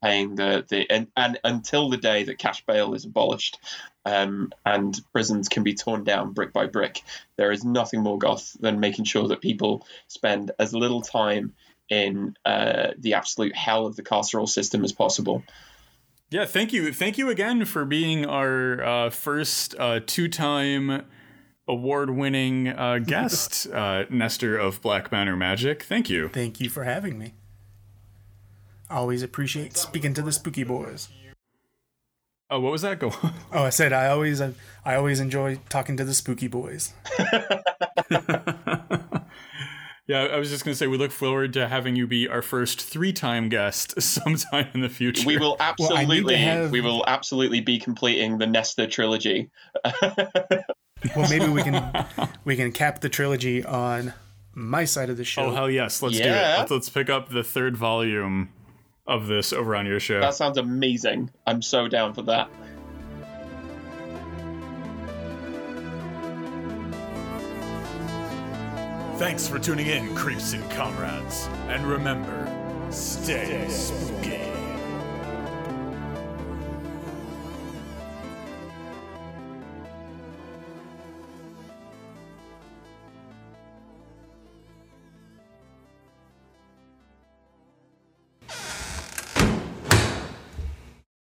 paying 0.01 0.35
the 0.35 0.65
the 0.67 0.89
and, 0.89 1.07
and 1.15 1.39
until 1.43 1.89
the 1.89 1.97
day 1.97 2.23
that 2.23 2.37
cash 2.37 2.65
bail 2.65 2.93
is 2.93 3.05
abolished 3.05 3.59
um, 4.05 4.51
and 4.65 4.99
prisons 5.11 5.49
can 5.49 5.63
be 5.63 5.73
torn 5.73 6.03
down 6.03 6.33
brick 6.33 6.53
by 6.53 6.65
brick. 6.65 7.03
There 7.37 7.51
is 7.51 7.63
nothing 7.63 8.01
more 8.01 8.17
goth 8.17 8.55
than 8.59 8.79
making 8.79 9.05
sure 9.05 9.27
that 9.27 9.41
people 9.41 9.85
spend 10.07 10.51
as 10.59 10.73
little 10.73 11.01
time 11.01 11.53
in 11.89 12.35
uh, 12.45 12.89
the 12.97 13.15
absolute 13.15 13.55
hell 13.55 13.85
of 13.85 13.95
the 13.95 14.03
carceral 14.03 14.47
system 14.47 14.83
as 14.83 14.91
possible. 14.91 15.43
Yeah, 16.31 16.45
thank 16.45 16.71
you. 16.73 16.93
Thank 16.93 17.17
you 17.17 17.29
again 17.29 17.65
for 17.65 17.85
being 17.85 18.25
our 18.25 18.83
uh, 18.83 19.09
first 19.09 19.75
uh, 19.79 19.99
two-time 20.05 21.05
award-winning 21.69 22.67
uh, 22.67 22.97
guest, 22.99 23.67
uh, 23.73 24.03
Nesta 24.09 24.57
of 24.59 24.81
Black 24.81 25.09
Banner 25.09 25.37
Magic. 25.37 25.83
Thank 25.83 26.09
you. 26.09 26.27
Thank 26.29 26.59
you 26.59 26.69
for 26.69 26.83
having 26.83 27.17
me. 27.17 27.33
Always 28.89 29.21
appreciate 29.23 29.77
speaking 29.77 30.13
to 30.15 30.21
the 30.21 30.31
spooky 30.31 30.63
boys. 30.63 31.07
Oh, 32.49 32.59
what 32.59 32.71
was 32.71 32.81
that? 32.81 32.97
Go 32.99 33.11
on. 33.21 33.33
Oh, 33.53 33.63
I 33.65 33.69
said 33.69 33.93
I 33.93 34.07
always 34.07 34.41
I 34.41 34.51
always 34.95 35.19
enjoy 35.19 35.59
talking 35.69 35.95
to 35.97 36.03
the 36.03 36.15
spooky 36.15 36.47
boys. 36.47 36.93
Yeah, 40.07 40.23
I 40.23 40.39
was 40.39 40.49
just 40.49 40.65
going 40.65 40.73
to 40.73 40.75
say 40.75 40.87
we 40.87 40.97
look 40.97 41.11
forward 41.11 41.53
to 41.53 41.67
having 41.67 41.95
you 41.95 42.07
be 42.07 42.27
our 42.27 42.41
first 42.41 42.81
three-time 42.81 43.47
guest 43.47 44.01
sometime 44.01 44.67
in 44.73 44.81
the 44.81 44.89
future. 44.89 45.23
We 45.27 45.37
will 45.37 45.55
Well, 45.77 45.93
I 45.95 46.03
need 46.05 46.25
to 46.25 46.33
absolutely, 46.33 46.35
have- 46.37 46.71
we 46.71 46.81
will 46.81 47.03
absolutely 47.05 47.61
be 47.61 47.77
completing 47.77 48.39
the 48.39 48.47
Nesta 48.47 48.87
trilogy. 48.87 49.51
Well, 51.15 51.29
maybe 51.29 51.47
we 51.47 51.63
can 51.63 52.05
we 52.45 52.55
can 52.55 52.71
cap 52.71 53.01
the 53.01 53.09
trilogy 53.09 53.63
on 53.63 54.13
my 54.53 54.85
side 54.85 55.09
of 55.09 55.17
the 55.17 55.23
show. 55.23 55.43
Oh 55.45 55.51
hell 55.51 55.69
yes, 55.69 56.01
let's 56.01 56.17
do 56.17 56.23
it. 56.23 56.27
Let's, 56.29 56.71
let's 56.71 56.89
pick 56.89 57.09
up 57.09 57.29
the 57.29 57.43
third 57.43 57.77
volume 57.77 58.49
of 59.07 59.27
this 59.27 59.53
over 59.53 59.75
on 59.75 59.85
your 59.85 59.99
show. 59.99 60.19
That 60.19 60.35
sounds 60.35 60.57
amazing. 60.57 61.31
I'm 61.47 61.61
so 61.61 61.87
down 61.87 62.13
for 62.13 62.21
that. 62.23 62.49
Thanks 69.17 69.47
for 69.49 69.59
tuning 69.59 69.87
in, 69.87 70.15
creeps 70.15 70.53
and 70.53 70.71
comrades. 70.71 71.49
And 71.67 71.85
remember, 71.85 72.47
stay 72.89 73.67
spooky. 73.67 74.48